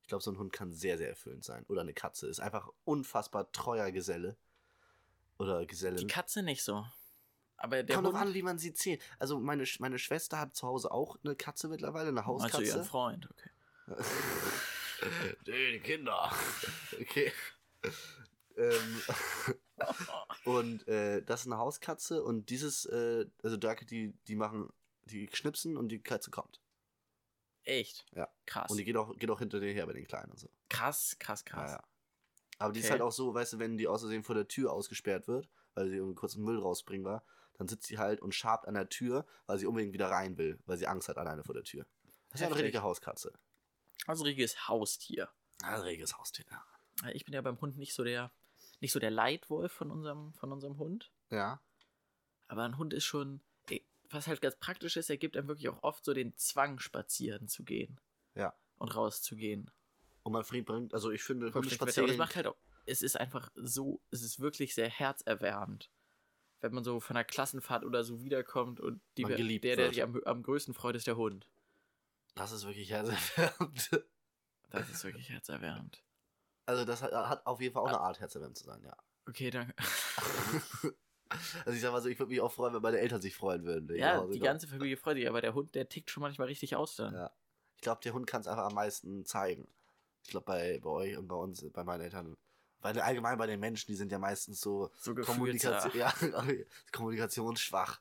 Ich 0.03 0.09
glaube, 0.09 0.23
so 0.25 0.31
ein 0.31 0.39
Hund 0.39 0.53
kann 0.53 0.73
sehr, 0.73 0.97
sehr 0.99 1.09
erfüllend 1.09 1.45
sein. 1.45 1.65
Oder 1.69 1.83
eine 1.83 1.93
Katze. 1.93 2.27
Ist 2.29 2.41
einfach 2.41 2.69
unfassbar 2.85 3.51
treuer 3.53 3.91
Geselle. 3.93 4.37
Oder 5.39 5.61
Die 5.61 5.67
Gesellin. 5.67 6.09
Katze 6.09 6.43
nicht 6.43 6.63
so. 6.63 6.87
Aber 7.57 7.83
der 7.83 7.97
Kommt 7.97 8.09
Hund, 8.09 8.17
an, 8.17 8.35
wie 8.35 8.43
man 8.43 8.59
sie 8.59 8.73
zählt. 8.73 9.03
Also 9.19 9.39
meine, 9.39 9.65
Sch- 9.65 9.77
meine 9.81 9.99
Schwester 9.99 10.39
hat 10.39 10.55
zu 10.57 10.67
Hause 10.67 10.91
auch 10.91 11.19
eine 11.23 11.37
Katze 11.37 11.69
mittlerweile, 11.69 12.09
eine 12.09 12.21
also 12.21 12.45
Hauskatze. 12.45 12.65
ihren 12.65 12.85
Freund, 12.85 13.29
okay. 13.31 13.51
Nee, 15.47 15.73
die 15.73 15.81
Kinder. 15.81 16.33
Okay. 17.01 17.33
ähm, 18.57 19.03
und 20.45 20.87
äh, 20.89 21.23
das 21.23 21.41
ist 21.43 21.47
eine 21.47 21.59
Hauskatze 21.59 22.23
und 22.23 22.51
dieses, 22.51 22.85
äh, 22.87 23.27
also 23.43 23.57
da, 23.57 23.75
die, 23.75 24.13
die 24.29 24.37
machen, 24.37 24.69
die 25.05 25.29
schnipsen 25.33 25.77
und 25.77 25.89
die 25.89 26.01
Katze 26.03 26.31
kommt. 26.31 26.61
Echt? 27.65 28.07
Ja. 28.15 28.29
Krass. 28.47 28.71
Und 28.71 28.79
die 28.79 28.85
geht 28.85 28.97
auch, 28.97 29.17
geht 29.17 29.31
auch 29.31 29.39
hinter 29.39 29.61
dir 29.61 29.73
her 29.73 29.87
bei 29.87 29.93
den 29.93 30.07
Kleinen 30.07 30.31
und 30.33 30.39
so. 30.39 30.49
krass, 30.69 31.17
krass, 31.19 31.45
krass. 31.45 31.71
Ja, 31.73 31.77
ja. 31.77 31.85
Aber 32.59 32.73
die 32.73 32.81
ist 32.81 32.87
Okay. 32.87 32.93
halt 32.93 33.03
auch 33.03 33.13
so, 33.13 33.33
weißt 33.35 33.55
du, 33.55 33.59
wenn 33.59 33.77
die 33.79 33.87
aus 33.87 34.01
Versehen 34.01 34.23
vor 34.23 34.35
der 34.35 34.49
Tür 34.49 34.73
ausgesperrt 34.73 35.29
wird, 35.29 35.49
weil 35.75 35.89
sie 35.89 35.97
irgendwie 35.97 36.15
kurz 36.15 36.35
einen 36.35 36.45
Müll 36.45 36.59
rausbringen 36.59 37.05
war, 37.07 37.25
dann 37.55 37.69
sitzt 37.69 37.87
sie 37.87 37.99
halt 37.99 38.21
und 38.21 38.35
schabt 38.35 38.67
an 38.67 38.75
der 38.75 38.89
Tür, 38.89 39.27
weil 39.47 39.59
sie 39.59 39.67
unbedingt 39.67 39.93
wieder 39.93 40.11
rein 40.11 40.37
will, 40.39 40.59
weil 40.67 40.77
sie 40.79 40.87
Angst 40.87 41.09
hat 41.09 41.19
alleine 41.19 41.45
vor 41.45 41.55
der 41.55 41.65
Tür. 41.65 41.87
Das 42.31 42.41
ist 42.41 42.47
eine 42.47 42.51
Heftig. 42.51 42.65
richtige 42.67 42.83
Hauskatze. 42.83 43.33
Also 44.07 44.25
richtiges 44.25 44.69
Haustier. 44.69 45.29
Ein 45.63 45.81
reges 45.81 46.17
Haustier, 46.17 46.47
ja. 46.51 46.65
Ja, 47.03 47.09
Ich 47.11 47.25
bin 47.25 47.35
ja 47.35 47.43
beim 47.43 47.61
Hund 47.61 47.77
nicht 47.77 47.93
so 47.95 48.05
der, 48.05 48.33
nicht 48.81 48.93
so 48.93 48.99
der 48.99 49.11
Leitwolf 49.11 49.73
von 49.73 49.91
unserem, 49.91 50.33
von 50.35 50.53
unserem 50.53 50.79
Hund. 50.79 51.13
Ja. 51.31 51.61
Aber 52.49 52.65
ein 52.65 52.79
Hund 52.79 52.93
ist 52.93 53.05
schon, 53.05 53.41
was 54.11 54.27
halt 54.27 54.41
ganz 54.41 54.57
praktisch 54.57 54.97
ist, 54.97 55.11
er 55.11 55.17
gibt 55.17 55.37
einem 55.37 55.49
wirklich 55.49 55.69
auch 55.69 55.83
oft 55.83 56.05
so 56.05 56.13
den 56.13 56.37
Zwang, 56.37 56.79
spazieren 56.79 57.49
zu 57.49 57.65
gehen. 57.65 58.01
Ja. 58.35 58.55
Und 58.79 58.95
rauszugehen. 58.95 59.71
Und 60.23 60.33
man 60.33 60.45
bringt, 60.45 60.93
also 60.93 61.11
ich 61.11 61.23
finde, 61.23 61.53
Hunde 61.53 61.71
spazieren. 61.71 62.09
das 62.09 62.17
macht 62.17 62.37
halt 62.37 62.47
auch, 62.47 62.57
es 62.87 63.03
ist 63.03 63.19
einfach 63.19 63.51
so, 63.55 64.01
es 64.11 64.23
ist 64.23 64.41
wirklich 64.41 64.75
sehr 64.75 64.89
herzerwärmend. 64.89 65.91
Wenn 66.61 66.75
man 66.75 66.85
so 66.85 67.01
von 67.01 67.17
einer 67.17 67.25
Klassenfahrt 67.25 67.85
oder 67.85 68.05
so 68.05 68.23
wiederkommt 68.23 68.81
und 68.81 69.01
die, 69.17 69.25
der, 69.25 69.37
der 69.37 69.77
wird. 69.77 69.95
sich 69.95 70.03
am, 70.03 70.21
am 70.25 70.43
größten 70.43 70.75
freut, 70.75 70.97
ist 70.97 71.07
der 71.07 71.17
Hund. 71.17 71.47
Das 72.35 72.53
ist 72.53 72.67
wirklich 72.67 72.91
herzerwärmend. 72.91 74.05
Das 74.71 74.89
ist 74.89 75.05
wirklich 75.05 75.31
herzerwärmend. 75.31 76.03
Also 76.71 76.85
das 76.85 77.03
hat, 77.03 77.13
hat 77.13 77.47
auf 77.47 77.61
jeden 77.61 77.75
Fall 77.75 77.83
auch 77.83 77.89
eine 77.89 78.01
Art 78.01 78.21
herzerwärmend 78.21 78.57
zu 78.57 78.65
sein, 78.65 78.81
ja. 78.85 78.97
Okay, 79.27 79.51
danke. 79.51 79.75
Also 81.65 81.77
ich 81.77 81.81
sag 81.81 81.93
mal 81.93 82.03
so, 82.03 82.09
ich 82.09 82.19
würde 82.19 82.31
mich 82.31 82.41
auch 82.41 82.53
freuen, 82.53 82.75
wenn 82.75 82.83
meine 82.83 82.99
Eltern 82.99 83.21
sich 83.21 83.37
freuen 83.37 83.65
würden. 83.65 83.97
Ja, 83.97 84.21
die 84.21 84.27
komme. 84.27 84.41
ganze 84.41 84.67
Familie 84.67 84.97
freut 84.97 85.17
sich, 85.17 85.29
aber 85.29 85.41
der 85.41 85.55
Hund, 85.55 85.75
der 85.75 85.89
tickt 85.89 86.11
schon 86.11 86.23
manchmal 86.23 86.49
richtig 86.49 86.75
aus 86.77 86.97
dann. 86.97 87.15
Ja. 87.15 87.31
Ich 87.77 87.83
glaube, 87.83 88.01
der 88.03 88.13
Hund 88.13 88.27
kann 88.27 88.41
es 88.41 88.49
einfach 88.49 88.65
am 88.65 88.75
meisten 88.75 89.25
zeigen. 89.25 89.69
Ich 90.25 90.31
glaube, 90.31 90.45
bei, 90.45 90.81
bei 90.83 90.91
euch 90.91 91.17
und 91.17 91.29
bei 91.29 91.37
uns, 91.37 91.65
bei 91.73 91.85
meinen 91.85 92.03
Eltern, 92.03 92.37
weil 92.81 92.99
allgemein 93.01 93.39
bei 93.39 93.47
den 93.47 93.61
Menschen, 93.61 93.91
die 93.91 93.97
sind 93.97 94.11
ja 94.11 94.19
meistens 94.19 94.61
so, 94.61 94.91
So 94.97 95.15
Kommunikation, 95.15 95.93
ja, 95.97 96.13
kommunikationsschwach. 96.93 98.01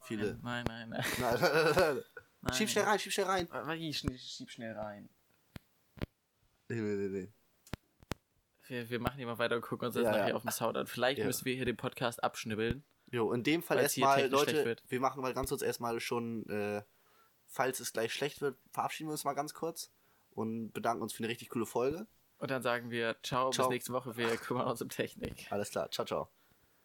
Viele. 0.00 0.38
Nein, 0.42 0.64
nein, 0.66 0.88
nein. 0.88 1.04
Nein, 1.18 1.40
nein, 1.40 1.74
nein, 1.76 2.02
nein. 2.40 2.54
Schieb 2.54 2.68
schnell 2.70 2.84
rein, 2.84 2.98
schieb 2.98 3.12
schnell 3.12 3.26
rein. 3.26 3.48
Schieb 3.92 4.50
schnell 4.50 4.76
rein. 4.76 5.08
Nee, 6.68 6.80
nee, 6.80 7.08
nee. 7.08 7.32
Wir, 8.66 8.90
wir 8.90 9.00
machen 9.00 9.16
hier 9.16 9.26
mal 9.26 9.38
weiter 9.38 9.56
und 9.56 9.62
gucken 9.62 9.86
uns 9.86 9.94
das 9.94 10.04
Ja, 10.04 10.10
nachher 10.12 10.28
ja. 10.28 10.34
auf 10.34 10.42
dem 10.42 10.50
Sound 10.50 10.76
an. 10.76 10.86
Vielleicht 10.86 11.18
Ja. 11.18 11.24
müssen 11.26 11.44
wir 11.46 11.54
hier 11.54 11.64
den 11.64 11.76
Podcast 11.76 12.22
abschnibbeln. 12.22 12.84
Jo, 13.10 13.32
in 13.32 13.42
dem 13.42 13.62
Fall 13.62 13.78
erstmal, 13.78 14.28
Leute, 14.28 14.64
wird. 14.66 14.82
wir 14.88 15.00
machen 15.00 15.22
mal 15.22 15.32
ganz 15.32 15.48
kurz 15.48 15.62
erstmal 15.62 15.98
schon, 16.00 16.46
äh, 16.50 16.82
falls 17.46 17.80
es 17.80 17.94
gleich 17.94 18.12
schlecht 18.12 18.42
wird, 18.42 18.58
verabschieden 18.70 19.08
wir 19.08 19.12
uns 19.12 19.24
mal 19.24 19.32
ganz 19.32 19.54
kurz 19.54 19.90
und 20.30 20.72
bedanken 20.72 21.02
uns 21.02 21.14
für 21.14 21.20
eine 21.20 21.28
richtig 21.28 21.48
coole 21.48 21.64
Folge. 21.64 22.06
Und 22.36 22.50
dann 22.50 22.62
sagen 22.62 22.90
wir 22.90 23.16
ciao, 23.22 23.50
Ciao. 23.50 23.66
bis 23.68 23.72
nächste 23.74 23.92
Woche. 23.94 24.16
Wir 24.18 24.28
kümmern 24.36 24.66
uns 24.68 24.82
um 24.82 24.90
Technik. 24.90 25.50
Alles 25.50 25.70
klar, 25.70 25.90
ciao, 25.90 26.04
ciao. 26.06 26.37